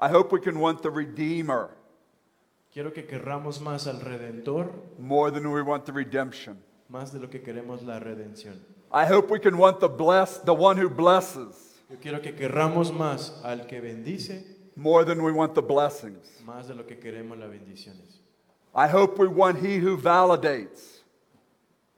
I 0.00 0.08
hope 0.08 0.32
we 0.32 0.40
can 0.40 0.58
want 0.58 0.82
the 0.82 0.90
Redeemer 0.90 1.70
Quiero 2.72 2.90
que 2.92 3.06
querramos 3.06 3.60
más 3.60 3.86
al 3.86 4.00
Redentor, 4.00 4.72
more 4.98 5.30
than 5.30 5.46
we 5.52 5.60
want 5.62 5.84
the 5.84 5.92
redemption. 5.92 6.56
más 6.88 7.12
de 7.12 7.20
lo 7.20 7.28
que 7.28 7.42
queremos 7.42 7.82
la 7.82 7.98
redención. 8.00 8.54
I 8.90 9.04
hope 9.06 9.30
we 9.30 9.38
can 9.38 9.56
want 9.58 9.80
the 9.80 9.88
blessed, 9.88 10.44
the 10.44 10.54
one 10.54 10.76
who 10.76 10.88
blesses, 10.88 11.80
Yo 11.90 11.96
quiero 12.00 12.20
que 12.20 12.34
querramos 12.34 12.92
más 12.92 13.42
al 13.44 13.66
que 13.66 13.80
bendice, 13.80 14.56
more 14.76 15.04
than 15.04 15.22
we 15.22 15.32
want 15.32 15.54
the 15.54 15.62
blessings. 15.62 16.42
más 16.46 16.68
de 16.68 16.74
lo 16.74 16.84
que 16.84 16.96
queremos 16.96 17.38
las 17.38 17.50
bendiciones. 17.50 18.18
I 18.74 18.88
hope 18.88 19.18
we 19.18 19.26
want 19.28 19.58
he 19.58 19.78
who 19.78 19.96
validates 19.98 21.00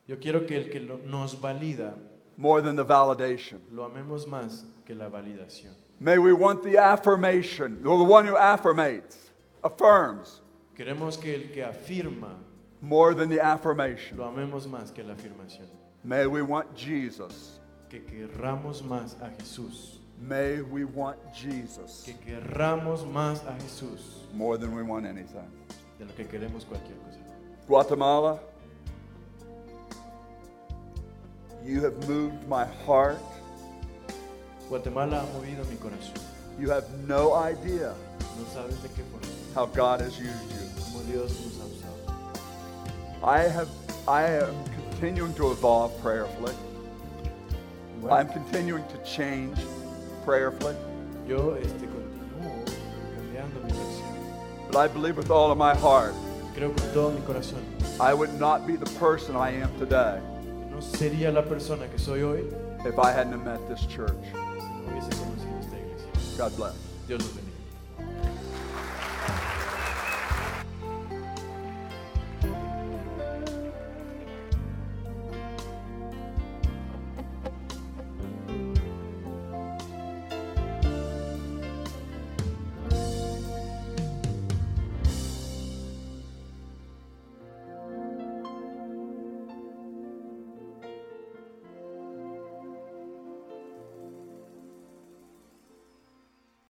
Yo 0.08 0.16
quiero 0.18 0.40
que 0.46 0.56
el 0.56 0.70
que 0.70 0.80
lo- 0.80 0.98
nos 1.06 1.34
valida 1.40 1.94
more 2.36 2.60
than 2.60 2.76
the 2.76 2.84
validation. 2.84 3.60
lo 3.72 3.84
amemos 3.88 4.26
más 4.26 4.64
que 4.84 4.94
la 4.94 5.08
validación. 5.08 5.72
May 6.00 6.18
we 6.18 6.32
want 6.32 6.62
the 6.64 6.76
affirmation, 6.76 7.80
the 7.82 7.88
one 7.90 8.26
who 8.26 8.36
affirmates, 8.36 9.30
affirms, 9.62 10.40
Queremos 10.76 11.16
que 11.20 11.32
el 11.34 11.52
que 11.52 11.62
afirma 11.62 12.34
more 12.82 13.14
than 13.14 13.28
the 13.30 13.40
affirmation. 13.40 14.18
lo 14.18 14.24
amemos 14.24 14.66
más 14.66 14.92
que 14.92 15.02
la 15.04 15.14
afirmación. 15.14 15.68
May 16.02 16.26
we 16.26 16.42
want 16.42 16.74
Jesus. 16.76 17.60
Que 17.88 18.00
querramos 18.00 18.82
más 18.82 19.14
a 19.22 19.30
Jesús. 19.40 19.93
May 20.20 20.60
we 20.62 20.84
want 20.84 21.18
Jesus 21.34 22.02
Que 22.06 22.14
querramos 22.14 23.04
más 23.10 23.42
a 23.46 23.52
Jesús 23.62 24.00
more 24.32 24.56
than 24.56 24.74
we 24.74 24.82
want 24.82 25.06
anything. 25.06 25.48
de 25.98 26.04
lo 26.06 26.12
que 26.16 26.24
queremos 26.24 26.64
cualquier 26.64 26.96
cosa. 27.04 27.18
Guatemala, 27.68 28.38
you 31.64 31.80
have 31.82 31.96
moved 32.08 32.46
my 32.48 32.64
heart. 32.86 33.18
Guatemala 34.68 35.20
ha 35.20 35.26
movido 35.38 35.64
mi 35.68 35.76
corazón. 35.76 36.20
You 36.58 36.70
have 36.70 36.88
no 37.06 37.32
idea 37.34 37.94
No 38.38 38.44
sabes 38.52 38.80
de 38.82 38.88
qué 38.88 39.02
forma. 39.10 39.26
how 39.54 39.66
God 39.66 40.00
has 40.00 40.18
used 40.18 40.50
you. 40.50 40.82
Como 40.84 41.02
Dios 41.04 41.32
nos 41.44 41.58
ha 41.58 41.66
usado. 41.66 43.22
I 43.22 43.42
have 43.48 43.68
I 44.08 44.24
am 44.24 44.54
continuing 44.90 45.34
to 45.34 45.50
evolve 45.52 45.92
prayerfully. 46.00 46.54
Igual, 48.00 48.12
I'm 48.12 48.28
continuing 48.28 48.84
to 48.88 48.98
change 49.04 49.58
prayerfully. 50.24 50.74
yo 51.26 51.54
este, 51.56 51.86
continúo 51.86 52.64
cambiando 53.16 53.60
mi 53.64 53.70
corazón. 53.70 54.70
But 54.70 54.76
I 54.78 54.88
believe 54.88 55.16
with 55.16 55.30
all 55.30 55.50
of 55.50 55.58
my 55.58 55.74
heart 55.74 56.14
Creo 56.54 56.74
con 56.76 56.92
todo 56.92 57.10
mi 57.10 57.20
corazón. 57.22 57.62
I 58.00 58.12
would 58.14 58.38
not 58.38 58.66
be 58.66 58.76
the 58.76 58.90
person 58.98 59.36
I 59.36 59.50
am 59.50 59.70
today 59.78 60.20
No 60.70 60.80
sería 60.80 61.32
la 61.32 61.42
persona 61.42 61.86
que 61.88 61.98
soy 61.98 62.22
hoy 62.22 62.44
if 62.84 62.98
I 62.98 63.12
hadn't 63.12 63.44
met 63.44 63.60
this 63.68 63.86
church. 63.86 64.12
si 64.22 64.32
no 64.32 64.90
hubiese 64.90 65.10
conocido 65.16 65.58
esta 65.60 65.76
iglesia. 65.76 66.38
God 66.38 66.56
bless. 66.56 66.74
Dios 67.06 67.20
los 67.22 67.32
bendiga. 67.34 67.43